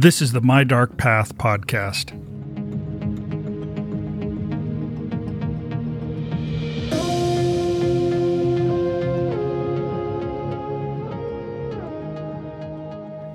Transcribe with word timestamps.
This 0.00 0.22
is 0.22 0.32
the 0.32 0.40
My 0.40 0.64
Dark 0.64 0.96
Path 0.96 1.36
podcast. 1.36 2.12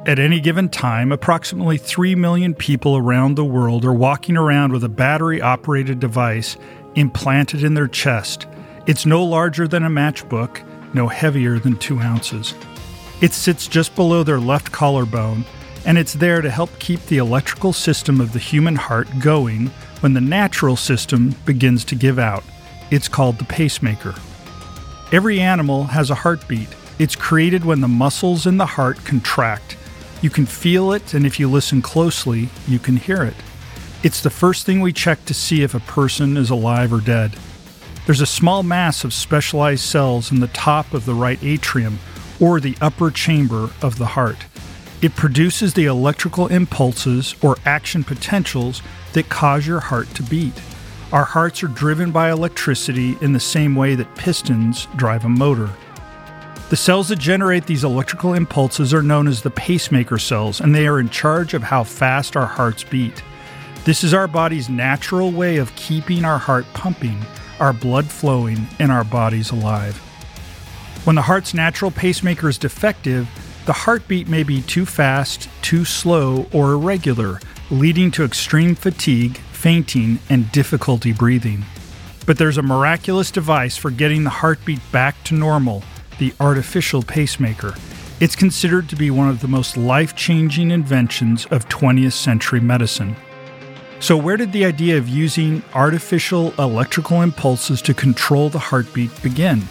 At 0.08 0.18
any 0.18 0.40
given 0.40 0.70
time, 0.70 1.12
approximately 1.12 1.78
3 1.78 2.16
million 2.16 2.56
people 2.56 2.98
around 2.98 3.36
the 3.36 3.46
world 3.46 3.86
are 3.86 3.94
walking 3.94 4.36
around 4.36 4.74
with 4.74 4.84
a 4.84 4.90
battery 4.90 5.40
operated 5.40 6.00
device 6.00 6.58
implanted 6.96 7.64
in 7.64 7.76
their 7.76 7.88
chest. 7.88 8.48
It's 8.88 9.06
no 9.06 9.24
larger 9.24 9.68
than 9.68 9.84
a 9.84 9.90
matchbook, 9.92 10.66
no 10.96 11.08
heavier 11.10 11.60
than 11.60 11.78
2 11.78 12.00
ounces. 12.00 12.56
It 13.22 13.34
sits 13.34 13.68
just 13.68 13.96
below 13.96 14.24
their 14.24 14.40
left 14.40 14.72
collarbone, 14.72 15.46
and 15.86 15.98
it's 15.98 16.14
there 16.14 16.42
to 16.42 16.50
help 16.50 16.78
keep 16.80 17.04
the 17.06 17.18
electrical 17.18 17.74
system 17.74 18.20
of 18.20 18.34
the 18.34 18.40
human 18.40 18.76
heart 18.76 19.08
going 19.20 19.68
when 20.00 20.14
the 20.14 20.22
natural 20.22 20.76
system 20.76 21.36
begins 21.46 21.86
to 21.86 21.96
give 21.96 22.20
out. 22.20 22.44
It's 22.92 23.08
called 23.08 23.38
the 23.38 23.46
pacemaker. 23.46 24.16
Every 25.12 25.40
animal 25.40 25.86
has 25.86 26.10
a 26.10 26.16
heartbeat. 26.16 26.70
It's 27.00 27.16
created 27.16 27.66
when 27.66 27.82
the 27.82 27.88
muscles 27.88 28.46
in 28.46 28.58
the 28.58 28.66
heart 28.66 29.04
contract 29.06 29.78
you 30.26 30.32
can 30.32 30.48
feel 30.48 30.92
it, 30.94 31.14
and 31.14 31.24
if 31.24 31.40
you 31.40 31.48
listen 31.48 31.84
closely, 31.84 32.50
you 32.68 32.80
can 32.80 32.96
hear 32.96 33.22
it. 33.24 33.36
It's 34.02 34.22
the 34.22 34.32
first 34.32 34.66
thing 34.66 34.82
we 34.82 34.92
check 34.94 35.24
to 35.26 35.36
see 35.36 35.62
if 35.62 35.76
a 35.76 35.80
person 35.80 36.36
is 36.36 36.50
alive 36.50 36.92
or 36.92 37.00
dead. 37.00 37.36
There's 38.06 38.22
a 38.22 38.26
small 38.26 38.64
mass 38.64 39.04
of 39.04 39.14
specialized 39.14 39.84
cells 39.84 40.32
in 40.32 40.40
the 40.40 40.48
top 40.48 40.96
of 40.96 41.06
the 41.06 41.14
right 41.14 41.38
atrium 41.44 42.00
or 42.40 42.60
the 42.60 42.76
upper 42.82 43.12
chamber 43.12 43.70
of 43.84 43.98
the 43.98 44.06
heart. 44.06 44.38
It 45.02 45.16
produces 45.16 45.74
the 45.74 45.86
electrical 45.86 46.48
impulses 46.48 47.36
or 47.42 47.58
action 47.66 48.04
potentials 48.04 48.82
that 49.14 49.30
cause 49.30 49.68
your 49.68 49.80
heart 49.80 50.10
to 50.16 50.24
beat. 50.24 50.54
Our 51.12 51.26
hearts 51.26 51.64
are 51.64 51.68
driven 51.68 52.12
by 52.12 52.32
electricity 52.32 53.18
in 53.22 53.34
the 53.34 53.40
same 53.40 53.76
way 53.76 53.96
that 53.96 54.16
pistons 54.16 54.88
drive 54.96 55.26
a 55.26 55.30
motor. 55.30 55.70
The 56.70 56.76
cells 56.76 57.10
that 57.10 57.20
generate 57.20 57.68
these 57.68 57.84
electrical 57.84 58.34
impulses 58.34 58.94
are 58.94 59.04
known 59.04 59.28
as 59.28 59.44
the 59.44 59.52
pacemaker 59.52 60.18
cells, 60.18 60.60
and 60.60 60.74
they 60.74 60.88
are 60.88 61.00
in 61.00 61.10
charge 61.10 61.54
of 61.54 61.62
how 61.62 61.84
fast 61.84 62.36
our 62.36 62.48
hearts 62.48 62.84
beat. 62.84 63.22
This 63.84 64.04
is 64.04 64.16
our 64.16 64.28
body's 64.28 64.68
natural 64.68 65.32
way 65.32 65.58
of 65.58 65.76
keeping 65.76 66.26
our 66.26 66.40
heart 66.40 66.66
pumping, 66.74 67.22
our 67.60 67.72
blood 67.72 68.08
flowing, 68.08 68.66
and 68.80 68.92
our 68.92 69.04
bodies 69.04 69.52
alive. 69.52 69.96
When 71.06 71.16
the 71.16 71.22
heart's 71.22 71.54
natural 71.54 71.92
pacemaker 71.92 72.50
is 72.50 72.58
defective, 72.58 73.30
the 73.66 73.74
heartbeat 73.74 74.28
may 74.28 74.44
be 74.44 74.62
too 74.62 74.86
fast, 74.86 75.50
too 75.62 75.86
slow, 75.86 76.48
or 76.54 76.74
irregular, 76.74 77.40
leading 77.72 78.12
to 78.12 78.24
extreme 78.24 78.76
fatigue, 78.76 79.38
fainting, 79.52 80.20
and 80.30 80.52
difficulty 80.52 81.12
breathing. 81.12 81.66
But 82.26 82.38
there's 82.38 82.58
a 82.58 82.64
miraculous 82.64 83.32
device 83.32 83.76
for 83.76 83.90
getting 83.90 84.24
the 84.24 84.30
heartbeat 84.30 84.82
back 84.92 85.24
to 85.26 85.36
normal 85.36 85.84
the 86.20 86.34
artificial 86.40 87.02
pacemaker. 87.02 87.74
It's 88.20 88.36
considered 88.36 88.88
to 88.90 88.96
be 88.96 89.12
one 89.12 89.30
of 89.30 89.42
the 89.42 89.48
most 89.48 89.78
life 89.78 90.16
changing 90.16 90.72
inventions 90.72 91.46
of 91.48 91.68
20th 91.68 92.14
century 92.14 92.60
medicine. 92.62 93.16
So, 94.00 94.16
where 94.16 94.38
did 94.38 94.52
the 94.52 94.66
idea 94.66 94.98
of 94.98 95.10
using 95.10 95.64
artificial 95.74 96.54
electrical 96.60 97.22
impulses 97.22 97.82
to 97.84 97.94
control 97.94 98.50
the 98.50 98.60
heartbeat 98.60 99.22
begin? 99.24 99.64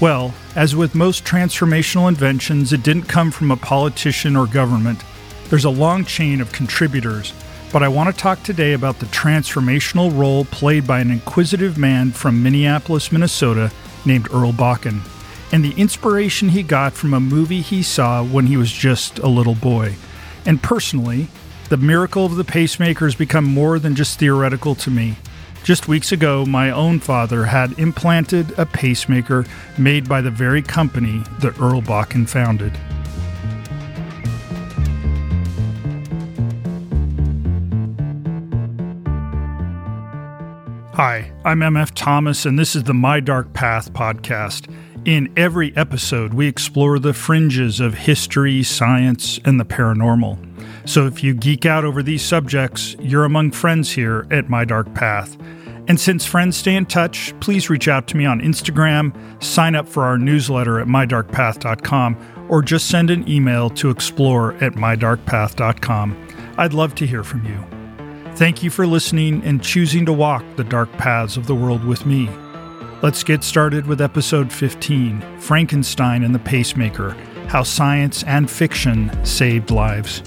Well, 0.00 0.34
as 0.56 0.76
with 0.76 0.94
most 0.94 1.24
transformational 1.24 2.08
inventions, 2.08 2.72
it 2.72 2.82
didn't 2.82 3.04
come 3.04 3.30
from 3.30 3.50
a 3.50 3.56
politician 3.56 4.36
or 4.36 4.46
government. 4.46 5.02
There's 5.48 5.64
a 5.64 5.70
long 5.70 6.04
chain 6.04 6.40
of 6.40 6.52
contributors, 6.52 7.32
but 7.72 7.82
I 7.82 7.88
want 7.88 8.14
to 8.14 8.20
talk 8.20 8.42
today 8.42 8.72
about 8.72 8.98
the 8.98 9.06
transformational 9.06 10.16
role 10.16 10.44
played 10.46 10.86
by 10.86 11.00
an 11.00 11.10
inquisitive 11.10 11.78
man 11.78 12.10
from 12.10 12.42
Minneapolis, 12.42 13.12
Minnesota 13.12 13.70
named 14.04 14.28
Earl 14.32 14.52
Bakken 14.52 15.00
and 15.54 15.64
the 15.64 15.80
inspiration 15.80 16.48
he 16.48 16.64
got 16.64 16.94
from 16.94 17.14
a 17.14 17.20
movie 17.20 17.60
he 17.60 17.80
saw 17.80 18.24
when 18.24 18.46
he 18.46 18.56
was 18.56 18.72
just 18.72 19.20
a 19.20 19.28
little 19.28 19.54
boy. 19.54 19.94
And 20.44 20.60
personally, 20.60 21.28
the 21.68 21.76
miracle 21.76 22.26
of 22.26 22.34
the 22.34 22.42
pacemaker 22.42 23.04
has 23.04 23.14
become 23.14 23.44
more 23.44 23.78
than 23.78 23.94
just 23.94 24.18
theoretical 24.18 24.74
to 24.74 24.90
me. 24.90 25.14
Just 25.64 25.88
weeks 25.88 26.12
ago, 26.12 26.44
my 26.44 26.70
own 26.70 27.00
father 27.00 27.46
had 27.46 27.78
implanted 27.78 28.52
a 28.58 28.66
pacemaker 28.66 29.46
made 29.78 30.06
by 30.06 30.20
the 30.20 30.30
very 30.30 30.60
company 30.60 31.22
that 31.40 31.58
Earl 31.58 31.80
Bakken 31.80 32.28
founded. 32.28 32.76
Hi, 40.92 41.32
I'm 41.46 41.60
MF 41.60 41.92
Thomas, 41.94 42.44
and 42.44 42.58
this 42.58 42.76
is 42.76 42.84
the 42.84 42.92
My 42.92 43.20
Dark 43.20 43.54
Path 43.54 43.90
podcast. 43.94 44.70
In 45.06 45.32
every 45.34 45.74
episode, 45.78 46.34
we 46.34 46.46
explore 46.46 46.98
the 46.98 47.14
fringes 47.14 47.80
of 47.80 47.94
history, 47.94 48.62
science, 48.62 49.40
and 49.46 49.58
the 49.58 49.64
paranormal. 49.64 50.53
So 50.84 51.06
if 51.06 51.24
you 51.24 51.34
geek 51.34 51.66
out 51.66 51.84
over 51.84 52.02
these 52.02 52.22
subjects, 52.22 52.96
you're 53.00 53.24
among 53.24 53.52
friends 53.52 53.90
here 53.90 54.26
at 54.30 54.48
My 54.48 54.64
Dark 54.64 54.92
Path. 54.94 55.36
And 55.86 56.00
since 56.00 56.24
friends 56.24 56.56
stay 56.56 56.76
in 56.76 56.86
touch, 56.86 57.38
please 57.40 57.68
reach 57.68 57.88
out 57.88 58.06
to 58.08 58.16
me 58.16 58.24
on 58.24 58.40
Instagram, 58.40 59.14
sign 59.42 59.74
up 59.74 59.86
for 59.86 60.04
our 60.04 60.16
newsletter 60.16 60.80
at 60.80 60.86
mydarkpath.com, 60.86 62.46
or 62.48 62.62
just 62.62 62.88
send 62.88 63.10
an 63.10 63.28
email 63.28 63.68
to 63.70 63.90
explore 63.90 64.54
at 64.54 64.72
mydarkpath.com. 64.74 66.28
I'd 66.56 66.72
love 66.72 66.94
to 66.96 67.06
hear 67.06 67.22
from 67.22 67.44
you. 67.44 67.64
Thank 68.36 68.62
you 68.62 68.70
for 68.70 68.86
listening 68.86 69.42
and 69.44 69.62
choosing 69.62 70.06
to 70.06 70.12
walk 70.12 70.44
the 70.56 70.64
dark 70.64 70.90
paths 70.92 71.36
of 71.36 71.46
the 71.46 71.54
world 71.54 71.84
with 71.84 72.06
me. 72.06 72.28
Let's 73.02 73.22
get 73.22 73.44
started 73.44 73.86
with 73.86 74.00
episode 74.00 74.50
15 74.50 75.38
Frankenstein 75.38 76.24
and 76.24 76.34
the 76.34 76.38
Pacemaker 76.38 77.10
How 77.48 77.62
Science 77.62 78.22
and 78.24 78.50
Fiction 78.50 79.10
Saved 79.24 79.70
Lives. 79.70 80.22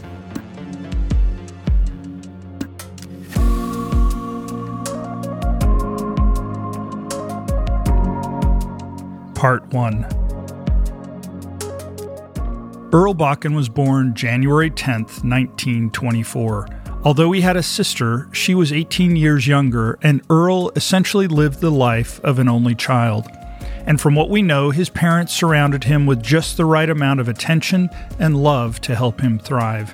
Part 9.37 9.71
1 9.71 10.03
Earl 12.91 13.13
Bakken 13.13 13.55
was 13.55 13.69
born 13.69 14.15
January 14.15 14.71
10, 14.71 15.01
1924. 15.01 16.67
Although 17.03 17.31
he 17.33 17.41
had 17.41 17.55
a 17.55 17.61
sister, 17.61 18.29
she 18.31 18.55
was 18.55 18.73
18 18.73 19.15
years 19.15 19.45
younger, 19.45 19.99
and 20.01 20.23
Earl 20.31 20.71
essentially 20.75 21.27
lived 21.27 21.61
the 21.61 21.69
life 21.69 22.19
of 22.23 22.39
an 22.39 22.49
only 22.49 22.73
child. 22.73 23.27
And 23.85 24.01
from 24.01 24.15
what 24.15 24.31
we 24.31 24.41
know, 24.41 24.71
his 24.71 24.89
parents 24.89 25.33
surrounded 25.33 25.83
him 25.83 26.07
with 26.07 26.23
just 26.23 26.57
the 26.57 26.65
right 26.65 26.89
amount 26.89 27.19
of 27.19 27.29
attention 27.29 27.91
and 28.17 28.41
love 28.41 28.81
to 28.81 28.95
help 28.95 29.21
him 29.21 29.37
thrive. 29.37 29.93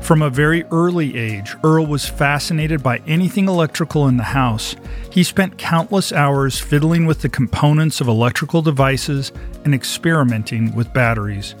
From 0.00 0.22
a 0.22 0.30
very 0.30 0.64
early 0.64 1.16
age, 1.16 1.54
Earl 1.62 1.86
was 1.86 2.08
fascinated 2.08 2.82
by 2.82 2.98
anything 3.06 3.46
electrical 3.46 4.08
in 4.08 4.16
the 4.16 4.24
house. 4.24 4.74
He 5.10 5.22
spent 5.22 5.58
countless 5.58 6.12
hours 6.12 6.58
fiddling 6.58 7.06
with 7.06 7.20
the 7.20 7.28
components 7.28 8.00
of 8.00 8.08
electrical 8.08 8.60
devices 8.60 9.30
and 9.64 9.74
experimenting 9.74 10.74
with 10.74 10.92
batteries. 10.92 11.54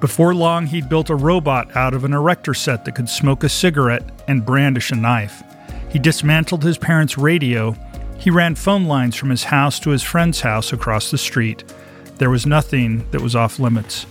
Before 0.00 0.34
long, 0.34 0.66
he'd 0.66 0.88
built 0.88 1.10
a 1.10 1.14
robot 1.14 1.76
out 1.76 1.92
of 1.92 2.04
an 2.04 2.14
erector 2.14 2.54
set 2.54 2.86
that 2.86 2.94
could 2.94 3.08
smoke 3.08 3.44
a 3.44 3.50
cigarette 3.50 4.24
and 4.26 4.46
brandish 4.46 4.92
a 4.92 4.96
knife. 4.96 5.42
He 5.90 5.98
dismantled 5.98 6.64
his 6.64 6.78
parents' 6.78 7.18
radio. 7.18 7.76
He 8.16 8.30
ran 8.30 8.54
phone 8.54 8.86
lines 8.86 9.14
from 9.14 9.28
his 9.28 9.44
house 9.44 9.78
to 9.80 9.90
his 9.90 10.02
friend's 10.02 10.40
house 10.40 10.72
across 10.72 11.10
the 11.10 11.18
street. 11.18 11.64
There 12.16 12.30
was 12.30 12.46
nothing 12.46 13.06
that 13.10 13.20
was 13.20 13.36
off 13.36 13.58
limits. 13.58 14.06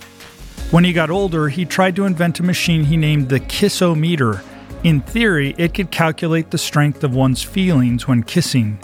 When 0.72 0.84
he 0.84 0.94
got 0.94 1.10
older, 1.10 1.50
he 1.50 1.66
tried 1.66 1.96
to 1.96 2.06
invent 2.06 2.40
a 2.40 2.44
machine 2.44 2.84
he 2.84 2.96
named 2.96 3.30
the 3.30 3.40
kissometer. 3.40 4.44
In 4.84 5.02
theory, 5.02 5.56
it 5.58 5.74
could 5.74 5.90
calculate 5.90 6.52
the 6.52 6.60
strength 6.60 7.04
of 7.04 7.16
one's 7.16 7.42
feelings 7.42 8.08
when 8.08 8.22
kissing. 8.22 8.78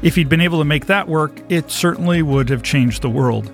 If 0.00 0.14
he'd 0.14 0.28
been 0.28 0.40
able 0.40 0.58
to 0.58 0.64
make 0.64 0.86
that 0.86 1.08
work, 1.08 1.40
it 1.48 1.72
certainly 1.72 2.22
would 2.22 2.48
have 2.50 2.62
changed 2.62 3.02
the 3.02 3.10
world. 3.10 3.48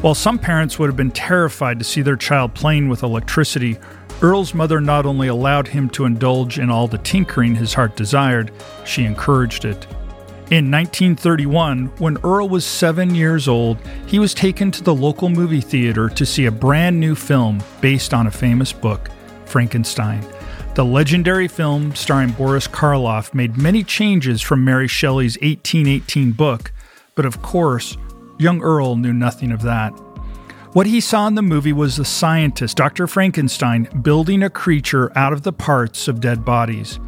While 0.00 0.14
some 0.14 0.38
parents 0.38 0.78
would 0.78 0.86
have 0.86 0.96
been 0.96 1.10
terrified 1.10 1.78
to 1.78 1.84
see 1.84 2.00
their 2.00 2.16
child 2.16 2.54
playing 2.54 2.88
with 2.88 3.02
electricity, 3.02 3.76
Earl's 4.22 4.54
mother 4.54 4.80
not 4.80 5.04
only 5.04 5.28
allowed 5.28 5.68
him 5.68 5.90
to 5.90 6.06
indulge 6.06 6.58
in 6.58 6.70
all 6.70 6.88
the 6.88 6.96
tinkering 6.96 7.54
his 7.54 7.74
heart 7.74 7.94
desired, 7.96 8.50
she 8.86 9.04
encouraged 9.04 9.66
it. 9.66 9.86
In 10.48 10.70
1931, 10.70 11.86
when 11.98 12.18
Earl 12.22 12.48
was 12.48 12.64
seven 12.64 13.16
years 13.16 13.48
old, 13.48 13.78
he 14.06 14.20
was 14.20 14.32
taken 14.32 14.70
to 14.70 14.84
the 14.84 14.94
local 14.94 15.28
movie 15.28 15.60
theater 15.60 16.08
to 16.10 16.24
see 16.24 16.46
a 16.46 16.52
brand 16.52 17.00
new 17.00 17.16
film 17.16 17.60
based 17.80 18.14
on 18.14 18.28
a 18.28 18.30
famous 18.30 18.72
book, 18.72 19.10
Frankenstein. 19.44 20.24
The 20.76 20.84
legendary 20.84 21.48
film, 21.48 21.96
starring 21.96 22.30
Boris 22.30 22.68
Karloff, 22.68 23.34
made 23.34 23.56
many 23.56 23.82
changes 23.82 24.40
from 24.40 24.64
Mary 24.64 24.86
Shelley's 24.86 25.36
1818 25.38 26.30
book, 26.30 26.70
but 27.16 27.26
of 27.26 27.42
course, 27.42 27.96
Young 28.38 28.62
Earl 28.62 28.94
knew 28.94 29.12
nothing 29.12 29.50
of 29.50 29.62
that. 29.62 29.90
What 30.74 30.86
he 30.86 31.00
saw 31.00 31.26
in 31.26 31.34
the 31.34 31.42
movie 31.42 31.72
was 31.72 31.96
the 31.96 32.04
scientist, 32.04 32.76
Dr. 32.76 33.08
Frankenstein, 33.08 33.88
building 34.00 34.44
a 34.44 34.50
creature 34.50 35.10
out 35.18 35.32
of 35.32 35.42
the 35.42 35.52
parts 35.52 36.06
of 36.06 36.20
dead 36.20 36.44
bodies. 36.44 37.00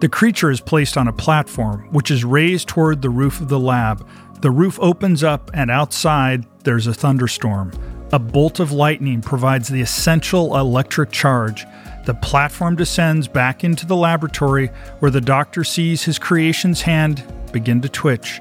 The 0.00 0.08
creature 0.08 0.50
is 0.50 0.60
placed 0.60 0.96
on 0.96 1.08
a 1.08 1.12
platform, 1.12 1.88
which 1.92 2.10
is 2.10 2.24
raised 2.24 2.68
toward 2.68 3.00
the 3.00 3.10
roof 3.10 3.40
of 3.40 3.48
the 3.48 3.60
lab. 3.60 4.06
The 4.40 4.50
roof 4.50 4.78
opens 4.80 5.22
up, 5.22 5.50
and 5.54 5.70
outside, 5.70 6.44
there's 6.64 6.86
a 6.86 6.94
thunderstorm. 6.94 7.72
A 8.12 8.18
bolt 8.18 8.60
of 8.60 8.72
lightning 8.72 9.22
provides 9.22 9.68
the 9.68 9.80
essential 9.80 10.56
electric 10.58 11.10
charge. 11.10 11.64
The 12.06 12.14
platform 12.14 12.76
descends 12.76 13.28
back 13.28 13.64
into 13.64 13.86
the 13.86 13.96
laboratory 13.96 14.68
where 14.98 15.10
the 15.10 15.20
doctor 15.20 15.64
sees 15.64 16.02
his 16.02 16.18
creation's 16.18 16.82
hand 16.82 17.24
begin 17.52 17.80
to 17.80 17.88
twitch. 17.88 18.40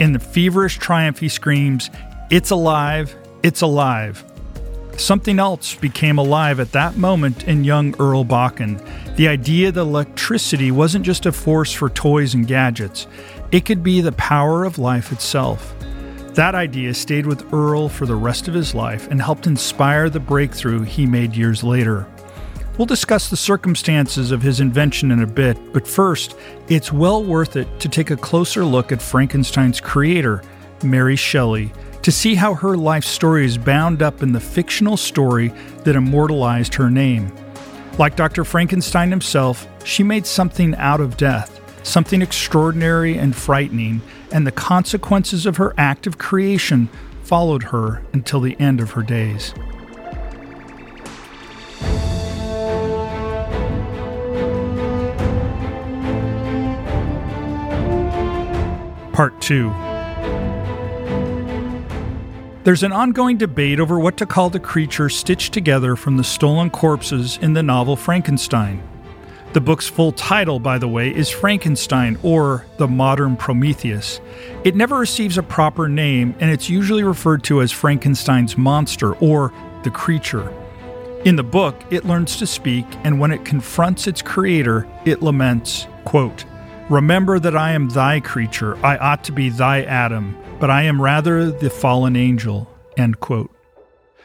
In 0.00 0.12
the 0.12 0.18
feverish 0.18 0.78
triumph, 0.78 1.18
he 1.18 1.28
screams, 1.28 1.90
It's 2.30 2.50
alive! 2.50 3.14
It's 3.42 3.60
alive! 3.60 4.24
Something 5.02 5.40
else 5.40 5.74
became 5.74 6.18
alive 6.18 6.60
at 6.60 6.70
that 6.70 6.96
moment 6.96 7.48
in 7.48 7.64
young 7.64 7.92
Earl 7.98 8.24
Bakken. 8.24 8.80
The 9.16 9.26
idea 9.26 9.72
that 9.72 9.80
electricity 9.80 10.70
wasn't 10.70 11.04
just 11.04 11.26
a 11.26 11.32
force 11.32 11.72
for 11.72 11.90
toys 11.90 12.34
and 12.34 12.46
gadgets, 12.46 13.08
it 13.50 13.64
could 13.64 13.82
be 13.82 14.00
the 14.00 14.12
power 14.12 14.64
of 14.64 14.78
life 14.78 15.10
itself. 15.10 15.74
That 16.34 16.54
idea 16.54 16.94
stayed 16.94 17.26
with 17.26 17.52
Earl 17.52 17.88
for 17.88 18.06
the 18.06 18.14
rest 18.14 18.46
of 18.46 18.54
his 18.54 18.76
life 18.76 19.08
and 19.10 19.20
helped 19.20 19.48
inspire 19.48 20.08
the 20.08 20.20
breakthrough 20.20 20.82
he 20.82 21.04
made 21.04 21.34
years 21.34 21.64
later. 21.64 22.06
We'll 22.78 22.86
discuss 22.86 23.28
the 23.28 23.36
circumstances 23.36 24.30
of 24.30 24.40
his 24.40 24.60
invention 24.60 25.10
in 25.10 25.20
a 25.20 25.26
bit, 25.26 25.58
but 25.72 25.88
first, 25.88 26.36
it's 26.68 26.92
well 26.92 27.24
worth 27.24 27.56
it 27.56 27.80
to 27.80 27.88
take 27.88 28.12
a 28.12 28.16
closer 28.16 28.64
look 28.64 28.92
at 28.92 29.02
Frankenstein's 29.02 29.80
creator, 29.80 30.44
Mary 30.84 31.16
Shelley, 31.16 31.72
to 32.02 32.10
see 32.10 32.34
how 32.34 32.54
her 32.54 32.76
life 32.76 33.04
story 33.04 33.44
is 33.44 33.56
bound 33.56 34.02
up 34.02 34.22
in 34.22 34.32
the 34.32 34.40
fictional 34.40 34.96
story 34.96 35.48
that 35.84 35.96
immortalized 35.96 36.74
her 36.74 36.90
name. 36.90 37.32
Like 37.98 38.16
Dr. 38.16 38.44
Frankenstein 38.44 39.10
himself, 39.10 39.68
she 39.84 40.02
made 40.02 40.26
something 40.26 40.74
out 40.76 41.00
of 41.00 41.16
death, 41.16 41.60
something 41.84 42.20
extraordinary 42.20 43.16
and 43.16 43.36
frightening, 43.36 44.02
and 44.32 44.46
the 44.46 44.52
consequences 44.52 45.46
of 45.46 45.58
her 45.58 45.74
act 45.78 46.06
of 46.06 46.18
creation 46.18 46.88
followed 47.22 47.62
her 47.64 48.02
until 48.12 48.40
the 48.40 48.58
end 48.58 48.80
of 48.80 48.92
her 48.92 49.02
days. 49.02 49.54
Part 59.12 59.40
2 59.42 59.91
There's 62.64 62.84
an 62.84 62.92
ongoing 62.92 63.38
debate 63.38 63.80
over 63.80 63.98
what 63.98 64.16
to 64.18 64.26
call 64.26 64.48
the 64.48 64.60
creature 64.60 65.08
stitched 65.08 65.52
together 65.52 65.96
from 65.96 66.16
the 66.16 66.22
stolen 66.22 66.70
corpses 66.70 67.36
in 67.38 67.54
the 67.54 67.62
novel 67.62 67.96
Frankenstein. 67.96 68.80
The 69.52 69.60
book's 69.60 69.88
full 69.88 70.12
title, 70.12 70.60
by 70.60 70.78
the 70.78 70.86
way, 70.86 71.12
is 71.12 71.28
Frankenstein 71.28 72.16
or 72.22 72.64
The 72.76 72.86
Modern 72.86 73.34
Prometheus. 73.34 74.20
It 74.62 74.76
never 74.76 74.96
receives 74.96 75.38
a 75.38 75.42
proper 75.42 75.88
name, 75.88 76.36
and 76.38 76.52
it's 76.52 76.70
usually 76.70 77.02
referred 77.02 77.42
to 77.44 77.62
as 77.62 77.72
Frankenstein's 77.72 78.56
monster 78.56 79.14
or 79.16 79.52
the 79.82 79.90
creature. 79.90 80.54
In 81.24 81.34
the 81.34 81.42
book, 81.42 81.74
it 81.90 82.04
learns 82.04 82.36
to 82.36 82.46
speak, 82.46 82.86
and 83.02 83.18
when 83.18 83.32
it 83.32 83.44
confronts 83.44 84.06
its 84.06 84.22
creator, 84.22 84.86
it 85.04 85.20
laments, 85.20 85.88
quote, 86.04 86.44
Remember 86.88 87.40
that 87.40 87.56
I 87.56 87.72
am 87.72 87.88
thy 87.88 88.20
creature, 88.20 88.76
I 88.86 88.98
ought 88.98 89.24
to 89.24 89.32
be 89.32 89.48
thy 89.48 89.82
Adam, 89.82 90.36
but 90.60 90.70
I 90.70 90.82
am 90.82 91.02
rather 91.02 91.50
the 91.50 91.70
fallen 91.70 92.16
angel. 92.16 92.68
End 92.96 93.20
quote. 93.20 93.50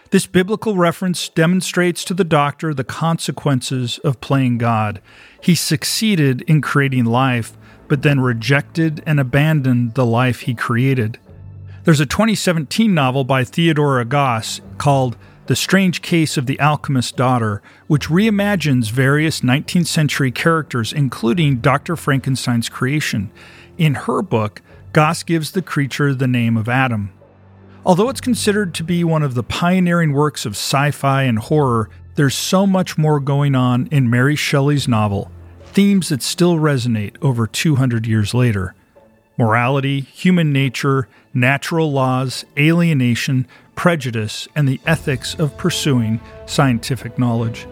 This 0.10 0.26
biblical 0.26 0.78
reference 0.78 1.28
demonstrates 1.28 2.06
to 2.06 2.14
the 2.14 2.24
doctor 2.24 2.74
the 2.74 2.86
consequences 2.86 3.98
of 4.00 4.22
playing 4.22 4.58
God. 4.58 5.02
He 5.42 5.54
succeeded 5.54 6.44
in 6.44 6.62
creating 6.62 7.06
life, 7.06 7.58
but 7.90 8.04
then 8.04 8.22
rejected 8.22 9.04
and 9.06 9.20
abandoned 9.20 9.96
the 9.96 10.06
life 10.06 10.42
he 10.42 10.56
created. 10.56 11.20
There's 11.84 12.00
a 12.00 12.06
2017 12.06 12.94
novel 12.94 13.24
by 13.26 13.44
Theodora 13.44 14.06
Goss 14.06 14.62
called 14.78 15.18
The 15.48 15.56
Strange 15.56 16.02
Case 16.02 16.38
of 16.38 16.46
the 16.46 16.60
Alchemist's 16.60 17.12
Daughter, 17.12 17.62
which 17.88 18.08
reimagines 18.08 18.92
various 18.92 19.42
19th 19.42 19.88
century 19.88 20.32
characters, 20.32 20.94
including 20.94 21.58
Dr. 21.58 21.96
Frankenstein's 21.96 22.70
creation. 22.70 23.32
In 23.78 23.94
her 23.96 24.22
book, 24.22 24.62
Goss 24.98 25.22
gives 25.22 25.52
the 25.52 25.62
creature 25.62 26.16
the 26.16 26.26
name 26.26 26.58
of 26.58 26.68
Adam. 26.68 27.12
Although 27.86 28.10
it's 28.10 28.20
considered 28.20 28.74
to 28.74 28.84
be 28.84 29.04
one 29.04 29.22
of 29.22 29.36
the 29.36 29.44
pioneering 29.44 30.12
works 30.12 30.44
of 30.44 30.54
sci 30.54 30.90
fi 30.90 31.22
and 31.22 31.38
horror, 31.38 31.92
there's 32.16 32.34
so 32.34 32.66
much 32.66 32.98
more 32.98 33.20
going 33.20 33.54
on 33.54 33.88
in 33.92 34.10
Mary 34.10 34.36
Shelley's 34.36 34.88
novel, 34.88 35.30
themes 35.66 36.10
that 36.10 36.24
still 36.24 36.56
resonate 36.56 37.16
over 37.22 37.46
200 37.46 38.08
years 38.08 38.34
later 38.34 38.74
morality, 39.38 40.00
human 40.00 40.52
nature, 40.52 41.08
natural 41.32 41.92
laws, 41.92 42.44
alienation, 42.58 43.46
prejudice, 43.76 44.48
and 44.56 44.68
the 44.68 44.82
ethics 44.88 45.36
of 45.36 45.56
pursuing 45.60 46.20
scientific 46.48 47.20
knowledge. 47.20 47.68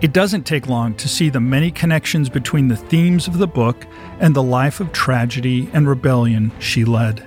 It 0.00 0.12
doesn't 0.12 0.44
take 0.44 0.68
long 0.68 0.94
to 0.96 1.08
see 1.08 1.30
the 1.30 1.40
many 1.40 1.70
connections 1.70 2.28
between 2.28 2.68
the 2.68 2.76
themes 2.76 3.26
of 3.26 3.38
the 3.38 3.46
book 3.46 3.86
and 4.20 4.34
the 4.34 4.42
life 4.42 4.80
of 4.80 4.92
tragedy 4.92 5.70
and 5.72 5.88
rebellion 5.88 6.52
she 6.58 6.84
led. 6.84 7.26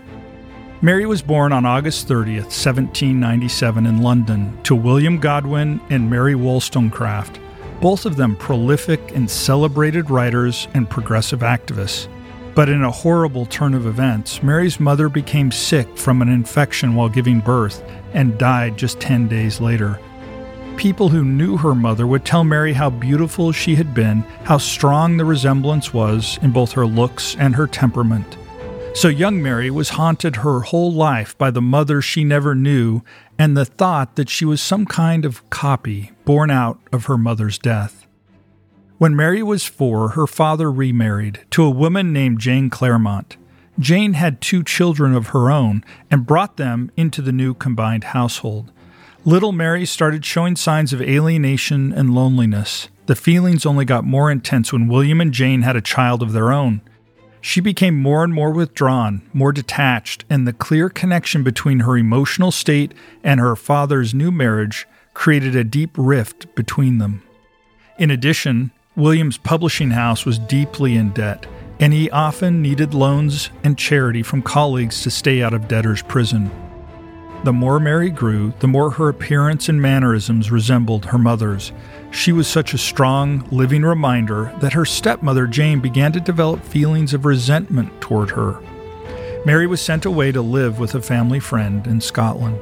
Mary 0.82 1.08
was 1.08 1.24
born 1.24 1.52
on 1.52 1.66
August 1.66 2.08
30th, 2.08 2.54
1797, 2.54 3.88
in 3.88 4.02
London, 4.04 4.56
to 4.62 4.76
William 4.76 5.18
Godwin 5.18 5.82
and 5.90 6.08
Mary 6.08 6.36
Wollstonecraft, 6.36 7.40
both 7.82 8.06
of 8.06 8.16
them 8.16 8.36
prolific 8.36 9.16
and 9.16 9.28
celebrated 9.28 10.12
writers 10.12 10.68
and 10.76 10.88
progressive 10.88 11.40
activists. 11.40 12.08
But 12.54 12.70
in 12.70 12.84
a 12.84 12.92
horrible 12.92 13.48
turn 13.48 13.74
of 13.74 13.88
events, 13.88 14.44
Mary's 14.44 14.80
mother 14.80 15.10
became 15.10 15.52
sick 15.52 15.98
from 15.98 16.22
an 16.22 16.30
infection 16.30 16.96
while 16.96 17.10
giving 17.10 17.40
birth 17.40 17.84
and 18.14 18.38
died 18.38 18.78
just 18.78 19.00
10 19.00 19.28
days 19.28 19.60
later. 19.60 20.00
People 20.78 21.10
who 21.10 21.26
knew 21.26 21.58
her 21.58 21.74
mother 21.74 22.06
would 22.06 22.24
tell 22.24 22.44
Mary 22.44 22.74
how 22.74 22.92
beautiful 22.92 23.52
she 23.52 23.74
had 23.74 23.96
been, 23.96 24.22
how 24.44 24.60
strong 24.60 25.18
the 25.18 25.26
resemblance 25.26 25.92
was 25.92 26.38
in 26.44 26.52
both 26.52 26.72
her 26.74 26.86
looks 26.86 27.36
and 27.38 27.56
her 27.56 27.66
temperament. 27.66 28.38
So 28.94 29.08
young 29.08 29.42
Mary 29.42 29.72
was 29.72 29.90
haunted 29.90 30.38
her 30.38 30.62
whole 30.62 30.94
life 30.94 31.36
by 31.36 31.50
the 31.50 31.64
mother 31.64 32.00
she 32.00 32.24
never 32.24 32.54
knew 32.54 33.02
and 33.40 33.58
the 33.58 33.66
thought 33.66 34.16
that 34.18 34.30
she 34.30 34.46
was 34.46 34.62
some 34.62 34.86
kind 34.86 35.26
of 35.26 35.48
copy 35.50 36.12
born 36.26 36.52
out 36.52 36.80
of 36.92 37.06
her 37.06 37.18
mother's 37.18 37.58
death. 37.58 38.06
When 39.00 39.16
Mary 39.16 39.42
was 39.42 39.66
four, 39.66 40.10
her 40.10 40.28
father 40.28 40.72
remarried 40.72 41.40
to 41.52 41.64
a 41.64 41.72
woman 41.72 42.14
named 42.14 42.40
Jane 42.40 42.70
Clairmont. 42.70 43.36
Jane 43.80 44.14
had 44.14 44.42
two 44.42 44.64
children 44.64 45.16
of 45.16 45.28
her 45.28 45.50
own 45.50 45.84
and 46.12 46.26
brought 46.26 46.58
them 46.58 46.92
into 46.96 47.24
the 47.24 47.32
new 47.32 47.56
combined 47.56 48.06
household. 48.06 48.72
Little 49.28 49.52
Mary 49.52 49.86
started 49.86 50.24
showing 50.24 50.56
signs 50.56 50.94
of 50.94 51.02
alienation 51.02 51.92
and 51.92 52.16
loneliness. 52.16 52.88
The 53.08 53.16
feelings 53.18 53.66
only 53.66 53.84
got 53.84 54.06
more 54.06 54.32
intense 54.32 54.72
when 54.72 54.88
William 54.88 55.20
and 55.20 55.34
Jane 55.34 55.64
had 55.64 55.76
a 55.76 55.82
child 55.82 56.24
of 56.24 56.32
their 56.32 56.54
own. 56.54 56.80
She 57.42 57.60
became 57.60 58.02
more 58.02 58.24
and 58.24 58.34
more 58.34 58.52
withdrawn, 58.52 59.30
more 59.34 59.52
detached, 59.52 60.24
and 60.30 60.48
the 60.48 60.54
clear 60.54 60.88
connection 60.88 61.44
between 61.44 61.82
her 61.82 61.98
emotional 61.98 62.54
state 62.54 62.94
and 63.22 63.42
her 63.42 63.58
father's 63.58 64.14
new 64.14 64.32
marriage 64.32 64.88
created 65.14 65.58
a 65.58 65.66
deep 65.66 65.92
rift 65.98 66.56
between 66.56 67.00
them. 67.00 67.22
In 68.00 68.10
addition, 68.10 68.72
William's 68.96 69.38
publishing 69.38 69.92
house 69.92 70.26
was 70.26 70.40
deeply 70.40 70.96
in 70.96 71.10
debt, 71.10 71.46
and 71.82 71.92
he 71.92 72.10
often 72.12 72.62
needed 72.62 72.94
loans 72.94 73.50
and 73.66 73.78
charity 73.78 74.24
from 74.24 74.42
colleagues 74.42 75.02
to 75.02 75.12
stay 75.12 75.42
out 75.42 75.54
of 75.54 75.68
debtor's 75.68 76.02
prison. 76.02 76.50
The 77.48 77.54
more 77.54 77.80
Mary 77.80 78.10
grew, 78.10 78.54
the 78.60 78.68
more 78.68 78.92
her 78.92 79.08
appearance 79.08 79.70
and 79.70 79.82
mannerisms 79.82 80.52
resembled 80.52 81.06
her 81.06 81.18
mother's. 81.18 81.72
She 82.12 82.34
was 82.34 82.46
such 82.46 82.74
a 82.74 82.78
strong, 82.78 83.48
living 83.52 83.84
reminder 83.84 84.54
that 84.60 84.74
her 84.74 84.84
stepmother, 84.84 85.48
Jane, 85.48 85.80
began 85.80 86.12
to 86.12 86.20
develop 86.20 86.62
feelings 86.62 87.14
of 87.14 87.24
resentment 87.24 88.02
toward 88.02 88.32
her. 88.32 88.60
Mary 89.46 89.66
was 89.66 89.80
sent 89.80 90.04
away 90.04 90.34
to 90.34 90.42
live 90.42 90.78
with 90.78 90.94
a 90.94 91.02
family 91.02 91.40
friend 91.40 91.88
in 91.88 92.02
Scotland. 92.02 92.60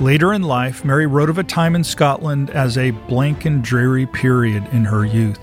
Later 0.00 0.32
in 0.32 0.42
life, 0.42 0.84
Mary 0.84 1.06
wrote 1.06 1.30
of 1.30 1.38
a 1.38 1.44
time 1.44 1.76
in 1.76 1.84
Scotland 1.84 2.50
as 2.50 2.76
a 2.76 2.90
blank 2.90 3.44
and 3.44 3.62
dreary 3.62 4.06
period 4.06 4.66
in 4.72 4.84
her 4.84 5.04
youth. 5.04 5.38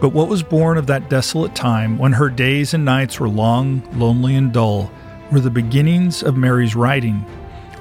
But 0.00 0.14
what 0.14 0.28
was 0.28 0.42
born 0.42 0.78
of 0.78 0.86
that 0.86 1.10
desolate 1.10 1.54
time, 1.54 1.98
when 1.98 2.12
her 2.14 2.30
days 2.30 2.72
and 2.72 2.86
nights 2.86 3.20
were 3.20 3.28
long, 3.28 3.82
lonely, 3.98 4.34
and 4.34 4.50
dull, 4.50 4.90
were 5.30 5.40
the 5.40 5.50
beginnings 5.50 6.22
of 6.22 6.38
Mary's 6.38 6.74
writing 6.74 7.22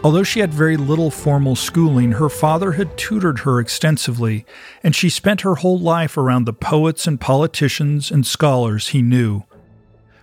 Although 0.04 0.24
she 0.24 0.40
had 0.40 0.54
very 0.54 0.78
little 0.78 1.12
formal 1.12 1.56
schooling, 1.56 2.14
her 2.14 2.30
father 2.30 2.74
had 2.74 2.98
tutored 2.98 3.40
her 3.40 3.60
extensively, 3.60 4.46
and 4.84 4.96
she 4.96 5.10
spent 5.10 5.42
her 5.42 5.56
whole 5.56 5.80
life 5.80 6.18
around 6.18 6.46
the 6.46 6.54
poets 6.54 7.08
and 7.08 7.20
politicians 7.20 8.12
and 8.12 8.26
scholars 8.26 8.90
he 8.90 9.02
knew. 9.02 9.44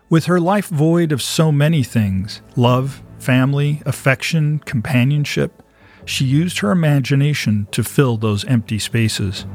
With 0.08 0.26
her 0.26 0.40
life 0.40 0.68
void 0.68 1.12
of 1.12 1.20
so 1.20 1.50
many 1.50 1.82
things 1.82 2.40
love, 2.56 3.02
family, 3.18 3.82
affection, 3.84 4.60
companionship 4.60 5.62
she 6.04 6.24
used 6.24 6.58
her 6.58 6.70
imagination 6.70 7.66
to 7.70 7.82
fill 7.82 8.16
those 8.16 8.44
empty 8.44 8.78
spaces. 8.78 9.46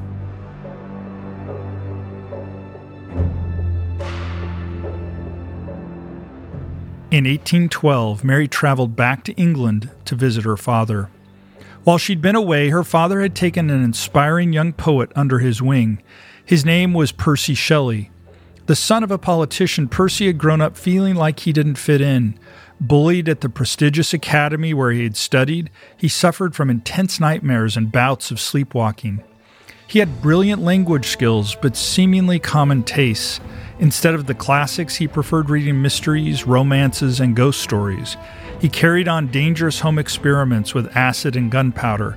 In 7.12 7.24
1812, 7.25 8.24
Mary 8.24 8.48
traveled 8.48 8.96
back 8.96 9.24
to 9.24 9.34
England 9.34 9.89
to 10.06 10.13
visit 10.13 10.44
her 10.44 10.56
father. 10.56 11.10
While 11.84 11.98
she'd 11.98 12.22
been 12.22 12.36
away, 12.36 12.70
her 12.70 12.84
father 12.84 13.22
had 13.22 13.36
taken 13.36 13.72
an 13.72 13.84
inspiring 13.84 14.54
young 14.54 14.74
poet 14.74 15.12
under 15.16 15.39
his 15.39 15.60
wing. 15.60 16.04
His 16.46 16.63
name 16.63 16.94
was 16.94 17.12
Percy 17.12 17.56
Shelley. 17.56 18.12
The 18.68 18.75
son 18.75 19.04
of 19.04 19.10
a 19.10 19.18
politician, 19.18 19.88
Percy 19.88 20.28
had 20.28 20.38
grown 20.38 20.62
up 20.62 20.78
feeling 20.78 21.16
like 21.16 21.39
he 21.39 21.51
didn't 21.51 21.80
fit 21.80 22.00
in. 22.00 22.38
Bullied 22.80 23.28
at 23.28 23.42
the 23.42 23.50
prestigious 23.50 24.13
academy 24.13 24.72
where 24.75 24.92
he 24.92 25.01
had 25.01 25.18
studied, 25.18 25.72
he 25.98 26.08
suffered 26.08 26.54
from 26.54 26.70
intense 26.70 27.20
nightmares 27.20 27.75
and 27.75 27.92
bouts 27.92 28.30
of 28.30 28.39
sleepwalking. 28.39 29.24
He 29.89 29.98
had 29.98 30.22
brilliant 30.22 30.62
language 30.62 31.08
skills, 31.08 31.55
but 31.55 31.75
seemingly 31.75 32.38
common 32.38 32.84
tastes. 32.84 33.39
Instead 33.79 34.13
of 34.13 34.27
the 34.27 34.36
classics, 34.36 34.98
he 34.98 35.08
preferred 35.08 35.50
reading 35.50 35.81
mysteries, 35.81 36.46
romances, 36.46 37.19
and 37.19 37.36
ghost 37.36 37.60
stories. 37.60 38.15
He 38.62 38.69
carried 38.69 39.08
on 39.08 39.31
dangerous 39.31 39.79
home 39.79 39.98
experiments 39.98 40.75
with 40.75 40.96
acid 40.96 41.36
and 41.36 41.50
gunpowder. 41.50 42.12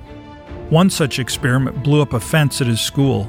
One 0.69 0.91
such 0.91 1.17
experiment 1.17 1.81
blew 1.81 2.03
up 2.03 2.13
a 2.13 2.19
fence 2.19 2.61
at 2.61 2.67
his 2.67 2.79
school. 2.79 3.27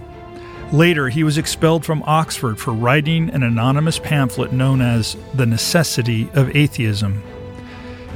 Later, 0.72 1.08
he 1.08 1.24
was 1.24 1.38
expelled 1.38 1.86
from 1.86 2.02
Oxford 2.02 2.58
for 2.58 2.74
writing 2.74 3.30
an 3.30 3.44
anonymous 3.44 3.98
pamphlet 3.98 4.52
known 4.52 4.82
as 4.82 5.16
The 5.32 5.46
Necessity 5.46 6.28
of 6.34 6.54
Atheism. 6.54 7.22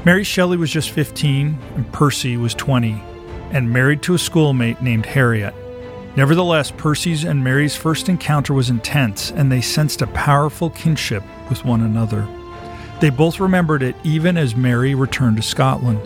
Mary 0.04 0.24
Shelley 0.24 0.58
was 0.58 0.70
just 0.70 0.90
15 0.90 1.58
and 1.74 1.90
Percy 1.90 2.36
was 2.36 2.52
20, 2.52 3.02
and 3.50 3.72
married 3.72 4.02
to 4.02 4.14
a 4.14 4.18
schoolmate 4.18 4.82
named 4.82 5.06
Harriet. 5.06 5.54
Nevertheless, 6.18 6.72
Percy's 6.72 7.22
and 7.22 7.44
Mary's 7.44 7.76
first 7.76 8.08
encounter 8.08 8.52
was 8.52 8.70
intense, 8.70 9.30
and 9.30 9.52
they 9.52 9.60
sensed 9.60 10.02
a 10.02 10.08
powerful 10.08 10.68
kinship 10.68 11.22
with 11.48 11.64
one 11.64 11.80
another. 11.80 12.26
They 12.98 13.08
both 13.08 13.38
remembered 13.38 13.84
it 13.84 13.94
even 14.02 14.36
as 14.36 14.56
Mary 14.56 14.96
returned 14.96 15.36
to 15.36 15.44
Scotland. 15.44 16.00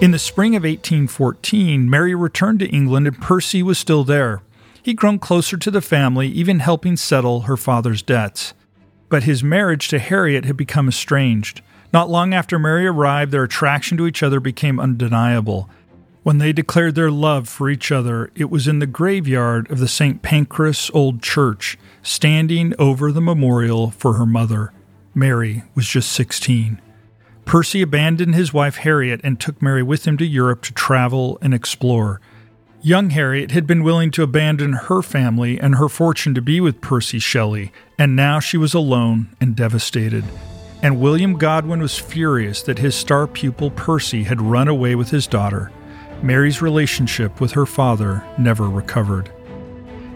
In 0.00 0.10
the 0.10 0.18
spring 0.18 0.56
of 0.56 0.64
1814, 0.64 1.88
Mary 1.88 2.16
returned 2.16 2.58
to 2.58 2.68
England 2.70 3.06
and 3.06 3.16
Percy 3.20 3.62
was 3.62 3.78
still 3.78 4.02
there. 4.02 4.42
He'd 4.82 4.96
grown 4.96 5.20
closer 5.20 5.56
to 5.56 5.70
the 5.70 5.80
family, 5.80 6.26
even 6.26 6.58
helping 6.58 6.96
settle 6.96 7.42
her 7.42 7.56
father's 7.56 8.02
debts. 8.02 8.54
But 9.08 9.22
his 9.22 9.44
marriage 9.44 9.86
to 9.90 10.00
Harriet 10.00 10.46
had 10.46 10.56
become 10.56 10.88
estranged. 10.88 11.62
Not 11.92 12.10
long 12.10 12.34
after 12.34 12.58
Mary 12.58 12.88
arrived, 12.88 13.30
their 13.30 13.44
attraction 13.44 13.98
to 13.98 14.08
each 14.08 14.24
other 14.24 14.40
became 14.40 14.80
undeniable. 14.80 15.70
When 16.22 16.38
they 16.38 16.52
declared 16.52 16.94
their 16.94 17.10
love 17.10 17.48
for 17.48 17.70
each 17.70 17.92
other, 17.92 18.30
it 18.34 18.50
was 18.50 18.68
in 18.68 18.80
the 18.80 18.86
graveyard 18.86 19.70
of 19.70 19.78
the 19.78 19.88
St. 19.88 20.20
Pancras 20.20 20.90
Old 20.92 21.22
Church, 21.22 21.78
standing 22.02 22.74
over 22.78 23.12
the 23.12 23.20
memorial 23.20 23.90
for 23.90 24.14
her 24.14 24.26
mother. 24.26 24.72
Mary 25.14 25.62
was 25.74 25.88
just 25.88 26.12
16. 26.12 26.80
Percy 27.44 27.80
abandoned 27.80 28.34
his 28.34 28.52
wife 28.52 28.76
Harriet 28.78 29.20
and 29.24 29.40
took 29.40 29.62
Mary 29.62 29.82
with 29.82 30.06
him 30.06 30.18
to 30.18 30.26
Europe 30.26 30.62
to 30.62 30.72
travel 30.74 31.38
and 31.40 31.54
explore. 31.54 32.20
Young 32.82 33.10
Harriet 33.10 33.52
had 33.52 33.66
been 33.66 33.82
willing 33.82 34.10
to 34.12 34.22
abandon 34.22 34.74
her 34.74 35.02
family 35.02 35.58
and 35.58 35.76
her 35.76 35.88
fortune 35.88 36.34
to 36.34 36.42
be 36.42 36.60
with 36.60 36.80
Percy 36.80 37.18
Shelley, 37.18 37.72
and 37.98 38.14
now 38.14 38.38
she 38.38 38.56
was 38.56 38.74
alone 38.74 39.34
and 39.40 39.56
devastated. 39.56 40.24
And 40.82 41.00
William 41.00 41.38
Godwin 41.38 41.80
was 41.80 41.98
furious 41.98 42.62
that 42.62 42.78
his 42.78 42.94
star 42.94 43.26
pupil 43.26 43.70
Percy 43.70 44.24
had 44.24 44.40
run 44.40 44.68
away 44.68 44.94
with 44.94 45.10
his 45.10 45.26
daughter. 45.26 45.72
Mary's 46.22 46.60
relationship 46.60 47.40
with 47.40 47.52
her 47.52 47.66
father 47.66 48.24
never 48.38 48.68
recovered. 48.68 49.30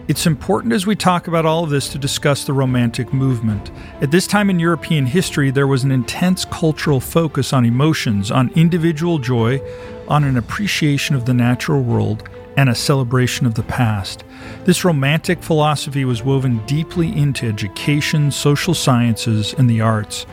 It's 0.05 0.27
important 0.27 0.73
as 0.73 0.85
we 0.85 0.97
talk 0.97 1.29
about 1.29 1.45
all 1.45 1.63
of 1.63 1.69
this 1.69 1.87
to 1.89 1.97
discuss 1.97 2.43
the 2.43 2.51
Romantic 2.51 3.13
movement. 3.13 3.71
At 4.01 4.11
this 4.11 4.27
time 4.27 4.49
in 4.49 4.59
European 4.59 5.05
history, 5.05 5.49
there 5.49 5.65
was 5.65 5.85
an 5.85 5.91
intense 5.91 6.43
cultural 6.43 6.99
focus 6.99 7.53
on 7.53 7.63
emotions, 7.63 8.29
on 8.29 8.49
individual 8.49 9.17
joy, 9.17 9.61
on 10.09 10.25
an 10.25 10.35
appreciation 10.35 11.15
of 11.15 11.25
the 11.25 11.33
natural 11.33 11.81
world, 11.81 12.27
and 12.57 12.67
a 12.67 12.75
celebration 12.75 13.45
of 13.45 13.55
the 13.55 13.63
past. 13.63 14.25
This 14.65 14.83
Romantic 14.83 15.41
philosophy 15.41 16.03
was 16.03 16.21
woven 16.21 16.63
deeply 16.65 17.17
into 17.17 17.47
education, 17.47 18.29
social 18.29 18.73
sciences, 18.73 19.53
and 19.53 19.69
the 19.69 19.79
arts. 19.79 20.25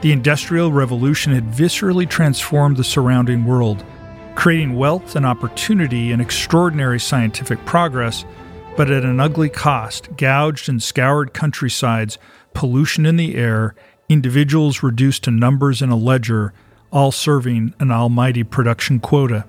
The 0.00 0.12
Industrial 0.12 0.72
Revolution 0.72 1.34
had 1.34 1.44
viscerally 1.44 2.08
transformed 2.08 2.78
the 2.78 2.84
surrounding 2.84 3.44
world, 3.44 3.84
creating 4.38 4.76
wealth 4.76 5.16
and 5.16 5.26
opportunity 5.26 6.12
and 6.12 6.22
extraordinary 6.22 7.00
scientific 7.00 7.58
progress 7.64 8.24
but 8.76 8.88
at 8.88 9.02
an 9.02 9.18
ugly 9.18 9.48
cost 9.48 10.08
gouged 10.16 10.68
and 10.68 10.80
scoured 10.80 11.34
countrysides, 11.34 12.18
pollution 12.54 13.04
in 13.04 13.16
the 13.16 13.34
air, 13.34 13.74
individuals 14.08 14.80
reduced 14.80 15.24
to 15.24 15.32
numbers 15.32 15.82
in 15.82 15.90
a 15.90 15.96
ledger, 15.96 16.52
all 16.92 17.10
serving 17.10 17.74
an 17.80 17.90
almighty 17.90 18.44
production 18.44 19.00
quota. 19.00 19.44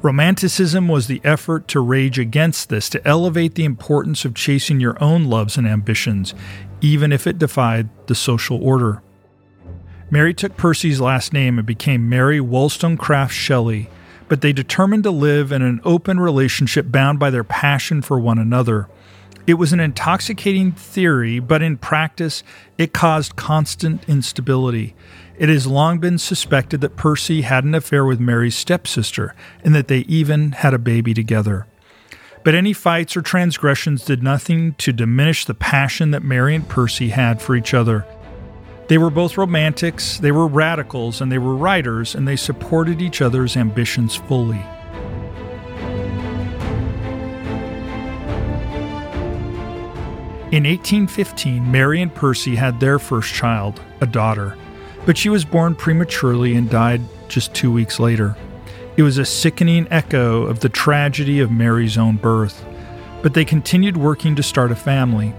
Romanticism 0.00 0.88
was 0.88 1.08
the 1.08 1.20
effort 1.22 1.68
to 1.68 1.80
rage 1.80 2.18
against 2.18 2.70
this, 2.70 2.88
to 2.88 3.06
elevate 3.06 3.56
the 3.56 3.66
importance 3.66 4.24
of 4.24 4.34
chasing 4.34 4.80
your 4.80 4.96
own 5.04 5.24
loves 5.24 5.58
and 5.58 5.68
ambitions, 5.68 6.32
even 6.80 7.12
if 7.12 7.26
it 7.26 7.38
defied 7.38 7.90
the 8.06 8.14
social 8.14 8.64
order. 8.64 9.02
Mary 10.10 10.32
took 10.32 10.56
Percy's 10.56 11.02
last 11.02 11.34
name 11.34 11.58
and 11.58 11.66
became 11.66 12.08
Mary 12.08 12.40
Wollstonecraft 12.40 13.34
Shelley, 13.34 13.90
but 14.32 14.40
they 14.40 14.54
determined 14.54 15.02
to 15.02 15.10
live 15.10 15.52
in 15.52 15.60
an 15.60 15.78
open 15.84 16.18
relationship 16.18 16.90
bound 16.90 17.18
by 17.18 17.28
their 17.28 17.44
passion 17.44 18.00
for 18.00 18.18
one 18.18 18.38
another. 18.38 18.88
It 19.46 19.58
was 19.60 19.74
an 19.74 19.80
intoxicating 19.80 20.72
theory, 20.72 21.38
but 21.38 21.60
in 21.60 21.76
practice, 21.76 22.42
it 22.78 22.94
caused 22.94 23.36
constant 23.36 24.08
instability. 24.08 24.94
It 25.38 25.50
has 25.50 25.66
long 25.66 25.98
been 25.98 26.16
suspected 26.16 26.80
that 26.80 26.96
Percy 26.96 27.42
had 27.42 27.64
an 27.64 27.74
affair 27.74 28.06
with 28.06 28.20
Mary's 28.20 28.54
stepsister 28.54 29.34
and 29.62 29.74
that 29.74 29.88
they 29.88 29.98
even 29.98 30.52
had 30.52 30.72
a 30.72 30.78
baby 30.78 31.12
together. 31.12 31.66
But 32.42 32.54
any 32.54 32.72
fights 32.72 33.14
or 33.14 33.20
transgressions 33.20 34.02
did 34.02 34.22
nothing 34.22 34.76
to 34.78 34.94
diminish 34.94 35.44
the 35.44 35.52
passion 35.52 36.10
that 36.12 36.22
Mary 36.22 36.54
and 36.54 36.66
Percy 36.66 37.10
had 37.10 37.42
for 37.42 37.54
each 37.54 37.74
other. 37.74 38.06
They 38.88 38.98
were 38.98 39.10
both 39.10 39.38
romantics, 39.38 40.18
they 40.18 40.32
were 40.32 40.46
radicals, 40.46 41.20
and 41.20 41.30
they 41.30 41.38
were 41.38 41.54
writers, 41.54 42.14
and 42.14 42.26
they 42.26 42.36
supported 42.36 43.00
each 43.00 43.22
other's 43.22 43.56
ambitions 43.56 44.16
fully. 44.16 44.62
In 50.52 50.64
1815, 50.64 51.72
Mary 51.72 52.02
and 52.02 52.14
Percy 52.14 52.56
had 52.56 52.78
their 52.78 52.98
first 52.98 53.32
child, 53.32 53.80
a 54.02 54.06
daughter, 54.06 54.54
but 55.06 55.16
she 55.16 55.30
was 55.30 55.46
born 55.46 55.74
prematurely 55.74 56.54
and 56.56 56.68
died 56.68 57.00
just 57.28 57.54
two 57.54 57.72
weeks 57.72 57.98
later. 57.98 58.36
It 58.98 59.02
was 59.02 59.16
a 59.16 59.24
sickening 59.24 59.88
echo 59.90 60.42
of 60.42 60.60
the 60.60 60.68
tragedy 60.68 61.40
of 61.40 61.50
Mary's 61.50 61.96
own 61.96 62.16
birth, 62.16 62.62
but 63.22 63.32
they 63.32 63.46
continued 63.46 63.96
working 63.96 64.36
to 64.36 64.42
start 64.42 64.70
a 64.70 64.76
family. 64.76 65.32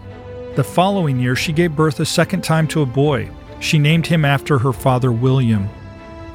The 0.56 0.64
following 0.64 1.20
year, 1.20 1.36
she 1.36 1.52
gave 1.52 1.76
birth 1.76 2.00
a 2.00 2.06
second 2.06 2.44
time 2.44 2.68
to 2.68 2.84
a 2.84 2.86
boy. 2.86 3.32
She 3.60 3.80
named 3.80 4.06
him 4.06 4.24
after 4.24 4.60
her 4.60 4.72
father, 4.72 5.12
William. 5.12 5.68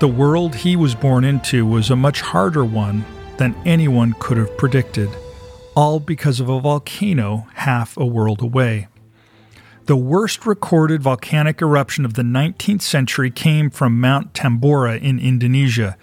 The 0.01 0.09
world 0.09 0.57
he 0.57 0.75
was 0.75 0.97
born 0.97 1.23
into 1.23 1.65
was 1.65 1.91
a 1.91 1.97
much 1.97 2.21
harder 2.21 2.65
one 2.65 3.05
than 3.37 3.55
anyone 3.65 4.17
could 4.19 4.37
have 4.37 4.59
predicted, 4.59 5.09
all 5.77 6.01
because 6.01 6.41
of 6.41 6.49
a 6.49 6.59
volcano 6.59 7.47
half 7.55 7.97
a 7.97 8.05
world 8.05 8.43
away. 8.43 8.89
The 9.85 9.97
worst 9.97 10.47
recorded 10.47 11.01
volcanic 11.01 11.63
eruption 11.63 12.05
of 12.05 12.15
the 12.15 12.23
19th 12.23 12.83
century 12.83 13.31
came 13.31 13.71
from 13.71 14.01
Mount 14.01 14.33
Tambora 14.33 15.01
in 15.01 15.21
Indonesia. 15.21 15.97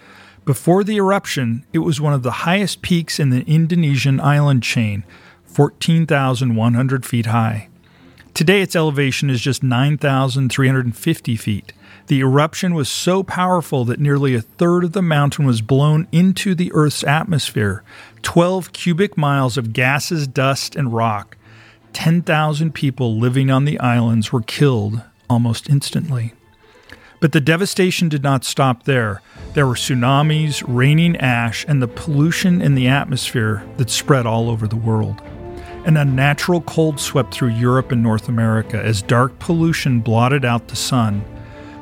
Before 0.46 0.82
the 0.82 0.96
eruption, 0.96 1.66
it 1.74 1.80
was 1.80 2.00
one 2.00 2.14
of 2.14 2.22
the 2.22 2.46
highest 2.46 2.80
peaks 2.80 3.20
in 3.20 3.28
the 3.28 3.42
Indonesian 3.42 4.20
island 4.20 4.62
chain, 4.62 5.04
14,100 5.44 7.04
feet 7.04 7.26
high. 7.26 7.68
Today, 8.36 8.60
its 8.60 8.76
elevation 8.76 9.30
is 9.30 9.40
just 9.40 9.62
9,350 9.62 11.36
feet. 11.36 11.72
The 12.08 12.20
eruption 12.20 12.74
was 12.74 12.86
so 12.90 13.22
powerful 13.22 13.86
that 13.86 13.98
nearly 13.98 14.34
a 14.34 14.42
third 14.42 14.84
of 14.84 14.92
the 14.92 15.00
mountain 15.00 15.46
was 15.46 15.62
blown 15.62 16.06
into 16.12 16.54
the 16.54 16.70
Earth's 16.74 17.02
atmosphere 17.02 17.82
12 18.20 18.74
cubic 18.74 19.16
miles 19.16 19.56
of 19.56 19.72
gases, 19.72 20.26
dust, 20.26 20.76
and 20.76 20.92
rock. 20.92 21.38
10,000 21.94 22.74
people 22.74 23.18
living 23.18 23.50
on 23.50 23.64
the 23.64 23.80
islands 23.80 24.30
were 24.32 24.42
killed 24.42 25.00
almost 25.30 25.70
instantly. 25.70 26.34
But 27.20 27.32
the 27.32 27.40
devastation 27.40 28.10
did 28.10 28.22
not 28.22 28.44
stop 28.44 28.82
there. 28.82 29.22
There 29.54 29.66
were 29.66 29.76
tsunamis, 29.76 30.62
raining 30.68 31.16
ash, 31.16 31.64
and 31.66 31.80
the 31.80 31.88
pollution 31.88 32.60
in 32.60 32.74
the 32.74 32.86
atmosphere 32.86 33.64
that 33.78 33.88
spread 33.88 34.26
all 34.26 34.50
over 34.50 34.68
the 34.68 34.76
world. 34.76 35.22
An 35.86 35.96
unnatural 35.96 36.62
cold 36.62 36.98
swept 36.98 37.32
through 37.32 37.50
Europe 37.50 37.92
and 37.92 38.02
North 38.02 38.28
America 38.28 38.76
as 38.76 39.02
dark 39.02 39.38
pollution 39.38 40.00
blotted 40.00 40.44
out 40.44 40.66
the 40.66 40.74
sun. 40.74 41.24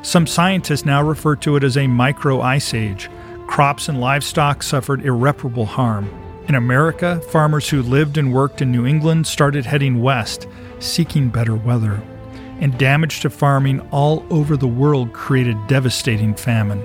Some 0.03 0.27
scientists 0.27 0.85
now 0.85 1.01
refer 1.01 1.35
to 1.37 1.55
it 1.55 1.63
as 1.63 1.75
a 1.75 1.87
micro 1.87 2.39
ice 2.39 2.75
age. 2.75 3.09
Crops 3.47 3.89
and 3.89 3.99
livestock 3.99 4.61
suffered 4.61 5.03
irreparable 5.03 5.65
harm. 5.65 6.07
In 6.47 6.53
America, 6.53 7.19
farmers 7.31 7.67
who 7.67 7.81
lived 7.81 8.19
and 8.19 8.31
worked 8.31 8.61
in 8.61 8.71
New 8.71 8.85
England 8.85 9.25
started 9.25 9.65
heading 9.65 9.99
west, 10.03 10.47
seeking 10.77 11.29
better 11.29 11.55
weather. 11.55 11.99
And 12.59 12.77
damage 12.77 13.21
to 13.21 13.31
farming 13.31 13.79
all 13.89 14.23
over 14.29 14.55
the 14.55 14.67
world 14.67 15.13
created 15.13 15.57
devastating 15.65 16.35
famine. 16.35 16.83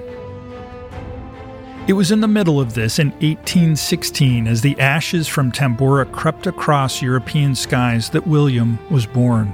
It 1.87 1.95
was 1.95 2.13
in 2.13 2.21
the 2.21 2.29
middle 2.29 2.61
of 2.61 2.75
this 2.75 2.99
in 2.99 3.11
1816, 3.11 4.47
as 4.47 4.61
the 4.61 4.79
ashes 4.79 5.27
from 5.27 5.51
Tambora 5.51 6.11
crept 6.13 6.47
across 6.47 7.03
European 7.03 7.55
skies, 7.55 8.11
that 8.11 8.27
William 8.27 8.79
was 8.91 9.07
born. 9.07 9.53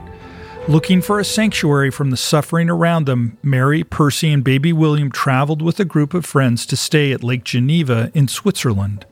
Looking 0.69 1.01
for 1.01 1.21
a 1.21 1.25
sanctuary 1.25 1.91
from 1.91 2.11
the 2.11 2.17
suffering 2.17 2.69
around 2.69 3.07
them, 3.07 3.39
Mary, 3.43 3.85
Percy, 3.85 4.33
and 4.33 4.43
baby 4.43 4.73
William 4.73 5.13
traveled 5.13 5.63
with 5.63 5.79
a 5.79 5.85
group 5.85 6.13
of 6.13 6.27
friends 6.27 6.67
to 6.67 6.77
stay 6.77 7.13
at 7.13 7.23
Lake 7.23 7.45
Geneva 7.45 8.11
in 8.15 8.27
Switzerland. 8.27 9.07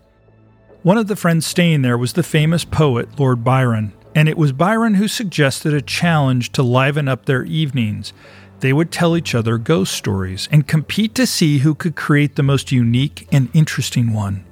One 0.82 0.98
of 0.98 1.06
the 1.06 1.16
friends 1.16 1.46
staying 1.46 1.82
there 1.82 1.96
was 1.96 2.14
the 2.14 2.24
famous 2.24 2.64
poet 2.64 3.18
Lord 3.18 3.44
Byron, 3.44 3.92
and 4.14 4.28
it 4.28 4.36
was 4.36 4.52
Byron 4.52 4.94
who 4.94 5.08
suggested 5.08 5.72
a 5.72 5.80
challenge 5.80 6.50
to 6.52 6.62
liven 6.62 7.08
up 7.08 7.24
their 7.24 7.44
evenings. 7.44 8.12
They 8.64 8.72
would 8.72 8.90
tell 8.90 9.14
each 9.14 9.34
other 9.34 9.58
ghost 9.58 9.92
stories 9.92 10.48
and 10.50 10.66
compete 10.66 11.14
to 11.16 11.26
see 11.26 11.58
who 11.58 11.74
could 11.74 11.96
create 11.96 12.36
the 12.36 12.42
most 12.42 12.72
unique 12.72 13.28
and 13.30 13.50
interesting 13.52 14.14
one. 14.14 14.42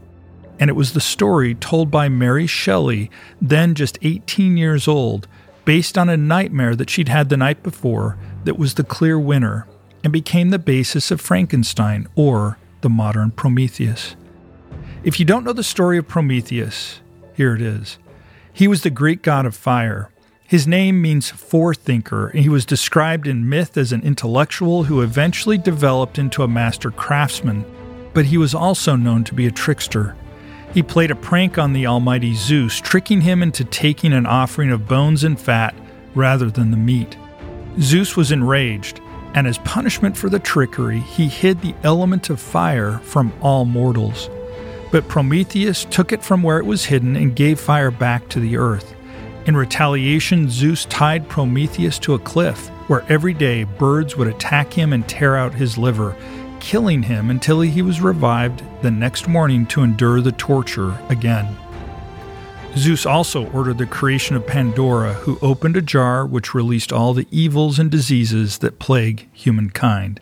And 0.60 0.68
it 0.68 0.74
was 0.74 0.92
the 0.92 1.00
story 1.00 1.54
told 1.54 1.90
by 1.90 2.10
Mary 2.10 2.46
Shelley, 2.46 3.10
then 3.40 3.74
just 3.74 3.96
18 4.02 4.58
years 4.58 4.86
old, 4.86 5.28
based 5.64 5.96
on 5.96 6.10
a 6.10 6.18
nightmare 6.18 6.76
that 6.76 6.90
she'd 6.90 7.08
had 7.08 7.30
the 7.30 7.38
night 7.38 7.62
before 7.62 8.18
that 8.44 8.58
was 8.58 8.74
the 8.74 8.84
clear 8.84 9.18
winner 9.18 9.66
and 10.04 10.12
became 10.12 10.50
the 10.50 10.58
basis 10.58 11.10
of 11.10 11.18
Frankenstein 11.18 12.06
or 12.14 12.58
the 12.82 12.90
modern 12.90 13.30
Prometheus. 13.30 14.14
If 15.04 15.20
you 15.20 15.24
don't 15.24 15.42
know 15.42 15.54
the 15.54 15.64
story 15.64 15.96
of 15.96 16.06
Prometheus, 16.06 17.00
here 17.32 17.54
it 17.54 17.62
is. 17.62 17.96
He 18.52 18.68
was 18.68 18.82
the 18.82 18.90
Greek 18.90 19.22
god 19.22 19.46
of 19.46 19.56
fire. 19.56 20.11
His 20.52 20.66
name 20.66 21.00
means 21.00 21.32
forethinker, 21.32 22.30
and 22.30 22.40
he 22.40 22.50
was 22.50 22.66
described 22.66 23.26
in 23.26 23.48
myth 23.48 23.78
as 23.78 23.90
an 23.90 24.02
intellectual 24.02 24.84
who 24.84 25.00
eventually 25.00 25.56
developed 25.56 26.18
into 26.18 26.42
a 26.42 26.46
master 26.46 26.90
craftsman, 26.90 27.64
but 28.12 28.26
he 28.26 28.36
was 28.36 28.54
also 28.54 28.94
known 28.94 29.24
to 29.24 29.34
be 29.34 29.46
a 29.46 29.50
trickster. 29.50 30.14
He 30.74 30.82
played 30.82 31.10
a 31.10 31.16
prank 31.16 31.56
on 31.56 31.72
the 31.72 31.86
almighty 31.86 32.34
Zeus, 32.34 32.82
tricking 32.82 33.22
him 33.22 33.42
into 33.42 33.64
taking 33.64 34.12
an 34.12 34.26
offering 34.26 34.70
of 34.70 34.86
bones 34.86 35.24
and 35.24 35.40
fat 35.40 35.74
rather 36.14 36.50
than 36.50 36.70
the 36.70 36.76
meat. 36.76 37.16
Zeus 37.80 38.14
was 38.14 38.30
enraged, 38.30 39.00
and 39.32 39.46
as 39.46 39.56
punishment 39.56 40.18
for 40.18 40.28
the 40.28 40.38
trickery, 40.38 41.00
he 41.00 41.28
hid 41.28 41.62
the 41.62 41.74
element 41.82 42.28
of 42.28 42.38
fire 42.38 42.98
from 42.98 43.32
all 43.40 43.64
mortals. 43.64 44.28
But 44.90 45.08
Prometheus 45.08 45.86
took 45.86 46.12
it 46.12 46.22
from 46.22 46.42
where 46.42 46.58
it 46.58 46.66
was 46.66 46.84
hidden 46.84 47.16
and 47.16 47.34
gave 47.34 47.58
fire 47.58 47.90
back 47.90 48.28
to 48.28 48.38
the 48.38 48.58
earth. 48.58 48.94
In 49.44 49.56
retaliation, 49.56 50.48
Zeus 50.48 50.84
tied 50.84 51.28
Prometheus 51.28 51.98
to 52.00 52.14
a 52.14 52.18
cliff, 52.18 52.68
where 52.88 53.04
every 53.08 53.34
day 53.34 53.64
birds 53.64 54.16
would 54.16 54.28
attack 54.28 54.72
him 54.72 54.92
and 54.92 55.08
tear 55.08 55.36
out 55.36 55.52
his 55.52 55.76
liver, 55.76 56.14
killing 56.60 57.02
him 57.02 57.28
until 57.28 57.60
he 57.60 57.82
was 57.82 58.00
revived 58.00 58.62
the 58.82 58.90
next 58.90 59.26
morning 59.26 59.66
to 59.66 59.82
endure 59.82 60.20
the 60.20 60.30
torture 60.32 60.96
again. 61.08 61.56
Zeus 62.76 63.04
also 63.04 63.50
ordered 63.50 63.78
the 63.78 63.86
creation 63.86 64.36
of 64.36 64.46
Pandora, 64.46 65.14
who 65.14 65.40
opened 65.42 65.76
a 65.76 65.82
jar 65.82 66.24
which 66.24 66.54
released 66.54 66.92
all 66.92 67.12
the 67.12 67.26
evils 67.32 67.80
and 67.80 67.90
diseases 67.90 68.58
that 68.58 68.78
plague 68.78 69.28
humankind. 69.32 70.20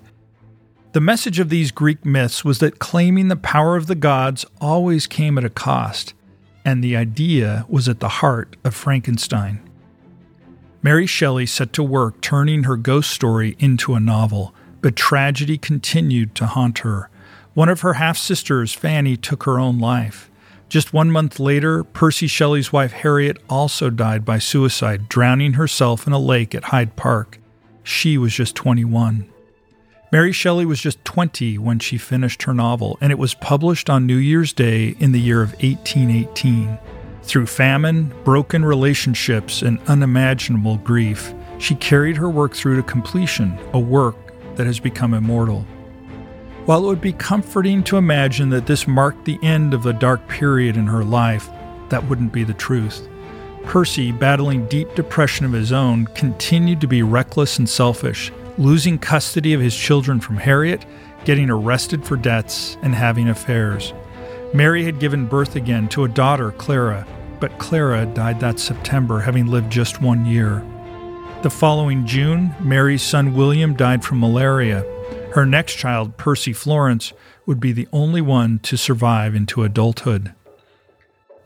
The 0.93 1.01
message 1.01 1.39
of 1.39 1.51
these 1.51 1.71
Greek 1.71 2.05
myths 2.07 2.43
was 2.45 2.59
that 2.59 2.79
claiming 2.79 3.29
the 3.29 3.37
power 3.37 3.77
of 3.77 3.87
the 3.87 3.95
gods 3.95 4.47
always 4.61 5.07
came 5.07 5.37
at 5.37 5.45
a 5.45 5.51
cost, 5.51 6.15
and 6.65 6.83
the 6.83 6.97
idea 6.97 7.65
was 7.69 7.89
at 7.89 8.01
the 8.01 8.09
heart 8.09 8.57
of 8.65 8.75
Frankenstein. 8.75 9.61
Mary 10.83 11.07
Shelley 11.07 11.47
set 11.47 11.73
to 11.75 11.83
work 11.83 12.21
turning 12.21 12.65
her 12.65 12.77
ghost 12.77 13.11
story 13.11 13.57
into 13.59 13.95
a 13.95 14.01
novel, 14.01 14.55
but 14.81 14.97
tragedy 14.97 15.59
continued 15.59 16.35
to 16.37 16.47
haunt 16.47 16.79
her. 16.79 17.11
One 17.53 17.69
of 17.69 17.83
her 17.83 17.95
half 17.95 18.17
sisters, 18.17 18.73
Fanny, 18.73 19.17
took 19.17 19.43
her 19.43 19.59
own 19.59 19.79
life. 19.79 20.31
Just 20.71 20.93
one 20.93 21.11
month 21.11 21.41
later, 21.41 21.83
Percy 21.83 22.29
Shelley's 22.29 22.73
wife 22.73 22.93
Harriet 22.93 23.39
also 23.51 23.91
died 23.91 24.25
by 24.25 24.39
suicide, 24.39 25.09
drowning 25.09 25.55
herself 25.55 26.07
in 26.07 26.13
a 26.13 26.19
lake 26.19 26.55
at 26.55 26.65
Hyde 26.65 26.95
Park. 26.97 27.39
She 27.83 28.17
was 28.17 28.33
just 28.33 28.55
21. 28.55 29.29
Mary 30.13 30.33
Shelley 30.33 30.67
was 30.67 30.81
just 30.81 31.05
20 31.05 31.57
when 31.59 31.79
she 31.79 31.97
finished 31.97 32.43
her 32.43 32.53
novel, 32.53 32.99
and 33.01 33.13
it 33.13 33.19
was 33.19 33.35
published 33.35 33.89
on 33.89 34.07
New 34.07 34.17
Year's 34.17 34.53
Day 34.53 34.97
in 34.99 35.13
the 35.13 35.21
year 35.21 35.41
of 35.41 35.53
1818. 35.63 36.77
Through 37.23 37.47
famine, 37.47 38.13
broken 38.25 38.65
relationships, 38.65 39.63
and 39.63 39.79
unimaginable 39.87 40.79
grief, 40.79 41.33
she 41.59 41.77
carried 41.77 42.17
her 42.17 42.29
work 42.29 42.55
through 42.55 42.75
to 42.77 42.83
completion, 42.83 43.57
a 43.73 43.79
work 43.79 44.17
that 44.57 44.67
has 44.67 44.81
become 44.81 45.15
immortal. 45.15 45.65
While 46.65 46.85
it 46.85 46.89
would 46.89 47.01
be 47.01 47.13
comforting 47.13 47.85
to 47.85 47.97
imagine 47.97 48.51
that 48.51 48.67
this 48.67 48.89
marked 48.89 49.25
the 49.25 49.39
end 49.45 49.75
of 49.75 49.87
a 49.87 49.93
dark 49.93 50.27
period 50.27 50.77
in 50.77 50.89
her 50.89 51.05
life, 51.05 51.49
that 51.89 52.05
wouldn't 52.09 52.33
be 52.33 52.43
the 52.43 52.53
truth. 52.55 53.09
Percy, 53.63 54.11
battling 54.11 54.67
deep 54.67 54.93
depression 54.97 55.47
of 55.47 55.53
his 55.53 55.71
own, 55.71 56.07
continued 56.17 56.81
to 56.81 56.89
be 56.89 57.05
reckless 57.05 57.61
and 57.61 57.69
selfish, 57.69 58.33
losing 58.59 58.99
custody 58.99 59.53
of 59.55 59.61
his 59.61 59.77
children 59.77 60.21
from 60.21 60.37
Harriet, 60.37 60.85
getting 61.25 61.51
arrested 61.51 62.05
for 62.05 62.17
debts, 62.17 62.77
and 62.83 62.95
having 62.95 63.29
affairs. 63.29 63.93
Mary 64.53 64.85
had 64.85 64.99
given 64.99 65.27
birth 65.27 65.57
again 65.57 65.89
to 65.89 66.05
a 66.05 66.09
daughter, 66.09 66.51
Clara, 66.53 67.07
but 67.39 67.59
Clara 67.59 68.07
died 68.07 68.41
that 68.41 68.59
September, 68.59 69.21
having 69.21 69.47
lived 69.47 69.71
just 69.71 70.01
one 70.03 70.27
year. 70.27 70.65
The 71.43 71.51
following 71.51 72.07
June, 72.07 72.55
Mary's 72.61 73.03
son 73.03 73.35
William 73.35 73.75
died 73.75 74.05
from 74.05 74.21
malaria. 74.21 74.85
Her 75.33 75.47
next 75.47 75.77
child, 75.77 76.17
Percy 76.17 76.53
Florence, 76.53 77.13
would 77.47 77.61
be 77.61 77.73
the 77.73 77.89
only 77.93 78.21
one 78.21 78.59
to 78.61 78.77
survive 78.77 79.35
into 79.35 79.63
adulthood. 79.63 80.35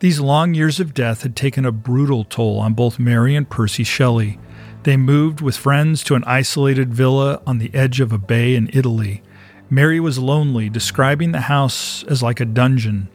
These 0.01 0.21
long 0.21 0.53
years 0.53 0.81
of 0.81 0.95
death 0.95 1.23
had 1.23 1.37
taken 1.37 1.65
a 1.65 1.73
brutal 1.73 2.25
toll 2.25 2.59
on 2.59 2.75
both 2.75 2.99
Mary 2.99 3.37
and 3.37 3.49
Percy 3.49 3.85
Shelley. 3.85 4.39
They 4.85 4.99
moved 4.99 5.41
with 5.41 5.57
friends 5.57 6.05
to 6.05 6.15
an 6.15 6.25
isolated 6.25 6.93
villa 6.93 7.41
on 7.47 7.57
the 7.59 7.75
edge 7.75 8.01
of 8.01 8.13
a 8.13 8.19
bay 8.19 8.55
in 8.55 8.69
Italy. 8.73 9.23
Mary 9.71 9.99
was 9.99 10.19
lonely, 10.19 10.69
describing 10.69 11.33
the 11.33 11.43
house 11.43 12.05
as 12.05 12.23
like 12.23 12.39
a 12.39 12.45
dungeon. 12.45 13.09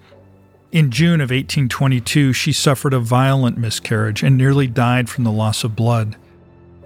In 0.71 0.89
June 0.89 1.21
of 1.21 1.29
1822, 1.29 2.33
she 2.33 2.51
suffered 2.51 2.93
a 2.93 2.99
violent 2.99 3.59
miscarriage 3.59 4.23
and 4.23 4.35
nearly 4.35 4.65
died 4.65 5.09
from 5.09 5.23
the 5.23 5.31
loss 5.31 5.63
of 5.63 5.75
blood. 5.75 6.15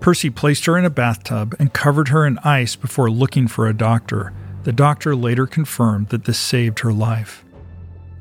Percy 0.02 0.30
placed 0.30 0.66
her 0.66 0.78
in 0.78 0.84
a 0.84 0.90
bathtub 0.90 1.56
and 1.60 1.72
covered 1.72 2.10
her 2.10 2.26
in 2.26 2.38
ice 2.40 2.76
before 2.76 3.10
looking 3.10 3.48
for 3.48 3.68
a 3.68 3.74
doctor. 3.74 4.34
The 4.64 4.74
doctor 4.74 5.16
later 5.16 5.48
confirmed 5.48 6.10
that 6.10 6.26
this 6.26 6.38
saved 6.38 6.80
her 6.80 6.92
life. 6.92 7.46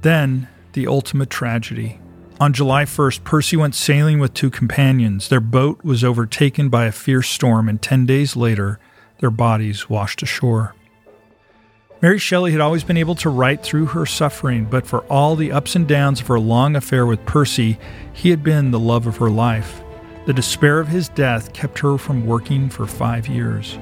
Then, 0.02 0.48
the 0.74 0.86
ultimate 0.86 1.28
tragedy. 1.28 1.98
On 2.40 2.52
July 2.52 2.84
1st, 2.84 3.24
Percy 3.24 3.56
went 3.56 3.74
sailing 3.74 4.18
with 4.18 4.34
two 4.34 4.50
companions. 4.50 5.28
Their 5.28 5.40
boat 5.40 5.84
was 5.84 6.02
overtaken 6.02 6.68
by 6.68 6.86
a 6.86 6.92
fierce 6.92 7.28
storm, 7.28 7.68
and 7.68 7.80
10 7.80 8.06
days 8.06 8.34
later, 8.34 8.80
their 9.20 9.30
bodies 9.30 9.88
washed 9.88 10.22
ashore. 10.22 10.74
Mary 12.00 12.18
Shelley 12.18 12.50
had 12.50 12.60
always 12.60 12.82
been 12.82 12.96
able 12.96 13.14
to 13.14 13.30
write 13.30 13.62
through 13.62 13.86
her 13.86 14.04
suffering, 14.06 14.64
but 14.64 14.84
for 14.86 15.04
all 15.04 15.36
the 15.36 15.52
ups 15.52 15.76
and 15.76 15.86
downs 15.86 16.20
of 16.20 16.26
her 16.26 16.40
long 16.40 16.74
affair 16.74 17.06
with 17.06 17.24
Percy, 17.26 17.78
he 18.12 18.30
had 18.30 18.42
been 18.42 18.72
the 18.72 18.80
love 18.80 19.06
of 19.06 19.18
her 19.18 19.30
life. 19.30 19.82
The 20.26 20.32
despair 20.32 20.80
of 20.80 20.88
his 20.88 21.08
death 21.08 21.52
kept 21.52 21.78
her 21.78 21.96
from 21.98 22.26
working 22.26 22.68
for 22.68 22.86
five 22.86 23.28
years. 23.28 23.78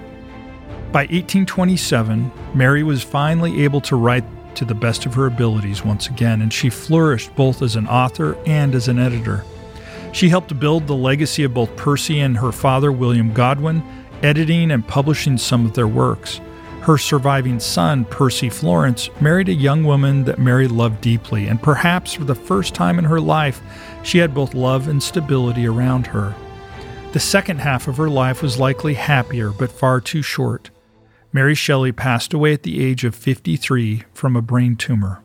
By 0.93 1.03
1827, 1.05 2.31
Mary 2.55 2.83
was 2.83 3.03
finally 3.03 3.63
able 3.63 3.81
to 3.83 3.97
write 3.97 4.25
to 4.57 4.65
the 4.65 4.75
best 4.75 5.07
of 5.07 5.15
her 5.15 5.27
abilities 5.27 5.85
once 5.85 6.09
again, 6.09 6.43
and 6.43 6.53
she 6.53 6.71
flourished 6.71 7.35
both 7.35 7.63
as 7.63 7.77
an 7.77 7.87
author 7.87 8.37
and 8.47 8.75
as 8.75 8.89
an 8.89 8.99
editor. 8.99 9.45
She 10.13 10.29
helped 10.29 10.59
build 10.59 10.87
the 10.87 10.95
legacy 10.95 11.45
of 11.45 11.55
both 11.55 11.77
Percy 11.77 12.21
and 12.21 12.37
her 12.37 12.53
father, 12.53 12.91
William 12.91 13.33
Godwin, 13.33 13.83
editing 14.23 14.71
and 14.71 14.87
publishing 14.87 15.39
some 15.39 15.65
of 15.65 15.75
their 15.75 15.89
works. 15.89 16.41
Her 16.83 16.99
surviving 16.99 17.61
son, 17.61 18.05
Percy 18.07 18.49
Florence, 18.49 19.11
married 19.21 19.49
a 19.49 19.55
young 19.55 19.85
woman 19.85 20.25
that 20.25 20.39
Mary 20.39 20.67
loved 20.67 21.01
deeply, 21.01 21.47
and 21.47 21.63
perhaps 21.63 22.15
for 22.15 22.25
the 22.25 22.35
first 22.35 22.75
time 22.75 22.99
in 22.99 23.05
her 23.05 23.21
life, 23.21 23.61
she 24.03 24.19
had 24.19 24.35
both 24.35 24.55
love 24.55 24.89
and 24.89 25.03
stability 25.03 25.67
around 25.67 26.07
her. 26.07 26.35
The 27.13 27.21
second 27.21 27.59
half 27.59 27.87
of 27.87 27.97
her 27.99 28.09
life 28.09 28.43
was 28.43 28.59
likely 28.59 28.95
happier, 28.95 29.51
but 29.51 29.71
far 29.71 30.01
too 30.01 30.23
short. 30.23 30.71
Mary 31.33 31.55
Shelley 31.55 31.93
passed 31.93 32.35
away 32.35 32.53
at 32.53 32.65
the 32.65 32.85
age 32.85 33.05
of 33.05 33.15
53 33.15 34.05
from 34.13 34.35
a 34.35 34.43
brain 34.43 34.75
tumor. 34.75 35.23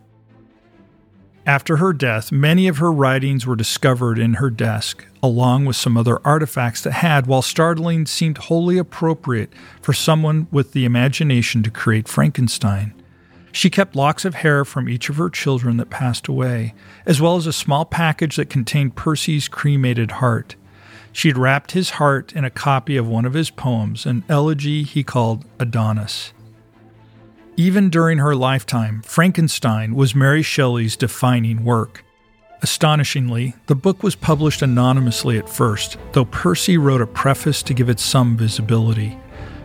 After 1.48 1.78
her 1.78 1.94
death, 1.94 2.32
many 2.32 2.68
of 2.68 2.78
her 2.78 2.92
writings 2.92 3.46
were 3.46 3.56
discovered 3.56 4.18
in 4.18 4.36
her 4.36 4.50
desk, 4.50 5.06
along 5.22 5.66
with 5.66 5.76
some 5.76 5.96
other 5.96 6.20
artifacts 6.26 6.82
that 6.82 6.94
had, 6.94 7.28
while 7.28 7.44
startling, 7.44 8.08
seemed 8.08 8.40
wholly 8.40 8.80
appropriate 8.80 9.54
for 9.80 9.94
someone 9.94 10.48
with 10.52 10.72
the 10.74 10.86
imagination 10.86 11.62
to 11.62 11.70
create 11.70 12.08
Frankenstein. 12.08 12.94
She 13.52 13.70
kept 13.70 13.96
locks 13.96 14.26
of 14.26 14.36
hair 14.36 14.66
from 14.66 14.90
each 14.90 15.10
of 15.10 15.18
her 15.18 15.30
children 15.30 15.78
that 15.78 15.90
passed 15.92 16.28
away, 16.28 16.74
as 17.06 17.22
well 17.22 17.36
as 17.36 17.48
a 17.48 17.54
small 17.54 17.86
package 17.86 18.36
that 18.36 18.50
contained 18.50 18.96
Percy's 18.96 19.48
cremated 19.48 20.12
heart. 20.12 20.56
She'd 21.16 21.38
wrapped 21.38 21.72
his 21.72 21.92
heart 21.92 22.34
in 22.34 22.44
a 22.44 22.50
copy 22.50 22.98
of 22.98 23.08
one 23.08 23.24
of 23.24 23.36
his 23.36 23.50
poems, 23.50 24.06
an 24.06 24.26
elegy 24.28 24.84
he 24.84 25.02
called 25.02 25.46
Adonais. 25.62 26.34
Even 27.56 27.90
during 27.90 28.18
her 28.18 28.36
lifetime, 28.36 29.02
Frankenstein 29.02 29.96
was 29.96 30.14
Mary 30.14 30.42
Shelley's 30.42 30.98
defining 30.98 31.64
work. 31.64 32.04
Astonishingly, 32.62 33.56
the 33.68 33.76
book 33.76 34.04
was 34.04 34.14
published 34.14 34.62
anonymously 34.62 35.38
at 35.38 35.48
first, 35.48 35.96
though 36.12 36.26
Percy 36.26 36.78
wrote 36.78 37.02
a 37.02 37.08
preface 37.08 37.64
to 37.64 37.74
give 37.74 37.90
it 37.90 38.02
some 38.02 38.36
visibility. 38.36 39.18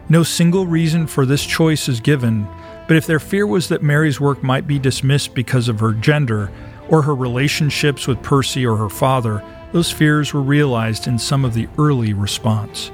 No 0.09 0.23
single 0.23 0.69
reason 0.69 1.09
for 1.09 1.27
this 1.27 1.45
choice 1.45 1.89
is 1.89 1.99
given, 1.99 2.47
but 2.87 2.97
if 2.97 3.09
their 3.09 3.19
fear 3.19 3.45
was 3.45 3.69
that 3.71 3.83
Mary's 3.83 4.21
work 4.21 4.45
might 4.45 4.69
be 4.69 4.79
dismissed 4.79 5.35
because 5.35 5.67
of 5.67 5.81
her 5.81 5.95
gender, 5.95 6.53
or 6.89 7.03
her 7.03 7.15
relationships 7.15 8.07
with 8.07 8.23
Percy 8.23 8.65
or 8.65 8.77
her 8.77 8.89
father, 8.89 9.43
those 9.73 9.91
fears 9.91 10.33
were 10.33 10.43
realized 10.43 11.07
in 11.07 11.19
some 11.19 11.45
of 11.45 11.55
the 11.55 11.69
early 11.79 12.13
response. 12.13 12.91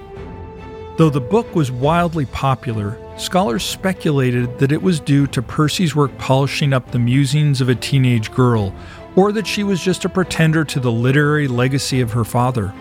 Though 0.97 1.11
the 1.11 1.21
book 1.21 1.55
was 1.55 1.71
wildly 1.71 2.27
popular, 2.27 2.99
scholars 3.19 3.65
speculated 3.65 4.59
that 4.59 4.73
it 4.73 4.83
was 4.83 5.01
due 5.01 5.27
to 5.29 5.43
Percy's 5.43 5.95
work 5.95 6.17
polishing 6.19 6.73
up 6.73 6.91
the 6.91 6.99
musings 6.99 7.61
of 7.61 7.69
a 7.69 7.75
teenage 7.75 8.33
girl, 8.33 8.75
or 9.15 9.33
that 9.33 9.47
she 9.47 9.63
was 9.63 9.83
just 9.83 10.05
a 10.05 10.09
pretender 10.09 10.65
to 10.65 10.81
the 10.81 10.93
literary 10.93 11.49
legacy 11.49 12.01
of 12.01 12.13
her 12.13 12.25
father. 12.25 12.73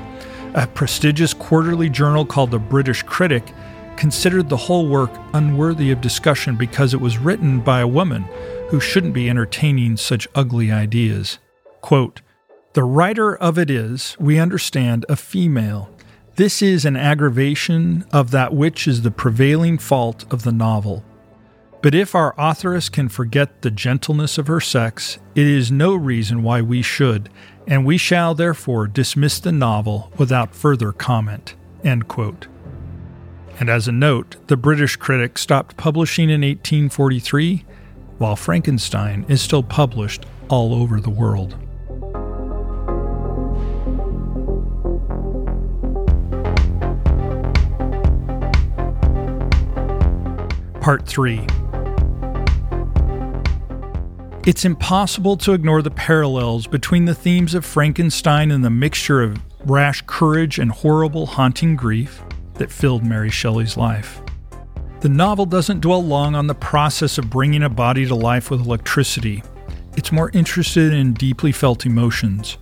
A 0.54 0.68
prestigious 0.68 1.34
quarterly 1.34 1.90
journal 1.90 2.26
called 2.26 2.52
the 2.52 2.60
British 2.60 3.04
Critic 3.04 3.54
considered 3.98 4.50
the 4.50 4.58
whole 4.58 4.88
work 4.88 5.12
unworthy 5.34 5.92
of 5.92 6.02
discussion 6.02 6.56
because 6.56 6.94
it 6.94 7.02
was 7.02 7.18
written 7.18 7.60
by 7.60 7.82
a 7.82 7.88
woman 7.88 8.24
who 8.70 8.80
shouldn't 8.80 9.14
be 9.14 9.30
entertaining 9.30 9.98
such 9.98 10.28
ugly 10.36 10.72
ideas. 10.72 11.40
Quote, 11.82 12.22
the 12.76 12.84
writer 12.84 13.34
of 13.34 13.58
it 13.58 13.70
is, 13.70 14.18
we 14.20 14.38
understand, 14.38 15.06
a 15.08 15.16
female. 15.16 15.90
This 16.36 16.62
is 16.62 16.84
an 16.84 16.98
aggravation 16.98 18.04
of 18.12 18.32
that 18.32 18.54
which 18.54 18.86
is 18.86 19.02
the 19.02 19.12
prevailing 19.12 19.78
fault 19.78 20.26
of 20.30 20.44
the 20.44 20.52
novel. 20.52 21.02
But 21.82 21.96
if 21.96 22.14
our 22.14 22.36
authoress 22.38 22.90
can 22.90 23.08
forget 23.08 23.62
the 23.62 23.72
gentleness 23.72 24.38
of 24.38 24.48
her 24.48 24.60
sex, 24.60 25.20
it 25.36 25.48
is 25.48 25.72
no 25.72 25.96
reason 25.96 26.44
why 26.44 26.62
we 26.62 26.82
should, 26.82 27.30
and 27.66 27.86
we 27.86 27.98
shall 27.98 28.36
therefore 28.36 28.88
dismiss 28.88 29.40
the 29.40 29.54
novel 29.54 30.12
without 30.18 30.54
further 30.54 30.92
comment. 30.92 31.56
And 31.86 32.04
as 33.70 33.88
a 33.88 33.94
note, 33.94 34.36
the 34.48 34.58
British 34.58 34.98
critic 34.98 35.38
stopped 35.38 35.78
publishing 35.78 36.30
in 36.30 36.42
1843, 36.42 37.64
while 38.18 38.36
Frankenstein 38.36 39.26
is 39.30 39.42
still 39.42 39.64
published 39.64 40.26
all 40.50 40.74
over 40.74 41.00
the 41.00 41.10
world. 41.10 41.56
Part 50.86 51.08
3 51.08 51.40
It's 54.46 54.66
impossible 54.66 55.36
to 55.38 55.54
ignore 55.54 55.82
the 55.82 55.90
parallels 55.90 56.68
between 56.68 57.06
the 57.06 57.16
themes 57.16 57.56
of 57.56 57.66
Frankenstein 57.66 58.52
and 58.52 58.64
the 58.64 58.70
mixture 58.70 59.24
of 59.24 59.40
rash 59.66 60.04
courage 60.06 60.60
and 60.60 60.72
horrible, 60.72 61.26
haunting 61.26 61.76
grief 61.76 62.22
that 62.60 62.70
filled 62.70 63.04
Mary 63.04 63.32
Shelley's 63.32 63.76
life. 63.76 64.22
The 65.00 65.10
novel 65.10 65.48
doesn't 65.48 65.82
dwell 65.82 66.04
long 66.04 66.36
on 66.36 66.46
the 66.46 66.54
process 66.54 67.18
of 67.18 67.32
bringing 67.32 67.64
a 67.64 67.70
body 67.70 68.06
to 68.06 68.14
life 68.14 68.52
with 68.52 68.62
electricity. 68.62 69.42
It's 69.98 70.12
more 70.12 70.30
interested 70.36 70.94
in 70.94 71.14
deeply 71.14 71.52
felt 71.52 71.88
emotions. 71.88 72.60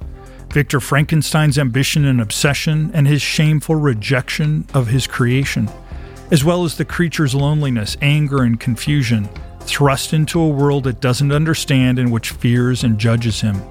Victor 0.49 0.79
Frankenstein's 0.79 1.59
ambition 1.59 2.05
and 2.05 2.21
obsession, 2.21 2.89
and 2.93 3.05
his 3.05 3.21
shameful 3.21 3.75
rejection 3.75 4.65
of 4.73 4.87
his 4.87 5.07
creation 5.07 5.69
as 6.31 6.43
well 6.43 6.63
as 6.63 6.77
the 6.77 6.85
creature's 6.85 7.35
loneliness, 7.35 7.97
anger, 8.01 8.43
and 8.43 8.59
confusion, 8.59 9.29
thrust 9.61 10.13
into 10.13 10.39
a 10.39 10.47
world 10.47 10.87
it 10.87 10.99
doesn't 10.99 11.31
understand 11.31 11.99
and 11.99 12.11
which 12.11 12.31
fears 12.31 12.83
and 12.83 12.99
judges 12.99 13.41
him. 13.41 13.61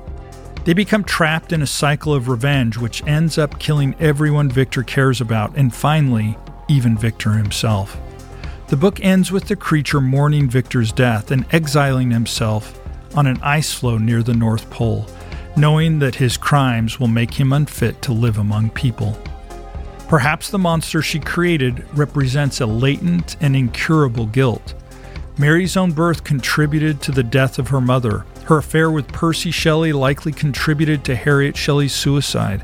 They 0.64 0.74
become 0.74 1.02
trapped 1.02 1.52
in 1.52 1.62
a 1.62 1.66
cycle 1.66 2.14
of 2.14 2.28
revenge, 2.28 2.78
which 2.78 3.04
ends 3.04 3.36
up 3.36 3.58
killing 3.58 3.96
everyone 3.98 4.48
Victor 4.48 4.84
cares 4.84 5.20
about, 5.20 5.56
and 5.56 5.74
finally, 5.74 6.36
even 6.68 6.96
Victor 6.96 7.32
himself. 7.32 7.98
The 8.68 8.76
book 8.76 9.04
ends 9.04 9.32
with 9.32 9.48
the 9.48 9.56
creature 9.56 10.00
mourning 10.00 10.48
Victor's 10.48 10.92
death 10.92 11.30
and 11.30 11.44
exiling 11.52 12.10
himself 12.10 12.80
on 13.14 13.26
an 13.26 13.38
ice 13.42 13.74
floe 13.74 13.98
near 13.98 14.22
the 14.22 14.34
North 14.34 14.70
Pole, 14.70 15.06
knowing 15.56 15.98
that 15.98 16.14
his 16.14 16.36
crimes 16.36 16.98
will 16.98 17.08
make 17.08 17.34
him 17.34 17.52
unfit 17.52 18.00
to 18.02 18.12
live 18.12 18.38
among 18.38 18.70
people. 18.70 19.18
Perhaps 20.12 20.50
the 20.50 20.58
monster 20.58 21.00
she 21.00 21.18
created 21.18 21.86
represents 21.94 22.60
a 22.60 22.66
latent 22.66 23.38
and 23.40 23.56
incurable 23.56 24.26
guilt. 24.26 24.74
Mary's 25.38 25.74
own 25.74 25.92
birth 25.92 26.22
contributed 26.22 27.00
to 27.00 27.12
the 27.12 27.22
death 27.22 27.58
of 27.58 27.68
her 27.68 27.80
mother. 27.80 28.26
Her 28.44 28.58
affair 28.58 28.90
with 28.90 29.08
Percy 29.08 29.50
Shelley 29.50 29.94
likely 29.94 30.30
contributed 30.30 31.02
to 31.06 31.14
Harriet 31.14 31.56
Shelley's 31.56 31.94
suicide. 31.94 32.62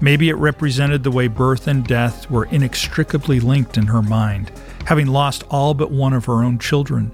Maybe 0.00 0.28
it 0.28 0.34
represented 0.34 1.04
the 1.04 1.12
way 1.12 1.28
birth 1.28 1.68
and 1.68 1.86
death 1.86 2.28
were 2.32 2.46
inextricably 2.46 3.38
linked 3.38 3.78
in 3.78 3.86
her 3.86 4.02
mind, 4.02 4.50
having 4.84 5.06
lost 5.06 5.44
all 5.50 5.74
but 5.74 5.92
one 5.92 6.14
of 6.14 6.24
her 6.24 6.42
own 6.42 6.58
children. 6.58 7.12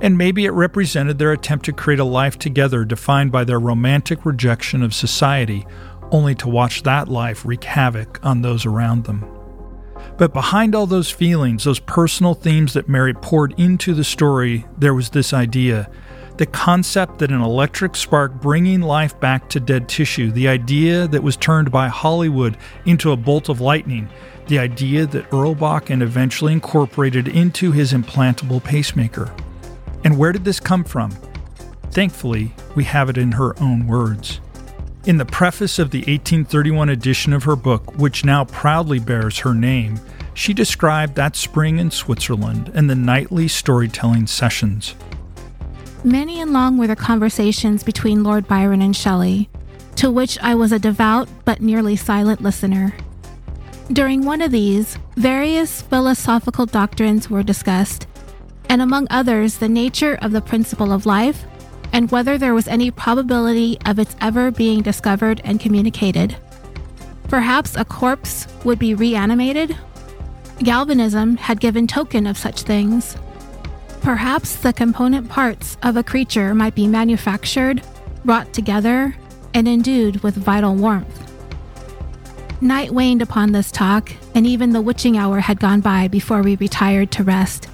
And 0.00 0.16
maybe 0.16 0.44
it 0.44 0.52
represented 0.52 1.18
their 1.18 1.32
attempt 1.32 1.64
to 1.64 1.72
create 1.72 1.98
a 1.98 2.04
life 2.04 2.38
together 2.38 2.84
defined 2.84 3.32
by 3.32 3.42
their 3.42 3.58
romantic 3.58 4.24
rejection 4.24 4.84
of 4.84 4.94
society, 4.94 5.66
only 6.10 6.34
to 6.36 6.48
watch 6.48 6.82
that 6.82 7.08
life 7.08 7.44
wreak 7.44 7.64
havoc 7.64 8.18
on 8.22 8.42
those 8.42 8.66
around 8.66 9.04
them. 9.04 9.24
But 10.16 10.32
behind 10.32 10.74
all 10.74 10.86
those 10.86 11.10
feelings, 11.10 11.64
those 11.64 11.80
personal 11.80 12.34
themes 12.34 12.74
that 12.74 12.88
Mary 12.88 13.14
poured 13.14 13.58
into 13.58 13.94
the 13.94 14.04
story, 14.04 14.66
there 14.78 14.94
was 14.94 15.10
this 15.10 15.32
idea 15.32 15.90
the 16.40 16.46
concept 16.46 17.18
that 17.18 17.30
an 17.30 17.42
electric 17.42 17.94
spark 17.94 18.32
bringing 18.40 18.80
life 18.80 19.20
back 19.20 19.50
to 19.50 19.60
dead 19.60 19.86
tissue, 19.90 20.30
the 20.30 20.48
idea 20.48 21.06
that 21.06 21.22
was 21.22 21.36
turned 21.36 21.70
by 21.70 21.86
Hollywood 21.86 22.56
into 22.86 23.12
a 23.12 23.16
bolt 23.16 23.50
of 23.50 23.60
lightning, 23.60 24.08
the 24.46 24.58
idea 24.58 25.04
that 25.04 25.30
Earl 25.34 25.54
Bakken 25.54 26.00
eventually 26.00 26.54
incorporated 26.54 27.28
into 27.28 27.72
his 27.72 27.92
implantable 27.92 28.64
pacemaker. 28.64 29.30
And 30.02 30.16
where 30.16 30.32
did 30.32 30.46
this 30.46 30.60
come 30.60 30.82
from? 30.82 31.10
Thankfully, 31.90 32.54
we 32.74 32.84
have 32.84 33.10
it 33.10 33.18
in 33.18 33.32
her 33.32 33.54
own 33.62 33.86
words. 33.86 34.40
In 35.06 35.16
the 35.16 35.24
preface 35.24 35.78
of 35.78 35.92
the 35.92 36.00
1831 36.00 36.90
edition 36.90 37.32
of 37.32 37.44
her 37.44 37.56
book, 37.56 37.98
which 37.98 38.22
now 38.22 38.44
proudly 38.44 38.98
bears 38.98 39.38
her 39.38 39.54
name, 39.54 39.98
she 40.34 40.52
described 40.52 41.14
that 41.14 41.36
spring 41.36 41.78
in 41.78 41.90
Switzerland 41.90 42.70
and 42.74 42.88
the 42.88 42.94
nightly 42.94 43.48
storytelling 43.48 44.26
sessions. 44.26 44.94
Many 46.04 46.38
and 46.40 46.52
long 46.52 46.76
were 46.76 46.86
the 46.86 46.96
conversations 46.96 47.82
between 47.82 48.22
Lord 48.22 48.46
Byron 48.46 48.82
and 48.82 48.94
Shelley, 48.94 49.48
to 49.96 50.10
which 50.10 50.38
I 50.42 50.54
was 50.54 50.70
a 50.70 50.78
devout 50.78 51.30
but 51.46 51.62
nearly 51.62 51.96
silent 51.96 52.42
listener. 52.42 52.94
During 53.90 54.26
one 54.26 54.42
of 54.42 54.50
these, 54.50 54.98
various 55.16 55.80
philosophical 55.80 56.66
doctrines 56.66 57.30
were 57.30 57.42
discussed, 57.42 58.06
and 58.68 58.82
among 58.82 59.06
others, 59.10 59.58
the 59.58 59.68
nature 59.68 60.18
of 60.20 60.32
the 60.32 60.42
principle 60.42 60.92
of 60.92 61.06
life 61.06 61.46
and 61.92 62.10
whether 62.10 62.38
there 62.38 62.54
was 62.54 62.68
any 62.68 62.90
probability 62.90 63.78
of 63.86 63.98
its 63.98 64.16
ever 64.20 64.50
being 64.50 64.82
discovered 64.82 65.40
and 65.44 65.60
communicated. 65.60 66.36
Perhaps 67.28 67.76
a 67.76 67.84
corpse 67.84 68.46
would 68.64 68.78
be 68.78 68.94
reanimated? 68.94 69.76
Galvanism 70.62 71.36
had 71.36 71.60
given 71.60 71.86
token 71.86 72.26
of 72.26 72.36
such 72.36 72.62
things. 72.62 73.16
Perhaps 74.02 74.56
the 74.56 74.72
component 74.72 75.28
parts 75.28 75.76
of 75.82 75.96
a 75.96 76.02
creature 76.02 76.54
might 76.54 76.74
be 76.74 76.86
manufactured, 76.86 77.82
brought 78.24 78.52
together, 78.52 79.16
and 79.54 79.68
endued 79.68 80.22
with 80.22 80.34
vital 80.34 80.74
warmth. 80.74 81.26
Night 82.62 82.92
waned 82.92 83.22
upon 83.22 83.52
this 83.52 83.70
talk, 83.70 84.12
and 84.34 84.46
even 84.46 84.70
the 84.70 84.82
witching 84.82 85.16
hour 85.16 85.40
had 85.40 85.60
gone 85.60 85.80
by 85.80 86.08
before 86.08 86.42
we 86.42 86.56
retired 86.56 87.10
to 87.12 87.24
rest. 87.24 87.66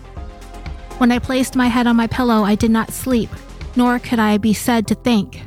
When 0.98 1.11
I 1.11 1.18
placed 1.18 1.57
my 1.57 1.66
head 1.66 1.87
on 1.87 1.96
my 1.96 2.07
pillow, 2.07 2.44
I 2.44 2.55
did 2.55 2.70
not 2.70 2.92
sleep, 2.92 3.31
nor 3.77 3.99
could 3.99 4.19
I 4.19 4.39
be 4.39 4.53
said 4.53 4.87
to 4.89 4.95
think. 4.95 5.43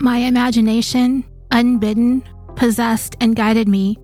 My 0.00 0.18
imagination, 0.18 1.24
unbidden, 1.50 2.22
possessed 2.54 3.16
and 3.20 3.36
guided 3.36 3.68
me, 3.68 3.98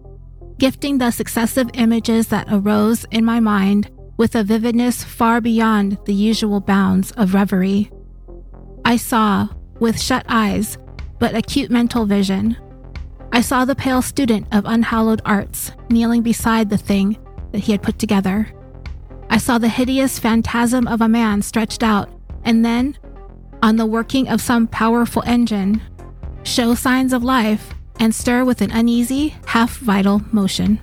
gifting 0.58 0.98
the 0.98 1.10
successive 1.10 1.68
images 1.74 2.28
that 2.28 2.46
arose 2.50 3.04
in 3.10 3.24
my 3.24 3.40
mind 3.40 3.90
with 4.16 4.34
a 4.34 4.44
vividness 4.44 5.02
far 5.02 5.40
beyond 5.40 5.98
the 6.04 6.14
usual 6.14 6.60
bounds 6.60 7.10
of 7.12 7.34
reverie. 7.34 7.90
I 8.84 8.96
saw, 8.96 9.48
with 9.80 10.00
shut 10.00 10.24
eyes, 10.28 10.78
but 11.18 11.34
acute 11.34 11.70
mental 11.70 12.06
vision. 12.06 12.56
I 13.32 13.40
saw 13.40 13.64
the 13.64 13.74
pale 13.74 14.02
student 14.02 14.46
of 14.52 14.64
unhallowed 14.66 15.22
arts 15.24 15.72
kneeling 15.90 16.22
beside 16.22 16.68
the 16.68 16.78
thing 16.78 17.18
that 17.52 17.60
he 17.60 17.72
had 17.72 17.82
put 17.82 17.98
together. 17.98 18.52
I 19.30 19.38
saw 19.38 19.58
the 19.58 19.68
hideous 19.68 20.18
phantasm 20.18 20.86
of 20.86 21.00
a 21.00 21.08
man 21.08 21.42
stretched 21.42 21.82
out 21.82 22.10
and 22.44 22.64
then, 22.64 22.98
on 23.62 23.76
the 23.76 23.86
working 23.86 24.28
of 24.28 24.40
some 24.40 24.66
powerful 24.66 25.22
engine, 25.24 25.80
show 26.42 26.74
signs 26.74 27.12
of 27.12 27.22
life 27.22 27.72
and 28.00 28.12
stir 28.14 28.44
with 28.44 28.60
an 28.60 28.72
uneasy, 28.72 29.36
half 29.46 29.78
vital 29.78 30.20
motion. 30.32 30.80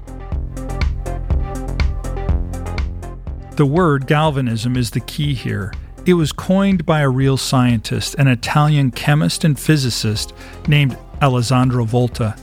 The 3.57 3.65
word 3.65 4.07
galvanism 4.07 4.77
is 4.77 4.91
the 4.91 5.01
key 5.01 5.33
here. 5.33 5.73
It 6.05 6.13
was 6.13 6.31
coined 6.31 6.85
by 6.85 7.01
a 7.01 7.09
real 7.09 7.35
scientist, 7.35 8.15
an 8.15 8.27
Italian 8.27 8.91
chemist 8.91 9.43
and 9.43 9.59
physicist 9.59 10.33
named 10.67 10.97
Alessandro 11.21 11.83
Volta. 11.83 12.37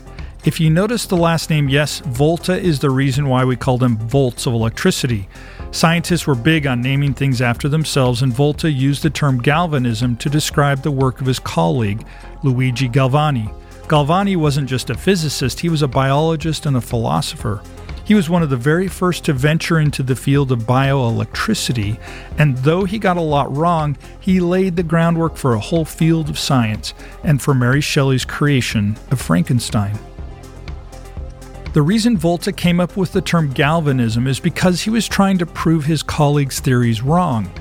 If 0.44 0.60
you 0.60 0.68
notice 0.68 1.06
the 1.06 1.16
last 1.16 1.48
name, 1.48 1.70
yes, 1.70 2.00
Volta 2.00 2.56
is 2.56 2.78
the 2.80 2.90
reason 2.90 3.28
why 3.28 3.44
we 3.44 3.56
call 3.56 3.78
them 3.78 3.96
volts 3.96 4.46
of 4.46 4.52
electricity. 4.52 5.26
Scientists 5.76 6.26
were 6.26 6.34
big 6.34 6.66
on 6.66 6.80
naming 6.80 7.12
things 7.12 7.42
after 7.42 7.68
themselves, 7.68 8.22
and 8.22 8.32
Volta 8.32 8.70
used 8.72 9.02
the 9.02 9.10
term 9.10 9.36
galvanism 9.36 10.16
to 10.16 10.30
describe 10.30 10.80
the 10.80 10.90
work 10.90 11.20
of 11.20 11.26
his 11.26 11.38
colleague, 11.38 12.02
Luigi 12.42 12.88
Galvani. 12.88 13.54
Galvani 13.86 14.38
wasn't 14.38 14.70
just 14.70 14.88
a 14.88 14.94
physicist, 14.94 15.60
he 15.60 15.68
was 15.68 15.82
a 15.82 15.86
biologist 15.86 16.64
and 16.64 16.78
a 16.78 16.80
philosopher. 16.80 17.60
He 18.06 18.14
was 18.14 18.30
one 18.30 18.42
of 18.42 18.48
the 18.48 18.56
very 18.56 18.88
first 18.88 19.26
to 19.26 19.34
venture 19.34 19.78
into 19.78 20.02
the 20.02 20.16
field 20.16 20.50
of 20.50 20.60
bioelectricity, 20.60 22.00
and 22.38 22.56
though 22.56 22.86
he 22.86 22.98
got 22.98 23.18
a 23.18 23.20
lot 23.20 23.54
wrong, 23.54 23.98
he 24.18 24.40
laid 24.40 24.76
the 24.76 24.82
groundwork 24.82 25.36
for 25.36 25.52
a 25.52 25.60
whole 25.60 25.84
field 25.84 26.30
of 26.30 26.38
science 26.38 26.94
and 27.22 27.42
for 27.42 27.52
Mary 27.52 27.82
Shelley's 27.82 28.24
creation 28.24 28.96
of 29.10 29.20
Frankenstein. 29.20 29.98
The 31.76 31.82
reason 31.82 32.16
Volta 32.16 32.52
came 32.52 32.80
up 32.80 32.96
with 32.96 33.12
the 33.12 33.20
term 33.20 33.52
galvanism 33.52 34.26
is 34.26 34.40
because 34.40 34.80
he 34.80 34.88
was 34.88 35.06
trying 35.06 35.36
to 35.36 35.44
prove 35.44 35.84
his 35.84 36.02
colleagues' 36.02 36.58
theories 36.58 37.02
wrong. 37.02 37.52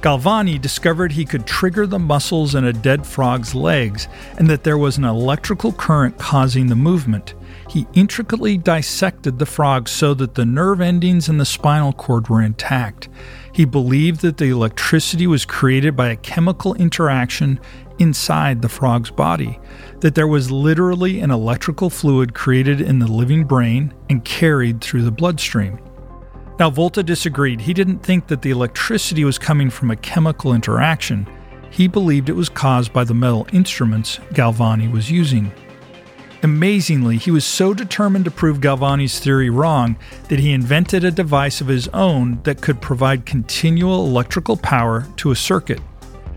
Galvani 0.00 0.60
discovered 0.60 1.10
he 1.10 1.24
could 1.24 1.44
trigger 1.44 1.84
the 1.84 1.98
muscles 1.98 2.54
in 2.54 2.66
a 2.66 2.72
dead 2.72 3.04
frog's 3.04 3.52
legs 3.52 4.06
and 4.38 4.48
that 4.48 4.62
there 4.62 4.78
was 4.78 4.96
an 4.96 5.04
electrical 5.04 5.72
current 5.72 6.16
causing 6.18 6.68
the 6.68 6.76
movement. 6.76 7.34
He 7.68 7.88
intricately 7.94 8.56
dissected 8.56 9.40
the 9.40 9.46
frog 9.46 9.88
so 9.88 10.14
that 10.14 10.36
the 10.36 10.46
nerve 10.46 10.80
endings 10.80 11.28
in 11.28 11.38
the 11.38 11.44
spinal 11.44 11.92
cord 11.92 12.28
were 12.28 12.42
intact. 12.42 13.08
He 13.52 13.64
believed 13.64 14.20
that 14.20 14.36
the 14.36 14.50
electricity 14.50 15.26
was 15.26 15.44
created 15.44 15.96
by 15.96 16.10
a 16.10 16.16
chemical 16.16 16.74
interaction 16.74 17.58
inside 17.98 18.62
the 18.62 18.68
frog's 18.68 19.10
body, 19.10 19.58
that 20.00 20.14
there 20.14 20.26
was 20.26 20.50
literally 20.50 21.20
an 21.20 21.30
electrical 21.30 21.90
fluid 21.90 22.34
created 22.34 22.80
in 22.80 22.98
the 22.98 23.06
living 23.06 23.44
brain 23.44 23.92
and 24.10 24.24
carried 24.24 24.80
through 24.80 25.02
the 25.02 25.10
bloodstream. 25.10 25.78
Now, 26.58 26.70
Volta 26.70 27.02
disagreed. 27.02 27.60
He 27.60 27.74
didn't 27.74 27.98
think 27.98 28.28
that 28.28 28.42
the 28.42 28.50
electricity 28.50 29.24
was 29.24 29.38
coming 29.38 29.70
from 29.70 29.90
a 29.90 29.96
chemical 29.96 30.54
interaction. 30.54 31.26
He 31.70 31.88
believed 31.88 32.28
it 32.28 32.34
was 32.34 32.48
caused 32.48 32.92
by 32.92 33.02
the 33.02 33.14
metal 33.14 33.48
instruments 33.52 34.18
Galvani 34.32 34.90
was 34.90 35.10
using. 35.10 35.52
Amazingly, 36.44 37.16
he 37.16 37.30
was 37.30 37.44
so 37.44 37.72
determined 37.72 38.26
to 38.26 38.30
prove 38.30 38.60
Galvani's 38.60 39.18
theory 39.18 39.48
wrong 39.48 39.96
that 40.28 40.38
he 40.38 40.52
invented 40.52 41.02
a 41.02 41.10
device 41.10 41.62
of 41.62 41.68
his 41.68 41.88
own 41.88 42.40
that 42.42 42.60
could 42.60 42.82
provide 42.82 43.24
continual 43.24 44.06
electrical 44.06 44.56
power 44.56 45.06
to 45.16 45.30
a 45.30 45.36
circuit. 45.36 45.80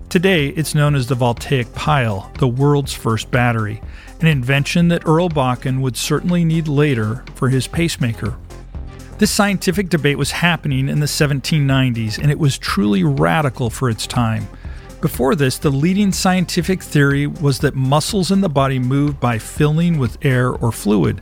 Today, 0.09 0.47
it's 0.47 0.73
known 0.73 0.95
as 0.95 1.07
the 1.07 1.15
voltaic 1.15 1.73
pile, 1.75 2.31
the 2.39 2.47
world's 2.47 2.93
first 2.93 3.29
battery, 3.29 3.81
an 4.21 4.27
invention 4.27 4.87
that 4.87 5.05
Earl 5.05 5.27
Bakken 5.27 5.81
would 5.81 5.97
certainly 5.97 6.45
need 6.45 6.69
later 6.69 7.25
for 7.35 7.49
his 7.49 7.67
pacemaker. 7.67 8.37
This 9.17 9.31
scientific 9.31 9.89
debate 9.89 10.17
was 10.17 10.31
happening 10.31 10.87
in 10.87 11.01
the 11.01 11.07
1790s, 11.07 12.19
and 12.19 12.31
it 12.31 12.39
was 12.39 12.57
truly 12.57 13.03
radical 13.03 13.69
for 13.69 13.89
its 13.89 14.07
time. 14.07 14.47
Before 15.01 15.35
this, 15.35 15.57
the 15.57 15.69
leading 15.69 16.13
scientific 16.13 16.81
theory 16.81 17.27
was 17.27 17.59
that 17.59 17.75
muscles 17.75 18.31
in 18.31 18.39
the 18.39 18.47
body 18.47 18.79
move 18.79 19.19
by 19.19 19.37
filling 19.37 19.97
with 19.97 20.23
air 20.23 20.51
or 20.53 20.71
fluid. 20.71 21.21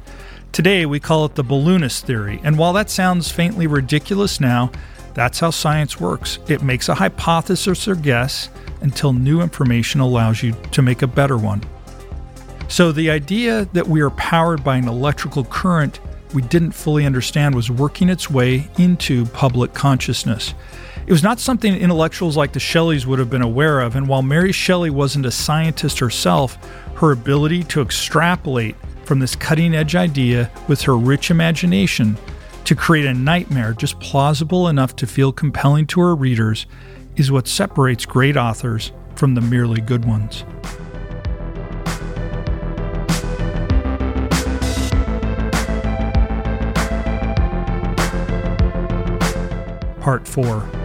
Today, 0.51 0.85
we 0.85 0.99
call 0.99 1.25
it 1.25 1.33
the 1.33 1.43
balloonist 1.43 2.05
theory, 2.05 2.39
and 2.43 2.55
while 2.55 2.73
that 2.73 2.91
sounds 2.91 3.31
faintly 3.31 3.65
ridiculous 3.65 4.39
now, 4.39 4.71
that's 5.15 5.39
how 5.39 5.49
science 5.49 5.99
works. 5.99 6.37
It 6.47 6.61
makes 6.61 6.89
a 6.89 6.93
hypothesis 6.93 7.87
or 7.87 7.95
guess 7.95 8.49
until 8.81 9.13
new 9.13 9.41
information 9.41 10.01
allows 10.01 10.43
you 10.43 10.53
to 10.71 10.81
make 10.81 11.01
a 11.01 11.07
better 11.07 11.37
one. 11.37 11.63
So, 12.67 12.91
the 12.91 13.09
idea 13.09 13.65
that 13.73 13.87
we 13.87 14.01
are 14.01 14.09
powered 14.11 14.63
by 14.63 14.75
an 14.77 14.87
electrical 14.87 15.45
current 15.45 15.99
we 16.33 16.41
didn't 16.41 16.73
fully 16.73 17.05
understand 17.05 17.55
was 17.55 17.71
working 17.71 18.09
its 18.09 18.29
way 18.29 18.67
into 18.77 19.25
public 19.27 19.73
consciousness. 19.73 20.53
It 21.07 21.11
was 21.11 21.23
not 21.23 21.39
something 21.39 21.73
intellectuals 21.73 22.35
like 22.35 22.51
the 22.51 22.59
Shelleys 22.59 23.05
would 23.05 23.19
have 23.19 23.29
been 23.29 23.41
aware 23.41 23.79
of, 23.79 23.95
and 23.95 24.07
while 24.07 24.21
Mary 24.21 24.51
Shelley 24.51 24.89
wasn't 24.89 25.25
a 25.25 25.31
scientist 25.31 25.99
herself, 25.99 26.57
her 26.95 27.11
ability 27.11 27.63
to 27.65 27.81
extrapolate 27.81 28.75
from 29.05 29.19
this 29.19 29.35
cutting 29.35 29.75
edge 29.75 29.95
idea 29.95 30.51
with 30.67 30.81
her 30.81 30.97
rich 30.97 31.31
imagination 31.31 32.17
to 32.65 32.75
create 32.75 33.05
a 33.05 33.13
nightmare 33.13 33.73
just 33.73 33.99
plausible 33.99 34.67
enough 34.67 34.95
to 34.95 35.07
feel 35.07 35.31
compelling 35.31 35.85
to 35.87 36.01
our 36.01 36.15
readers 36.15 36.65
is 37.15 37.31
what 37.31 37.47
separates 37.47 38.05
great 38.05 38.35
authors 38.35 38.91
from 39.15 39.35
the 39.35 39.41
merely 39.41 39.79
good 39.79 40.03
ones. 40.03 40.43
Part 50.01 50.27
4 50.27 50.84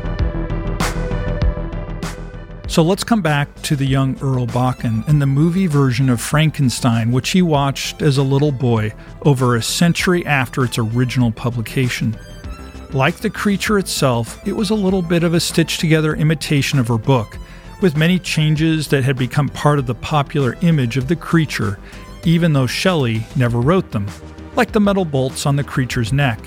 so 2.71 2.83
let's 2.83 3.03
come 3.03 3.21
back 3.21 3.53
to 3.63 3.75
the 3.75 3.85
young 3.85 4.17
Earl 4.23 4.47
Bakken 4.47 5.07
and 5.09 5.21
the 5.21 5.27
movie 5.27 5.67
version 5.67 6.09
of 6.09 6.21
Frankenstein, 6.21 7.11
which 7.11 7.31
he 7.31 7.43
watched 7.43 8.01
as 8.01 8.17
a 8.17 8.23
little 8.23 8.53
boy 8.53 8.95
over 9.23 9.57
a 9.57 9.63
century 9.63 10.25
after 10.25 10.65
its 10.65 10.79
original 10.79 11.33
publication. 11.33 12.17
Like 12.93 13.17
the 13.17 13.29
creature 13.29 13.77
itself, 13.81 14.47
it 14.47 14.53
was 14.53 14.71
a 14.71 14.77
little 14.77 15.03
bit 15.03 15.25
of 15.25 15.35
a 15.35 15.41
stitched 15.41 15.81
together 15.81 16.15
imitation 16.15 16.79
of 16.79 16.87
her 16.87 16.97
book, 16.97 17.39
with 17.83 17.97
many 17.97 18.21
changes 18.21 18.87
that 18.87 19.03
had 19.03 19.19
become 19.19 19.49
part 19.49 19.81
of 19.81 19.87
the 19.87 19.97
popular 19.97 20.57
image 20.61 20.97
of 20.97 21.09
the 21.09 21.17
creature, 21.17 21.77
even 22.23 22.53
though 22.53 22.69
Shelley 22.69 23.27
never 23.35 23.61
wrote 23.61 23.91
them, 23.91 24.07
like 24.55 24.71
the 24.71 24.79
metal 24.79 25.05
bolts 25.05 25.45
on 25.45 25.57
the 25.57 25.65
creature's 25.65 26.13
neck. 26.13 26.39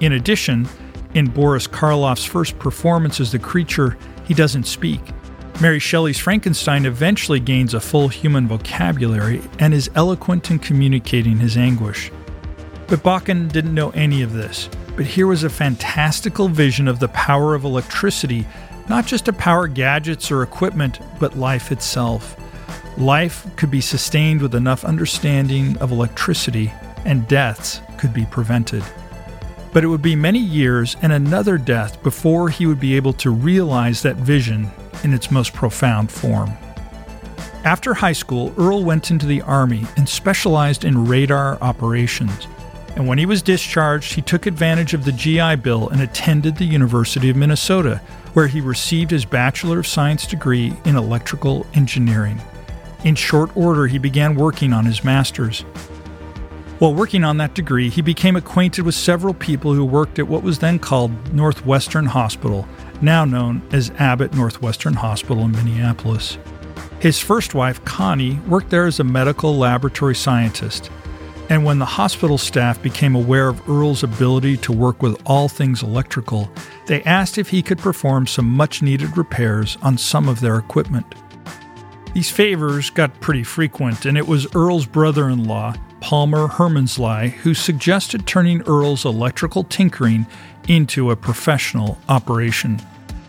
In 0.00 0.14
addition, 0.14 0.66
in 1.12 1.26
Boris 1.26 1.66
Karloff's 1.66 2.24
first 2.24 2.58
performance 2.58 3.20
as 3.20 3.30
the 3.30 3.38
creature, 3.38 3.98
he 4.24 4.32
doesn't 4.32 4.64
speak. 4.64 5.02
Mary 5.60 5.78
Shelley's 5.78 6.18
Frankenstein 6.18 6.86
eventually 6.86 7.38
gains 7.38 7.74
a 7.74 7.80
full 7.80 8.08
human 8.08 8.48
vocabulary 8.48 9.42
and 9.58 9.74
is 9.74 9.90
eloquent 9.94 10.50
in 10.50 10.58
communicating 10.58 11.36
his 11.36 11.58
anguish. 11.58 12.10
But 12.86 13.00
Bakken 13.00 13.52
didn't 13.52 13.74
know 13.74 13.90
any 13.90 14.22
of 14.22 14.32
this. 14.32 14.70
But 14.96 15.04
here 15.04 15.26
was 15.26 15.44
a 15.44 15.50
fantastical 15.50 16.48
vision 16.48 16.88
of 16.88 16.98
the 16.98 17.08
power 17.08 17.54
of 17.54 17.64
electricity, 17.64 18.46
not 18.88 19.06
just 19.06 19.26
to 19.26 19.34
power 19.34 19.68
gadgets 19.68 20.30
or 20.30 20.42
equipment, 20.42 20.98
but 21.18 21.36
life 21.36 21.70
itself. 21.70 22.36
Life 22.96 23.46
could 23.56 23.70
be 23.70 23.82
sustained 23.82 24.40
with 24.40 24.54
enough 24.54 24.82
understanding 24.82 25.76
of 25.76 25.92
electricity, 25.92 26.72
and 27.04 27.28
deaths 27.28 27.82
could 27.98 28.14
be 28.14 28.24
prevented. 28.24 28.82
But 29.72 29.84
it 29.84 29.86
would 29.86 30.02
be 30.02 30.16
many 30.16 30.38
years 30.38 30.96
and 31.02 31.12
another 31.12 31.58
death 31.58 32.02
before 32.02 32.48
he 32.48 32.66
would 32.66 32.80
be 32.80 32.96
able 32.96 33.12
to 33.14 33.30
realize 33.30 34.02
that 34.02 34.16
vision 34.16 34.70
in 35.04 35.14
its 35.14 35.30
most 35.30 35.52
profound 35.52 36.10
form. 36.10 36.52
After 37.64 37.92
high 37.92 38.12
school, 38.12 38.54
Earl 38.56 38.84
went 38.84 39.10
into 39.10 39.26
the 39.26 39.42
Army 39.42 39.86
and 39.96 40.08
specialized 40.08 40.84
in 40.84 41.06
radar 41.06 41.58
operations. 41.60 42.46
And 42.96 43.06
when 43.06 43.18
he 43.18 43.26
was 43.26 43.42
discharged, 43.42 44.14
he 44.14 44.22
took 44.22 44.46
advantage 44.46 44.94
of 44.94 45.04
the 45.04 45.12
GI 45.12 45.56
Bill 45.56 45.88
and 45.90 46.00
attended 46.00 46.56
the 46.56 46.64
University 46.64 47.30
of 47.30 47.36
Minnesota, 47.36 48.00
where 48.32 48.48
he 48.48 48.60
received 48.60 49.10
his 49.10 49.24
Bachelor 49.24 49.78
of 49.78 49.86
Science 49.86 50.26
degree 50.26 50.74
in 50.84 50.96
electrical 50.96 51.66
engineering. 51.74 52.40
In 53.04 53.14
short 53.14 53.56
order, 53.56 53.86
he 53.86 53.98
began 53.98 54.34
working 54.34 54.72
on 54.72 54.84
his 54.84 55.04
master's. 55.04 55.64
While 56.80 56.94
working 56.94 57.24
on 57.24 57.36
that 57.36 57.52
degree, 57.52 57.90
he 57.90 58.00
became 58.00 58.36
acquainted 58.36 58.86
with 58.86 58.94
several 58.94 59.34
people 59.34 59.74
who 59.74 59.84
worked 59.84 60.18
at 60.18 60.26
what 60.26 60.42
was 60.42 60.60
then 60.60 60.78
called 60.78 61.34
Northwestern 61.34 62.06
Hospital, 62.06 62.66
now 63.02 63.26
known 63.26 63.60
as 63.70 63.90
Abbott 63.98 64.32
Northwestern 64.32 64.94
Hospital 64.94 65.44
in 65.44 65.52
Minneapolis. 65.52 66.38
His 66.98 67.18
first 67.18 67.52
wife, 67.52 67.84
Connie, 67.84 68.40
worked 68.48 68.70
there 68.70 68.86
as 68.86 68.98
a 68.98 69.04
medical 69.04 69.58
laboratory 69.58 70.14
scientist. 70.14 70.90
And 71.50 71.66
when 71.66 71.78
the 71.78 71.84
hospital 71.84 72.38
staff 72.38 72.80
became 72.80 73.14
aware 73.14 73.48
of 73.48 73.68
Earl's 73.68 74.02
ability 74.02 74.56
to 74.56 74.72
work 74.72 75.02
with 75.02 75.20
all 75.26 75.50
things 75.50 75.82
electrical, 75.82 76.50
they 76.86 77.02
asked 77.02 77.36
if 77.36 77.50
he 77.50 77.60
could 77.60 77.78
perform 77.78 78.26
some 78.26 78.46
much 78.46 78.80
needed 78.80 79.18
repairs 79.18 79.76
on 79.82 79.98
some 79.98 80.30
of 80.30 80.40
their 80.40 80.56
equipment. 80.56 81.14
These 82.14 82.30
favors 82.30 82.88
got 82.88 83.20
pretty 83.20 83.44
frequent, 83.44 84.06
and 84.06 84.16
it 84.16 84.26
was 84.26 84.54
Earl's 84.54 84.86
brother 84.86 85.28
in 85.28 85.44
law, 85.44 85.74
Palmer 86.00 86.48
Hermundslie, 86.48 87.30
who 87.30 87.54
suggested 87.54 88.26
turning 88.26 88.62
Earl's 88.62 89.04
electrical 89.04 89.64
tinkering 89.64 90.26
into 90.68 91.10
a 91.10 91.16
professional 91.16 91.98
operation. 92.08 92.80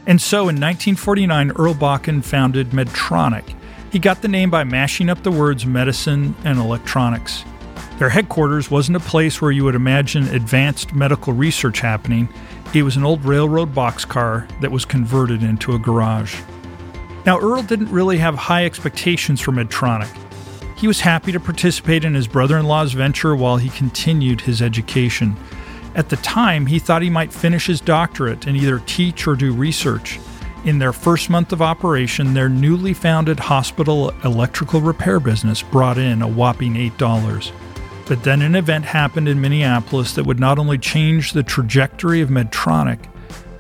And 0.07 0.21
so 0.21 0.41
in 0.41 0.59
1949, 0.59 1.51
Earl 1.51 1.73
Bakken 1.73 2.23
founded 2.23 2.69
Medtronic. 2.71 3.55
He 3.91 3.99
got 3.99 4.21
the 4.21 4.27
name 4.27 4.49
by 4.49 4.63
mashing 4.63 5.09
up 5.09 5.21
the 5.23 5.31
words 5.31 5.65
medicine 5.65 6.35
and 6.43 6.57
electronics. 6.57 7.43
Their 7.99 8.09
headquarters 8.09 8.71
wasn't 8.71 8.97
a 8.97 9.01
place 9.01 9.41
where 9.41 9.51
you 9.51 9.63
would 9.65 9.75
imagine 9.75 10.23
advanced 10.29 10.93
medical 10.93 11.33
research 11.33 11.81
happening. 11.81 12.29
It 12.73 12.83
was 12.83 12.95
an 12.95 13.03
old 13.03 13.23
railroad 13.25 13.75
boxcar 13.75 14.47
that 14.61 14.71
was 14.71 14.85
converted 14.85 15.43
into 15.43 15.75
a 15.75 15.79
garage. 15.79 16.41
Now, 17.25 17.37
Earl 17.39 17.61
didn't 17.61 17.91
really 17.91 18.17
have 18.17 18.35
high 18.35 18.65
expectations 18.65 19.39
for 19.39 19.51
Medtronic. 19.51 20.09
He 20.81 20.87
was 20.87 21.01
happy 21.01 21.31
to 21.31 21.39
participate 21.39 22.03
in 22.03 22.15
his 22.15 22.27
brother 22.27 22.57
in 22.57 22.65
law's 22.65 22.93
venture 22.93 23.35
while 23.35 23.57
he 23.57 23.69
continued 23.69 24.41
his 24.41 24.63
education. 24.63 25.35
At 25.93 26.09
the 26.09 26.15
time, 26.17 26.65
he 26.65 26.79
thought 26.79 27.03
he 27.03 27.09
might 27.11 27.31
finish 27.31 27.67
his 27.67 27.79
doctorate 27.79 28.47
and 28.47 28.57
either 28.57 28.79
teach 28.79 29.27
or 29.27 29.35
do 29.35 29.53
research. 29.53 30.19
In 30.65 30.79
their 30.79 30.91
first 30.91 31.29
month 31.29 31.51
of 31.51 31.61
operation, 31.61 32.33
their 32.33 32.49
newly 32.49 32.95
founded 32.95 33.39
hospital 33.39 34.09
electrical 34.23 34.81
repair 34.81 35.19
business 35.19 35.61
brought 35.61 35.99
in 35.99 36.23
a 36.23 36.27
whopping 36.27 36.73
$8. 36.73 37.51
But 38.07 38.23
then 38.23 38.41
an 38.41 38.55
event 38.55 38.85
happened 38.85 39.27
in 39.27 39.39
Minneapolis 39.39 40.13
that 40.13 40.25
would 40.25 40.39
not 40.39 40.57
only 40.57 40.79
change 40.79 41.33
the 41.33 41.43
trajectory 41.43 42.21
of 42.21 42.29
Medtronic, 42.29 43.07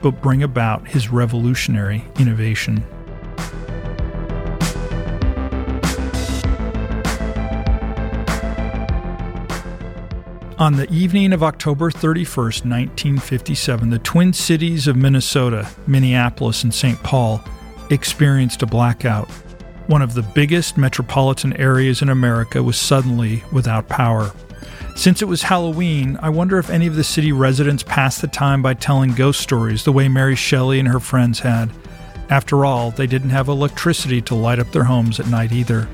but 0.01 0.23
bring 0.23 0.41
about 0.41 0.87
his 0.87 1.11
revolutionary 1.11 2.03
innovation. 2.17 2.83
On 10.61 10.73
the 10.73 10.87
evening 10.93 11.33
of 11.33 11.41
October 11.41 11.89
31st, 11.89 12.69
1957, 12.69 13.89
the 13.89 13.97
Twin 13.97 14.31
Cities 14.31 14.85
of 14.87 14.95
Minnesota, 14.95 15.67
Minneapolis, 15.87 16.63
and 16.63 16.71
St. 16.71 17.01
Paul 17.01 17.43
experienced 17.89 18.61
a 18.61 18.67
blackout 18.67 19.27
one 19.87 20.03
of 20.03 20.13
the 20.13 20.21
biggest 20.21 20.77
metropolitan 20.77 21.53
areas 21.53 22.03
in 22.03 22.09
America 22.09 22.61
was 22.61 22.77
suddenly 22.77 23.43
without 23.51 23.89
power. 23.89 24.31
Since 24.95 25.23
it 25.23 25.27
was 25.27 25.41
Halloween, 25.41 26.19
I 26.21 26.29
wonder 26.29 26.59
if 26.59 26.69
any 26.69 26.85
of 26.85 26.95
the 26.95 27.03
city 27.03 27.31
residents 27.31 27.81
passed 27.81 28.21
the 28.21 28.27
time 28.27 28.61
by 28.61 28.75
telling 28.75 29.15
ghost 29.15 29.41
stories 29.41 29.83
the 29.83 29.91
way 29.91 30.07
Mary 30.09 30.35
Shelley 30.35 30.77
and 30.77 30.87
her 30.87 30.99
friends 30.99 31.39
had. 31.39 31.71
After 32.29 32.65
all, 32.65 32.91
they 32.91 33.07
didn't 33.07 33.31
have 33.31 33.47
electricity 33.47 34.21
to 34.21 34.35
light 34.35 34.59
up 34.59 34.71
their 34.71 34.83
homes 34.83 35.19
at 35.19 35.27
night 35.27 35.51
either. 35.51 35.89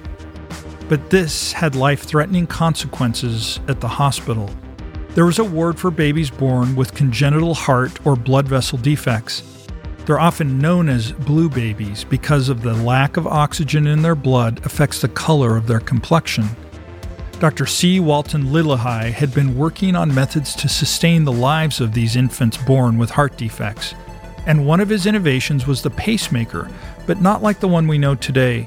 But 0.89 1.10
this 1.10 1.52
had 1.52 1.76
life 1.76 2.04
threatening 2.04 2.47
consequences 2.47 3.60
at 3.67 3.82
the 3.82 3.88
hospital. 3.88 4.50
There 5.15 5.26
was 5.26 5.39
a 5.39 5.43
ward 5.43 5.80
for 5.80 5.91
babies 5.91 6.30
born 6.30 6.76
with 6.76 6.93
congenital 6.93 7.54
heart 7.54 8.06
or 8.06 8.15
blood 8.15 8.47
vessel 8.47 8.78
defects. 8.78 9.43
They're 10.06 10.19
often 10.19 10.60
known 10.60 10.88
as 10.88 11.12
blue 11.12 11.50
babies 11.50 12.06
because 12.06 12.47
of 12.47 12.62
the 12.62 12.73
lack 12.73 13.17
of 13.17 13.28
oxygen 13.28 13.88
in 13.88 14.02
their 14.02 14.15
blood 14.15 14.65
affects 14.65 15.02
the 15.02 15.10
color 15.10 15.58
of 15.58 15.67
their 15.67 15.82
complexion. 15.82 16.47
Dr. 17.39 17.65
C. 17.65 18.00
Walton 18.00 18.45
Lillehei 18.45 19.12
had 19.12 19.34
been 19.34 19.58
working 19.58 19.95
on 19.95 20.15
methods 20.15 20.56
to 20.56 20.69
sustain 20.69 21.26
the 21.26 21.32
lives 21.32 21.82
of 21.82 21.93
these 21.93 22.15
infants 22.15 22.58
born 22.58 22.97
with 22.97 23.10
heart 23.10 23.38
defects. 23.38 23.93
And 24.45 24.65
one 24.65 24.80
of 24.80 24.88
his 24.88 25.06
innovations 25.06 25.67
was 25.67 25.82
the 25.82 25.89
pacemaker, 25.89 26.69
but 27.06 27.21
not 27.21 27.43
like 27.43 27.60
the 27.60 27.67
one 27.67 27.88
we 27.88 27.97
know 27.97 28.15
today. 28.15 28.65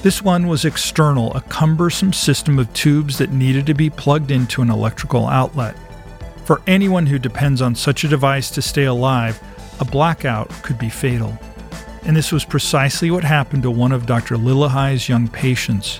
This 0.00 0.22
one 0.22 0.46
was 0.46 0.64
external, 0.64 1.34
a 1.34 1.40
cumbersome 1.40 2.12
system 2.12 2.60
of 2.60 2.72
tubes 2.72 3.18
that 3.18 3.32
needed 3.32 3.66
to 3.66 3.74
be 3.74 3.90
plugged 3.90 4.30
into 4.30 4.62
an 4.62 4.70
electrical 4.70 5.26
outlet. 5.26 5.74
For 6.44 6.62
anyone 6.68 7.06
who 7.06 7.18
depends 7.18 7.60
on 7.60 7.74
such 7.74 8.04
a 8.04 8.08
device 8.08 8.48
to 8.52 8.62
stay 8.62 8.84
alive, 8.84 9.42
a 9.80 9.84
blackout 9.84 10.50
could 10.62 10.78
be 10.78 10.88
fatal. 10.88 11.36
And 12.04 12.16
this 12.16 12.30
was 12.30 12.44
precisely 12.44 13.10
what 13.10 13.24
happened 13.24 13.64
to 13.64 13.72
one 13.72 13.90
of 13.90 14.06
Dr. 14.06 14.36
Lillehei's 14.36 15.08
young 15.08 15.26
patients. 15.26 15.98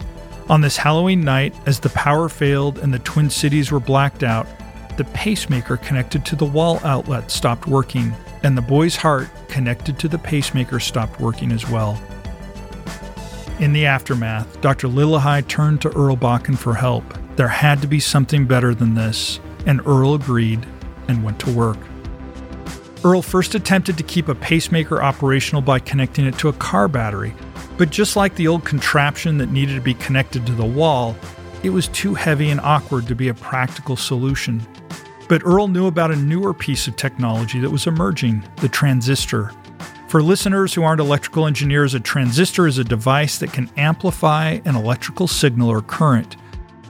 On 0.49 0.61
this 0.61 0.77
Halloween 0.77 1.23
night, 1.23 1.53
as 1.67 1.81
the 1.81 1.91
power 1.91 2.29
failed 2.29 2.79
and 2.79 2.95
the 2.95 3.01
Twin 3.01 3.29
Cities 3.29 3.73
were 3.73 3.81
blacked 3.81 4.23
out, 4.23 4.47
the 4.97 5.05
pacemaker 5.07 5.77
connected 5.77 6.25
to 6.27 6.37
the 6.37 6.45
wall 6.45 6.81
outlet 6.85 7.33
stopped 7.33 7.67
working, 7.67 8.15
and 8.45 8.57
the 8.57 8.63
boy's 8.63 8.95
heart 8.95 9.29
connected 9.49 9.99
to 9.99 10.09
the 10.09 10.19
pacemaker 10.19 10.79
stopped 10.79 11.21
working 11.21 11.51
as 11.51 11.69
well. 11.69 12.01
In 13.61 13.73
the 13.73 13.87
aftermath, 13.87 14.61
Dr. 14.61 14.87
Lillehei 14.87 15.47
turned 15.49 15.81
to 15.83 15.89
Earl 15.89 16.17
Bakken 16.17 16.57
for 16.57 16.75
help. 16.75 17.03
There 17.35 17.49
had 17.49 17.81
to 17.81 17.89
be 17.89 17.99
something 17.99 18.47
better 18.47 18.73
than 18.73 18.95
this, 18.95 19.41
and 19.67 19.85
Earl 19.85 20.15
agreed 20.15 20.65
and 21.09 21.25
went 21.25 21.41
to 21.41 21.51
work. 21.51 21.79
Earl 23.05 23.21
first 23.21 23.57
attempted 23.57 23.97
to 23.97 24.05
keep 24.05 24.29
a 24.29 24.35
pacemaker 24.37 25.03
operational 25.03 25.61
by 25.61 25.81
connecting 25.81 26.25
it 26.25 26.39
to 26.39 26.49
a 26.49 26.53
car 26.53 26.87
battery, 26.87 27.35
but 27.77 27.91
just 27.91 28.15
like 28.15 28.37
the 28.37 28.47
old 28.47 28.65
contraption 28.65 29.39
that 29.39 29.51
needed 29.51 29.75
to 29.75 29.81
be 29.81 29.95
connected 29.95 30.47
to 30.47 30.53
the 30.53 30.65
wall, 30.65 31.17
it 31.65 31.71
was 31.71 31.89
too 31.89 32.15
heavy 32.15 32.51
and 32.51 32.61
awkward 32.61 33.09
to 33.09 33.17
be 33.17 33.27
a 33.27 33.35
practical 33.35 33.97
solution. 33.97 34.65
But 35.29 35.43
Earl 35.45 35.67
knew 35.67 35.89
about 35.89 36.13
a 36.13 36.17
newer 36.17 36.55
piece 36.55 36.87
of 36.87 36.95
technology 36.95 37.59
that 37.59 37.71
was 37.71 37.89
emerging 37.89 38.45
the 38.57 38.69
transistor. 38.69 39.51
For 40.09 40.23
listeners 40.23 40.73
who 40.73 40.83
aren't 40.85 41.03
electrical 41.03 41.47
engineers, 41.47 41.93
a 41.93 42.01
transistor 42.01 42.67
is 42.67 42.79
a 42.79 42.85
device 42.85 43.37
that 43.39 43.53
can 43.53 43.69
amplify 43.77 44.59
an 44.65 44.75
electrical 44.75 45.29
signal 45.29 45.69
or 45.69 45.83
current. 45.83 46.37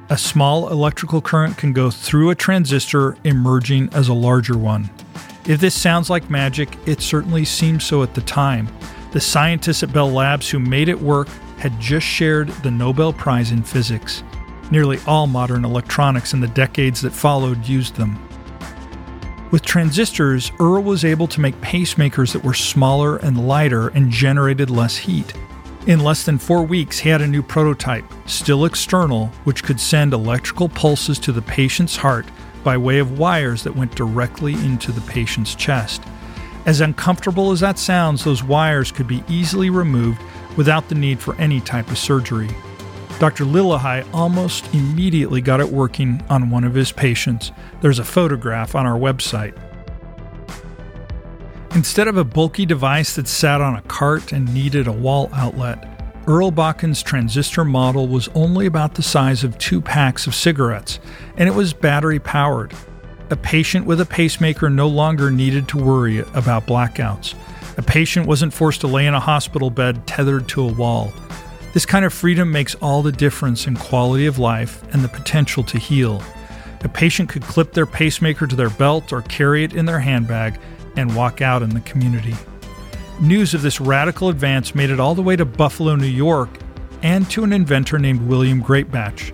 A 0.09 0.17
small 0.17 0.69
electrical 0.69 1.21
current 1.21 1.57
can 1.57 1.73
go 1.73 1.91
through 1.91 2.31
a 2.31 2.37
transistor, 2.37 3.17
emerging 3.25 3.89
as 3.93 4.07
a 4.07 4.15
larger 4.15 4.57
one. 4.57 4.89
If 5.49 5.59
this 5.59 5.75
sounds 5.75 6.09
like 6.09 6.31
magic, 6.31 6.69
it 6.87 7.01
certainly 7.01 7.45
seemed 7.45 7.83
so 7.83 8.05
at 8.05 8.15
the 8.15 8.21
time. 8.21 8.69
The 9.11 9.21
scientists 9.21 9.83
at 9.83 9.93
Bell 9.93 10.13
Labs 10.13 10.49
who 10.49 10.61
made 10.61 10.89
it 10.89 11.01
work 11.01 11.27
had 11.59 11.81
just 11.81 12.07
shared 12.07 12.51
the 12.63 12.71
Nobel 12.71 13.13
Prize 13.13 13.51
in 13.51 13.65
Physics. 13.65 14.23
Nearly 14.71 15.01
all 15.09 15.27
modern 15.27 15.65
electronics 15.65 16.35
in 16.35 16.41
the 16.41 16.47
decades 16.47 17.01
that 17.01 17.13
followed 17.13 17.67
used 17.67 17.97
them. 17.97 18.28
With 19.51 19.65
transistors, 19.65 20.53
Earl 20.61 20.83
was 20.83 21.07
able 21.07 21.27
to 21.29 21.41
make 21.41 21.59
pacemakers 21.63 22.33
that 22.35 22.45
were 22.45 22.53
smaller 22.53 23.17
and 23.17 23.49
lighter 23.49 23.89
and 23.89 24.11
generated 24.11 24.69
less 24.69 24.99
heat. 24.99 25.33
In 25.87 26.01
less 26.01 26.25
than 26.25 26.37
four 26.37 26.65
weeks, 26.65 26.99
he 26.99 27.09
had 27.09 27.23
a 27.23 27.27
new 27.27 27.43
prototype, 27.43 28.05
still 28.27 28.67
external, 28.67 29.29
which 29.45 29.65
could 29.65 29.81
send 29.81 30.13
electrical 30.13 30.69
pulses 30.69 31.19
to 31.21 31.33
the 31.33 31.41
patient's 31.41 31.97
heart 31.97 32.27
by 32.63 32.77
way 32.77 32.99
of 32.99 33.19
wires 33.19 33.63
that 33.63 33.75
went 33.75 33.95
directly 33.95 34.53
into 34.53 34.93
the 34.93 35.01
patient's 35.01 35.55
chest. 35.55 36.03
As 36.67 36.83
uncomfortable 36.83 37.51
as 37.51 37.61
that 37.61 37.79
sounds, 37.79 38.25
those 38.25 38.45
wires 38.45 38.93
could 38.93 39.09
be 39.09 39.25
easily 39.31 39.71
removed 39.71 40.21
without 40.59 40.91
the 40.91 40.95
need 40.95 41.21
for 41.21 41.35
any 41.37 41.63
type 41.63 41.91
of 41.91 41.97
surgery. 41.97 42.51
Dr. 43.19 43.45
Lillehei 43.45 44.07
almost 44.15 44.73
immediately 44.73 45.41
got 45.41 45.61
it 45.61 45.69
working 45.69 46.23
on 46.31 46.51
one 46.51 46.63
of 46.63 46.75
his 46.75 46.93
patients. 46.93 47.51
There's 47.81 47.99
a 47.99 48.05
photograph 48.05 48.77
on 48.77 48.87
our 48.87 48.99
website. 48.99 49.57
Instead 51.75 52.07
of 52.09 52.17
a 52.17 52.25
bulky 52.25 52.65
device 52.65 53.17
that 53.17 53.27
sat 53.27 53.61
on 53.61 53.75
a 53.75 53.83
cart 53.83 54.33
and 54.33 54.53
needed 54.55 54.87
a 54.87 54.93
wall 54.93 55.31
outlet, 55.33 55.85
Earl 56.29 56.53
Bakken's 56.53 57.03
transistor 57.03 57.65
model 57.65 58.07
was 58.07 58.29
only 58.35 58.67
about 58.67 58.95
the 58.95 59.03
size 59.03 59.43
of 59.43 59.59
two 59.59 59.81
packs 59.81 60.27
of 60.27 60.35
cigarettes, 60.35 61.01
and 61.37 61.49
it 61.49 61.55
was 61.55 61.73
battery 61.73 62.21
powered. 62.21 62.73
A 63.31 63.37
patient 63.37 63.85
with 63.85 64.01
a 64.01 64.07
pacemaker 64.07 64.71
no 64.71 64.87
longer 64.87 65.31
needed 65.31 65.67
to 65.69 65.79
worry 65.79 66.21
about 66.35 66.67
blackouts. 66.67 67.35
A 67.79 67.83
patient 67.83 68.27
wasn't 68.27 68.55
forced 68.55 68.81
to 68.83 68.87
lay 68.87 69.07
in 69.07 69.15
a 69.15 69.21
hospital 69.21 69.71
bed 69.71 70.07
tethered 70.07 70.49
to 70.51 70.63
a 70.69 70.73
wall. 70.73 71.13
This 71.79 71.87
kind 71.87 72.05
of 72.05 72.13
freedom 72.13 72.51
makes 72.51 72.75
all 72.75 73.03
the 73.03 73.13
difference 73.13 73.69
in 73.69 73.77
quality 73.77 74.27
of 74.27 74.41
life 74.41 74.83
and 74.93 75.05
the 75.05 75.09
potential 75.09 75.63
to 75.63 75.79
heal. 75.79 76.21
A 76.81 76.89
patient 76.89 77.29
could 77.29 77.45
clip 77.45 77.73
their 77.73 77.87
pacemaker 77.87 78.49
to 78.49 78.57
their 78.57 78.69
belt 78.69 79.13
or 79.13 79.23
carry 79.23 79.63
it 79.63 79.75
in 79.75 79.87
their 79.87 80.01
handbag 80.01 80.59
and 80.97 81.15
walk 81.15 81.41
out 81.41 81.63
in 81.63 81.71
the 81.71 81.81
community. 81.83 82.35
News 83.21 83.55
of 83.55 83.63
this 83.63 83.81
radical 83.81 84.29
advance 84.29 84.75
made 84.75 84.91
it 84.91 84.99
all 84.99 85.15
the 85.15 85.23
way 85.23 85.37
to 85.37 85.45
Buffalo, 85.45 85.95
New 85.95 86.09
York, 86.09 86.49
and 87.05 87.31
to 87.31 87.45
an 87.45 87.53
inventor 87.53 88.01
named 88.01 88.23
William 88.23 88.61
Greatbatch. 88.61 89.33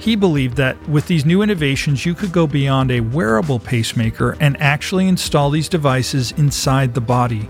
He 0.00 0.16
believed 0.16 0.56
that 0.56 0.88
with 0.88 1.06
these 1.06 1.24
new 1.24 1.40
innovations, 1.40 2.04
you 2.04 2.14
could 2.14 2.32
go 2.32 2.48
beyond 2.48 2.90
a 2.90 2.98
wearable 2.98 3.60
pacemaker 3.60 4.36
and 4.40 4.60
actually 4.60 5.06
install 5.06 5.50
these 5.50 5.68
devices 5.68 6.32
inside 6.32 6.94
the 6.94 7.00
body. 7.00 7.48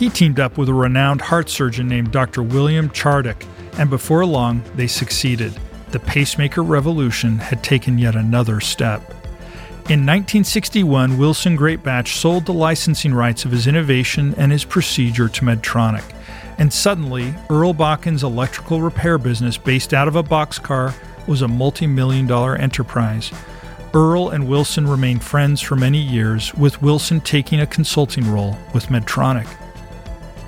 He 0.00 0.08
teamed 0.08 0.40
up 0.40 0.56
with 0.56 0.70
a 0.70 0.72
renowned 0.72 1.20
heart 1.20 1.50
surgeon 1.50 1.86
named 1.86 2.10
Dr. 2.10 2.42
William 2.42 2.88
Chardack, 2.88 3.46
and 3.78 3.90
before 3.90 4.24
long, 4.24 4.62
they 4.74 4.86
succeeded. 4.86 5.52
The 5.90 6.00
pacemaker 6.00 6.62
revolution 6.62 7.36
had 7.36 7.62
taken 7.62 7.98
yet 7.98 8.16
another 8.16 8.60
step. 8.60 9.02
In 9.90 10.06
1961, 10.06 11.18
Wilson 11.18 11.54
Greatbatch 11.54 12.16
sold 12.18 12.46
the 12.46 12.52
licensing 12.54 13.12
rights 13.12 13.44
of 13.44 13.50
his 13.50 13.66
innovation 13.66 14.34
and 14.38 14.50
his 14.50 14.64
procedure 14.64 15.28
to 15.28 15.44
Medtronic. 15.44 16.14
And 16.56 16.72
suddenly, 16.72 17.34
Earl 17.50 17.74
Bakken's 17.74 18.24
electrical 18.24 18.80
repair 18.80 19.18
business, 19.18 19.58
based 19.58 19.92
out 19.92 20.08
of 20.08 20.16
a 20.16 20.22
boxcar, 20.22 20.94
was 21.28 21.42
a 21.42 21.48
multi 21.48 21.86
million 21.86 22.26
dollar 22.26 22.56
enterprise. 22.56 23.30
Earl 23.92 24.30
and 24.30 24.48
Wilson 24.48 24.88
remained 24.88 25.22
friends 25.22 25.60
for 25.60 25.76
many 25.76 26.00
years, 26.00 26.54
with 26.54 26.80
Wilson 26.80 27.20
taking 27.20 27.60
a 27.60 27.66
consulting 27.66 28.32
role 28.32 28.56
with 28.72 28.86
Medtronic. 28.86 29.46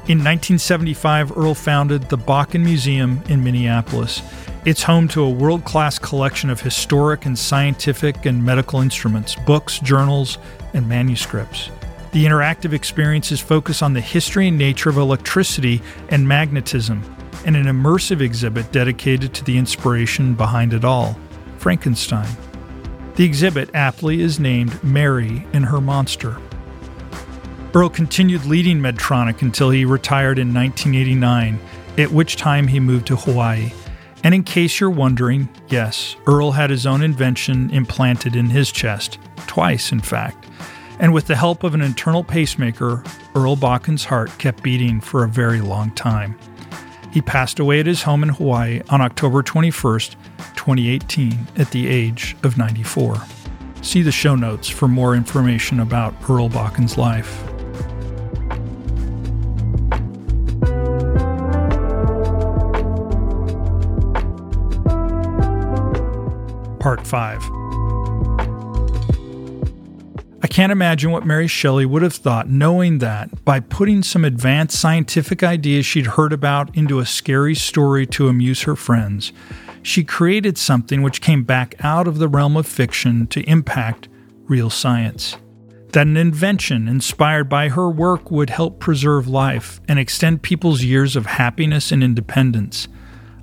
In 0.08 0.18
1975, 0.18 1.38
Earl 1.38 1.54
founded 1.54 2.08
the 2.08 2.18
Bakken 2.18 2.64
Museum 2.64 3.22
in 3.28 3.44
Minneapolis. 3.44 4.20
It's 4.64 4.82
home 4.82 5.06
to 5.08 5.22
a 5.22 5.30
world 5.30 5.64
class 5.64 5.96
collection 5.96 6.50
of 6.50 6.60
historic 6.60 7.24
and 7.24 7.38
scientific 7.38 8.26
and 8.26 8.44
medical 8.44 8.80
instruments, 8.80 9.36
books, 9.46 9.78
journals, 9.78 10.38
and 10.74 10.88
manuscripts. 10.88 11.70
The 12.10 12.24
interactive 12.24 12.72
experiences 12.72 13.38
focus 13.40 13.80
on 13.80 13.92
the 13.92 14.00
history 14.00 14.48
and 14.48 14.58
nature 14.58 14.90
of 14.90 14.96
electricity 14.96 15.80
and 16.08 16.26
magnetism, 16.26 17.00
and 17.46 17.56
an 17.56 17.66
immersive 17.66 18.20
exhibit 18.20 18.72
dedicated 18.72 19.32
to 19.34 19.44
the 19.44 19.56
inspiration 19.56 20.34
behind 20.34 20.72
it 20.72 20.84
all 20.84 21.16
Frankenstein. 21.58 22.28
The 23.14 23.24
exhibit 23.24 23.70
aptly 23.72 24.20
is 24.20 24.40
named 24.40 24.82
Mary 24.82 25.46
and 25.52 25.64
Her 25.64 25.80
Monster. 25.80 26.38
Earl 27.74 27.88
continued 27.88 28.44
leading 28.44 28.80
Medtronic 28.80 29.40
until 29.40 29.70
he 29.70 29.86
retired 29.86 30.38
in 30.38 30.52
1989, 30.52 31.58
at 31.96 32.12
which 32.12 32.36
time 32.36 32.68
he 32.68 32.78
moved 32.78 33.06
to 33.06 33.16
Hawaii. 33.16 33.72
And 34.22 34.34
in 34.34 34.44
case 34.44 34.78
you're 34.78 34.90
wondering, 34.90 35.48
yes, 35.68 36.16
Earl 36.26 36.52
had 36.52 36.68
his 36.68 36.86
own 36.86 37.02
invention 37.02 37.70
implanted 37.70 38.36
in 38.36 38.50
his 38.50 38.70
chest, 38.70 39.18
twice 39.46 39.90
in 39.90 40.00
fact. 40.00 40.46
And 40.98 41.14
with 41.14 41.26
the 41.26 41.34
help 41.34 41.64
of 41.64 41.74
an 41.74 41.80
internal 41.80 42.22
pacemaker, 42.22 43.02
Earl 43.34 43.56
Bakken's 43.56 44.04
heart 44.04 44.30
kept 44.38 44.62
beating 44.62 45.00
for 45.00 45.24
a 45.24 45.28
very 45.28 45.62
long 45.62 45.90
time. 45.92 46.38
He 47.10 47.22
passed 47.22 47.58
away 47.58 47.80
at 47.80 47.86
his 47.86 48.02
home 48.02 48.22
in 48.22 48.28
Hawaii 48.28 48.82
on 48.90 49.00
October 49.00 49.42
21st, 49.42 50.14
2018, 50.56 51.46
at 51.56 51.70
the 51.70 51.88
age 51.88 52.36
of 52.42 52.58
94. 52.58 53.16
See 53.80 54.02
the 54.02 54.12
show 54.12 54.36
notes 54.36 54.68
for 54.68 54.88
more 54.88 55.14
information 55.14 55.80
about 55.80 56.14
Earl 56.28 56.48
Bakken's 56.48 56.96
life. 56.96 57.51
Part 66.82 67.06
5 67.06 67.48
I 70.42 70.48
can't 70.48 70.72
imagine 70.72 71.12
what 71.12 71.24
Mary 71.24 71.46
Shelley 71.46 71.86
would 71.86 72.02
have 72.02 72.12
thought 72.12 72.48
knowing 72.48 72.98
that 72.98 73.44
by 73.44 73.60
putting 73.60 74.02
some 74.02 74.24
advanced 74.24 74.80
scientific 74.80 75.44
ideas 75.44 75.86
she'd 75.86 76.06
heard 76.06 76.32
about 76.32 76.76
into 76.76 76.98
a 76.98 77.06
scary 77.06 77.54
story 77.54 78.04
to 78.06 78.26
amuse 78.26 78.62
her 78.62 78.74
friends, 78.74 79.32
she 79.84 80.02
created 80.02 80.58
something 80.58 81.02
which 81.02 81.20
came 81.20 81.44
back 81.44 81.76
out 81.84 82.08
of 82.08 82.18
the 82.18 82.26
realm 82.26 82.56
of 82.56 82.66
fiction 82.66 83.28
to 83.28 83.48
impact 83.48 84.08
real 84.48 84.68
science. 84.68 85.36
That 85.92 86.08
an 86.08 86.16
invention 86.16 86.88
inspired 86.88 87.48
by 87.48 87.68
her 87.68 87.88
work 87.88 88.28
would 88.32 88.50
help 88.50 88.80
preserve 88.80 89.28
life 89.28 89.80
and 89.86 90.00
extend 90.00 90.42
people's 90.42 90.82
years 90.82 91.14
of 91.14 91.26
happiness 91.26 91.92
and 91.92 92.02
independence. 92.02 92.88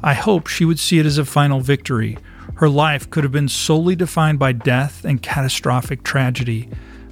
I 0.04 0.14
hope 0.14 0.48
she 0.48 0.66
would 0.66 0.80
see 0.80 1.00
it 1.00 1.06
as 1.06 1.18
a 1.18 1.24
final 1.24 1.62
victory. 1.62 2.18
Her 2.56 2.70
life 2.70 3.10
could 3.10 3.24
have 3.24 3.32
been 3.32 3.47
solely 3.47 3.95
defined 3.95 4.39
by 4.39 4.52
death 4.52 5.06
and 5.06 5.22
catastrophic 5.22 6.04
tragedy 6.04 6.70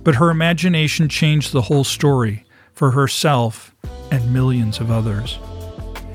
but 0.08 0.16
her 0.16 0.30
imagination 0.30 1.10
changed 1.10 1.52
the 1.52 1.64
whole 1.64 1.84
story 1.84 2.46
for 2.72 2.92
herself 2.92 3.76
and 4.10 4.34
millions 4.34 4.80
of 4.80 4.90
others. 4.90 5.38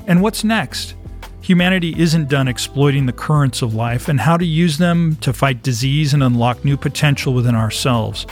And 0.07 0.19
what's 0.19 0.43
next? 0.43 0.95
Humanity 1.41 1.93
isn't 2.01 2.27
done 2.27 2.47
exploiting 2.47 3.05
the 3.05 3.13
currents 3.13 3.61
of 3.61 3.75
life 3.75 4.09
and 4.09 4.19
how 4.19 4.35
to 4.35 4.45
use 4.45 4.79
them 4.79 5.15
to 5.17 5.31
fight 5.31 5.61
disease 5.61 6.15
and 6.15 6.23
unlock 6.23 6.65
new 6.65 6.75
potential 6.75 7.35
within 7.35 7.53
ourselves. 7.53 8.23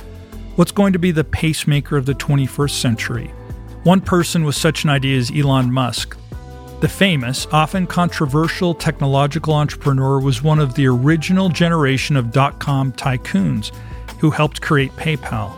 What's 0.56 0.72
going 0.72 0.94
to 0.94 1.00
be 1.00 1.12
the 1.12 1.24
pacemaker 1.24 1.96
of 1.96 2.08
the 2.08 2.16
21st 2.16 2.82
century? 2.82 3.28
One 3.84 4.02
person 4.02 4.44
with 4.44 4.56
such 4.56 4.84
an 4.84 4.90
idea 4.90 5.16
is 5.16 5.32
Elon 5.32 5.72
Musk. 5.72 6.18
The 6.82 6.90
famous, 6.90 7.46
often 7.52 7.86
controversial 7.86 8.74
technological 8.74 9.54
entrepreneur 9.54 10.20
was 10.20 10.42
one 10.42 10.58
of 10.58 10.74
the 10.74 10.88
original 10.88 11.48
generation 11.48 12.18
of 12.18 12.32
dot 12.32 12.58
com 12.58 12.92
tycoons 12.94 13.72
who 14.18 14.32
helped 14.32 14.64
create 14.64 14.92
PayPal. 14.96 15.54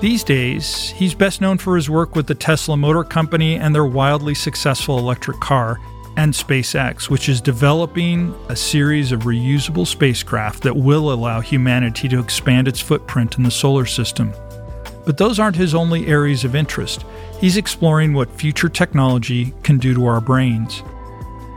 These 0.00 0.24
days, 0.24 0.88
he's 0.88 1.12
best 1.12 1.42
known 1.42 1.58
for 1.58 1.76
his 1.76 1.90
work 1.90 2.16
with 2.16 2.26
the 2.26 2.34
Tesla 2.34 2.78
Motor 2.78 3.04
Company 3.04 3.56
and 3.56 3.74
their 3.74 3.84
wildly 3.84 4.34
successful 4.34 4.98
electric 4.98 5.38
car, 5.38 5.78
and 6.16 6.32
SpaceX, 6.32 7.10
which 7.10 7.28
is 7.28 7.42
developing 7.42 8.34
a 8.48 8.56
series 8.56 9.12
of 9.12 9.24
reusable 9.24 9.86
spacecraft 9.86 10.62
that 10.62 10.76
will 10.76 11.12
allow 11.12 11.40
humanity 11.40 12.08
to 12.08 12.20
expand 12.20 12.68
its 12.68 12.80
footprint 12.80 13.36
in 13.36 13.42
the 13.42 13.50
solar 13.50 13.84
system. 13.84 14.32
But 15.04 15.18
those 15.18 15.38
aren't 15.38 15.56
his 15.56 15.74
only 15.74 16.06
areas 16.06 16.44
of 16.44 16.54
interest. 16.54 17.04
He's 17.40 17.56
exploring 17.56 18.14
what 18.14 18.30
future 18.30 18.68
technology 18.68 19.52
can 19.62 19.78
do 19.78 19.94
to 19.94 20.06
our 20.06 20.20
brains. 20.20 20.82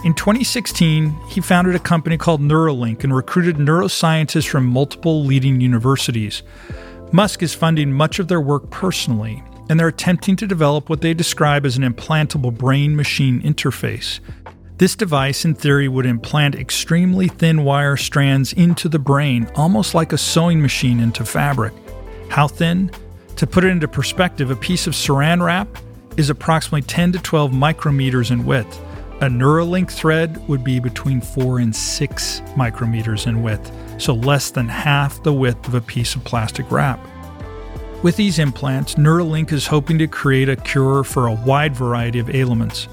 In 0.04 0.14
2016, 0.14 1.10
he 1.28 1.42
founded 1.42 1.76
a 1.76 1.80
company 1.80 2.18
called 2.18 2.42
Neuralink 2.42 3.04
and 3.04 3.16
recruited 3.16 3.58
neuroscientists 3.58 4.48
from 4.48 4.66
multiple 4.66 5.24
leading 5.24 5.60
universities. 5.60 6.44
Musk 7.12 7.42
is 7.42 7.56
funding 7.56 7.92
much 7.92 8.20
of 8.20 8.28
their 8.28 8.42
work 8.42 8.70
personally, 8.70 9.44
and 9.70 9.80
they're 9.80 9.88
attempting 9.88 10.36
to 10.36 10.48
develop 10.48 10.90
what 10.90 11.02
they 11.02 11.14
describe 11.14 11.66
as 11.66 11.78
an 11.78 11.84
implantable 11.84 12.56
brain 12.56 12.96
machine 12.96 13.42
interface. 13.42 14.20
This 14.78 14.96
device, 14.96 15.44
in 15.44 15.56
theory, 15.56 15.88
would 15.88 16.06
implant 16.06 16.54
extremely 16.54 17.28
thin 17.28 17.64
wire 17.64 17.98
strands 17.98 18.54
into 18.54 18.88
the 18.88 19.00
brain, 19.00 19.50
almost 19.56 19.96
like 19.96 20.14
a 20.14 20.18
sewing 20.18 20.62
machine 20.62 21.00
into 21.00 21.26
fabric. 21.26 21.74
How 22.30 22.48
thin? 22.48 22.92
To 23.38 23.46
put 23.46 23.64
it 23.64 23.68
into 23.68 23.88
perspective, 23.88 24.50
a 24.50 24.56
piece 24.56 24.88
of 24.88 24.94
saran 24.94 25.44
wrap 25.46 25.68
is 26.18 26.32
approximately 26.32 26.82
10 26.82 27.12
to 27.12 27.20
12 27.20 27.52
micrometers 27.52 28.32
in 28.32 28.48
width. 28.48 28.80
A 29.22 29.28
Neuralink 29.30 29.92
thread 29.92 30.48
would 30.48 30.64
be 30.64 30.80
between 30.80 31.22
4 31.22 31.60
and 31.60 31.76
6 31.76 32.42
micrometers 32.56 33.28
in 33.28 33.44
width, 33.44 33.72
so 34.00 34.16
less 34.16 34.50
than 34.50 34.68
half 34.68 35.22
the 35.22 35.34
width 35.34 35.68
of 35.68 35.76
a 35.76 35.82
piece 35.82 36.16
of 36.16 36.24
plastic 36.24 36.72
wrap. 36.72 37.00
With 38.02 38.16
these 38.16 38.40
implants, 38.40 38.96
Neuralink 38.96 39.52
is 39.52 39.68
hoping 39.68 40.00
to 40.00 40.08
create 40.08 40.50
a 40.50 40.56
cure 40.56 41.04
for 41.04 41.28
a 41.28 41.34
wide 41.34 41.76
variety 41.76 42.18
of 42.18 42.34
ailments 42.34 42.88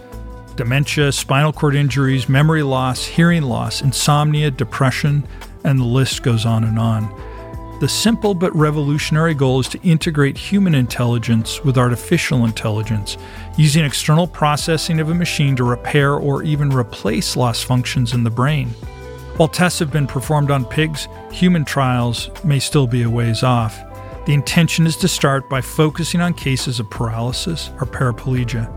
dementia, 0.56 1.10
spinal 1.10 1.52
cord 1.52 1.74
injuries, 1.74 2.28
memory 2.28 2.62
loss, 2.62 3.04
hearing 3.04 3.42
loss, 3.42 3.80
insomnia, 3.80 4.50
depression, 4.50 5.26
and 5.64 5.80
the 5.80 5.84
list 5.84 6.22
goes 6.22 6.44
on 6.44 6.64
and 6.64 6.78
on. 6.78 7.33
The 7.80 7.88
simple 7.88 8.34
but 8.34 8.54
revolutionary 8.54 9.34
goal 9.34 9.58
is 9.58 9.68
to 9.70 9.82
integrate 9.82 10.38
human 10.38 10.76
intelligence 10.76 11.62
with 11.64 11.76
artificial 11.76 12.44
intelligence, 12.44 13.16
using 13.58 13.84
external 13.84 14.28
processing 14.28 15.00
of 15.00 15.10
a 15.10 15.14
machine 15.14 15.56
to 15.56 15.64
repair 15.64 16.14
or 16.14 16.44
even 16.44 16.70
replace 16.70 17.36
lost 17.36 17.64
functions 17.64 18.14
in 18.14 18.22
the 18.22 18.30
brain. 18.30 18.68
While 19.36 19.48
tests 19.48 19.80
have 19.80 19.90
been 19.90 20.06
performed 20.06 20.52
on 20.52 20.64
pigs, 20.64 21.08
human 21.32 21.64
trials 21.64 22.30
may 22.44 22.60
still 22.60 22.86
be 22.86 23.02
a 23.02 23.10
ways 23.10 23.42
off. 23.42 23.76
The 24.26 24.34
intention 24.34 24.86
is 24.86 24.96
to 24.98 25.08
start 25.08 25.50
by 25.50 25.60
focusing 25.60 26.20
on 26.20 26.32
cases 26.32 26.78
of 26.78 26.88
paralysis 26.88 27.70
or 27.80 27.86
paraplegia. 27.86 28.72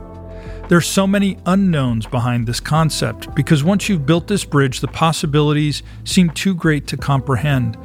There 0.67 0.77
are 0.77 0.81
so 0.81 1.05
many 1.05 1.37
unknowns 1.45 2.07
behind 2.07 2.47
this 2.47 2.59
concept 2.59 3.33
because 3.35 3.63
once 3.63 3.87
you've 3.87 4.07
built 4.07 4.27
this 4.27 4.43
bridge, 4.43 4.81
the 4.81 4.87
possibilities 4.87 5.83
seem 6.03 6.31
too 6.31 6.55
great 6.55 6.87
to 6.87 6.97
comprehend. 6.97 7.77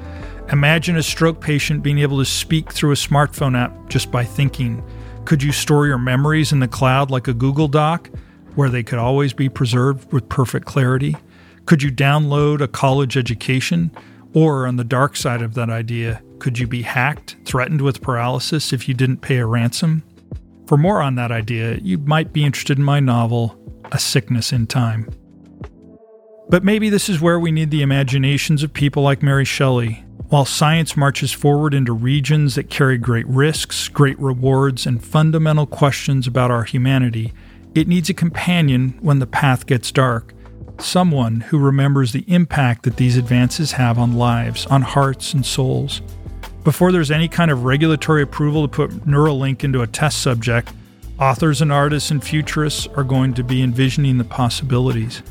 Imagine 0.52 0.96
a 0.96 1.02
stroke 1.02 1.40
patient 1.40 1.82
being 1.82 1.98
able 2.00 2.18
to 2.18 2.26
speak 2.26 2.72
through 2.72 2.92
a 2.92 2.94
smartphone 2.94 3.58
app 3.58 3.88
just 3.88 4.10
by 4.10 4.22
thinking. 4.22 4.84
Could 5.24 5.42
you 5.42 5.50
store 5.50 5.86
your 5.86 5.96
memories 5.96 6.52
in 6.52 6.60
the 6.60 6.68
cloud 6.68 7.10
like 7.10 7.26
a 7.26 7.32
Google 7.32 7.68
Doc, 7.68 8.10
where 8.54 8.68
they 8.68 8.82
could 8.82 8.98
always 8.98 9.32
be 9.32 9.48
preserved 9.48 10.12
with 10.12 10.28
perfect 10.28 10.66
clarity? 10.66 11.16
Could 11.64 11.82
you 11.82 11.90
download 11.90 12.60
a 12.60 12.68
college 12.68 13.16
education? 13.16 13.90
Or, 14.34 14.66
on 14.66 14.76
the 14.76 14.84
dark 14.84 15.16
side 15.16 15.40
of 15.40 15.54
that 15.54 15.70
idea, 15.70 16.22
could 16.38 16.58
you 16.58 16.66
be 16.66 16.82
hacked, 16.82 17.36
threatened 17.46 17.80
with 17.80 18.02
paralysis 18.02 18.74
if 18.74 18.86
you 18.88 18.94
didn't 18.94 19.22
pay 19.22 19.38
a 19.38 19.46
ransom? 19.46 20.02
For 20.66 20.76
more 20.76 21.00
on 21.00 21.14
that 21.14 21.32
idea, 21.32 21.76
you 21.76 21.96
might 21.96 22.34
be 22.34 22.44
interested 22.44 22.76
in 22.76 22.84
my 22.84 23.00
novel, 23.00 23.58
A 23.90 23.98
Sickness 23.98 24.52
in 24.52 24.66
Time. 24.66 25.08
But 26.48 26.64
maybe 26.64 26.90
this 26.90 27.08
is 27.08 27.20
where 27.20 27.38
we 27.38 27.52
need 27.52 27.70
the 27.70 27.82
imaginations 27.82 28.62
of 28.62 28.74
people 28.74 29.02
like 29.02 29.22
Mary 29.22 29.44
Shelley, 29.44 30.04
while 30.28 30.44
science 30.44 30.96
marches 30.96 31.30
forward 31.30 31.74
into 31.74 31.92
regions 31.92 32.54
that 32.54 32.70
carry 32.70 32.98
great 32.98 33.26
risks, 33.26 33.88
great 33.88 34.18
rewards, 34.18 34.86
and 34.86 35.04
fundamental 35.04 35.66
questions 35.66 36.26
about 36.26 36.50
our 36.50 36.64
humanity, 36.64 37.32
it 37.74 37.88
needs 37.88 38.08
a 38.08 38.14
companion 38.14 38.98
when 39.00 39.18
the 39.18 39.26
path 39.26 39.66
gets 39.66 39.92
dark. 39.92 40.34
Someone 40.78 41.40
who 41.40 41.58
remembers 41.58 42.12
the 42.12 42.24
impact 42.28 42.84
that 42.84 42.96
these 42.96 43.16
advances 43.16 43.72
have 43.72 43.98
on 43.98 44.16
lives, 44.16 44.66
on 44.66 44.82
hearts, 44.82 45.34
and 45.34 45.44
souls. 45.44 46.00
Before 46.64 46.92
there's 46.92 47.10
any 47.10 47.28
kind 47.28 47.50
of 47.50 47.64
regulatory 47.64 48.22
approval 48.22 48.62
to 48.62 48.68
put 48.68 49.06
Neuralink 49.06 49.64
into 49.64 49.82
a 49.82 49.86
test 49.86 50.22
subject, 50.22 50.72
authors 51.18 51.60
and 51.60 51.70
artists 51.70 52.10
and 52.10 52.22
futurists 52.22 52.86
are 52.96 53.04
going 53.04 53.34
to 53.34 53.44
be 53.44 53.62
envisioning 53.62 54.18
the 54.18 54.24
possibilities. 54.24 55.22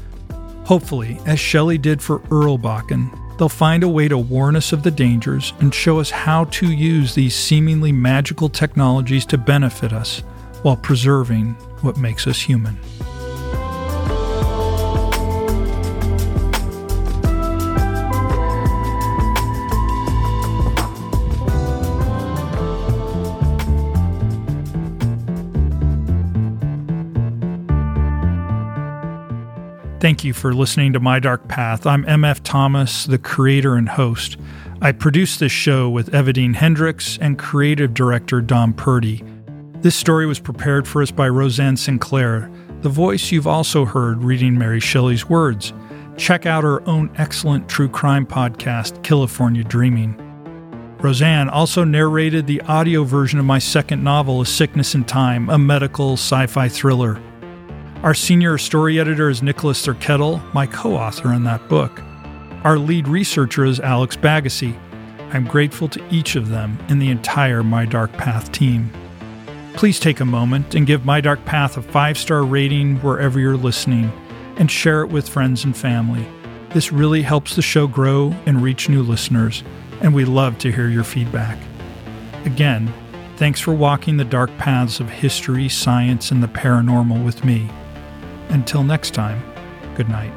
Hopefully, 0.66 1.20
as 1.26 1.40
Shelley 1.40 1.78
did 1.78 2.02
for 2.02 2.22
Earl 2.32 2.58
Bakken, 2.58 3.38
they'll 3.38 3.50
find 3.50 3.84
a 3.84 3.90
way 3.90 4.08
to 4.08 4.18
warn 4.18 4.56
us 4.56 4.72
of 4.72 4.84
the 4.84 4.92
dangers 4.92 5.54
and 5.60 5.74
show 5.74 6.00
us 6.00 6.10
how 6.10 6.46
to 6.46 6.72
use 6.72 7.16
these 7.16 7.36
seemingly 7.36 7.92
magical 7.92 8.48
technologies 8.48 9.26
to 9.26 9.38
benefit 9.38 9.92
us, 9.92 10.20
while 10.62 10.78
preserving 10.78 11.54
what 11.82 11.98
makes 11.98 12.28
us 12.28 12.40
human. 12.40 12.78
Thank 30.02 30.24
you 30.24 30.34
for 30.34 30.52
listening 30.52 30.94
to 30.94 31.00
My 31.00 31.20
Dark 31.20 31.48
Path. 31.48 31.86
I'm 31.86 32.04
MF 32.06 32.40
Thomas, 32.44 33.06
the 33.06 33.20
creator 33.20 33.76
and 33.76 33.88
host. 33.88 34.36
I 34.82 34.94
produce 34.94 35.38
this 35.38 35.52
show 35.52 35.92
with 35.92 36.12
Evadine 36.12 36.56
Hendricks 36.56 37.20
and 37.22 37.38
creative 37.38 37.94
director 37.94 38.42
Dom 38.42 38.74
Purdy. 38.74 39.24
This 39.82 39.96
story 39.96 40.26
was 40.26 40.40
prepared 40.40 40.88
for 40.88 41.04
us 41.04 41.12
by 41.12 41.30
Roseanne 41.30 41.78
Sinclair, 41.78 42.52
the 42.82 42.90
voice 42.90 43.32
you've 43.32 43.46
also 43.46 43.86
heard 43.86 44.24
reading 44.24 44.58
Mary 44.58 44.80
Shelley's 44.80 45.30
words. 45.30 45.72
Check 46.18 46.48
out 46.48 46.64
her 46.64 46.82
own 46.90 47.12
excellent 47.20 47.70
true 47.70 47.88
crime 47.88 48.26
podcast, 48.26 49.04
California 49.04 49.64
Dreaming. 49.64 50.18
Roseanne 50.98 51.48
also 51.48 51.84
narrated 51.84 52.48
the 52.48 52.62
audio 52.62 53.04
version 53.04 53.38
of 53.38 53.46
my 53.46 53.60
second 53.60 54.04
novel, 54.04 54.42
A 54.42 54.48
Sickness 54.48 54.96
in 54.96 55.04
Time, 55.04 55.48
a 55.52 55.60
medical 55.60 56.14
sci 56.14 56.48
fi 56.48 56.68
thriller. 56.70 57.22
Our 58.04 58.16
senior 58.16 58.58
story 58.58 59.00
editor 59.00 59.30
is 59.30 59.44
Nicholas 59.44 59.86
Thurkettle, 59.86 60.42
my 60.56 60.66
co 60.66 60.96
author 60.96 61.28
on 61.28 61.44
that 61.44 61.70
book. 61.70 62.02
Our 62.64 62.80
lead 62.80 63.08
researcher 63.08 63.64
is 63.64 63.80
Alex 63.80 64.18
Bagasse. 64.18 64.76
I'm 65.32 65.46
grateful 65.46 65.88
to 65.90 66.04
each 66.10 66.36
of 66.36 66.50
them 66.50 66.80
and 66.90 67.00
the 67.00 67.12
entire 67.12 67.62
My 67.62 67.86
Dark 67.86 68.12
Path 68.14 68.52
team. 68.52 68.90
Please 69.76 70.00
take 70.00 70.20
a 70.20 70.26
moment 70.26 70.74
and 70.74 70.88
give 70.88 71.06
My 71.06 71.22
Dark 71.22 71.46
Path 71.46 71.78
a 71.78 71.84
five 71.84 72.18
star 72.18 72.44
rating 72.44 72.98
wherever 73.04 73.40
you're 73.40 73.56
listening 73.56 74.12
and 74.56 74.72
share 74.72 75.04
it 75.04 75.10
with 75.10 75.30
friends 75.30 75.64
and 75.64 75.78
family. 75.78 76.28
This 76.72 76.92
really 76.92 77.22
helps 77.22 77.56
the 77.56 77.62
show 77.62 77.86
grow 77.86 78.34
and 78.48 78.64
reach 78.64 78.90
new 78.90 79.04
listeners, 79.04 79.64
and 80.02 80.16
we 80.16 80.26
love 80.26 80.58
to 80.60 80.72
hear 80.72 80.90
your 80.90 81.04
feedback. 81.04 81.60
Again, 82.46 82.92
thanks 83.36 83.60
for 83.60 83.76
walking 83.76 84.18
the 84.18 84.26
dark 84.26 84.50
paths 84.58 85.00
of 85.00 85.08
history, 85.08 85.70
science, 85.70 86.32
and 86.32 86.42
the 86.42 86.48
paranormal 86.48 87.24
with 87.24 87.46
me. 87.46 87.70
Until 88.52 88.84
next 88.84 89.14
time, 89.14 89.42
good 89.96 90.10
night. 90.10 90.30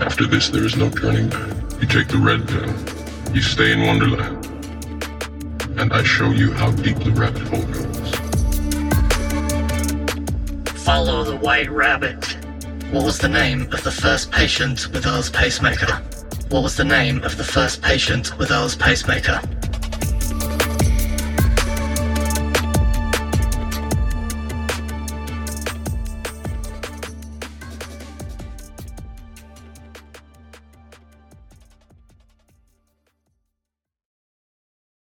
After 0.00 0.26
this, 0.26 0.48
there 0.48 0.64
is 0.64 0.76
no 0.76 0.90
turning 0.90 1.28
back. 1.28 1.48
You 1.80 1.86
take 1.86 2.08
the 2.08 2.18
red 2.18 2.48
pill 2.48 3.01
you 3.34 3.40
stay 3.40 3.72
in 3.72 3.86
Wonderland, 3.86 4.44
and 5.78 5.90
I 5.92 6.02
show 6.02 6.30
you 6.30 6.52
how 6.52 6.70
deep 6.70 6.98
the 6.98 7.12
rabbit 7.12 7.42
hole 7.48 7.64
goes. 7.64 8.10
Follow 10.84 11.24
the 11.24 11.36
white 11.36 11.70
rabbit. 11.70 12.36
What 12.90 13.04
was 13.04 13.18
the 13.18 13.28
name 13.28 13.62
of 13.72 13.82
the 13.84 13.90
first 13.90 14.30
patient 14.30 14.88
with 14.92 15.06
Earl's 15.06 15.30
pacemaker? 15.30 16.02
What 16.50 16.62
was 16.62 16.76
the 16.76 16.84
name 16.84 17.22
of 17.24 17.38
the 17.38 17.44
first 17.44 17.80
patient 17.80 18.36
with 18.36 18.50
Earl's 18.50 18.76
pacemaker? 18.76 19.40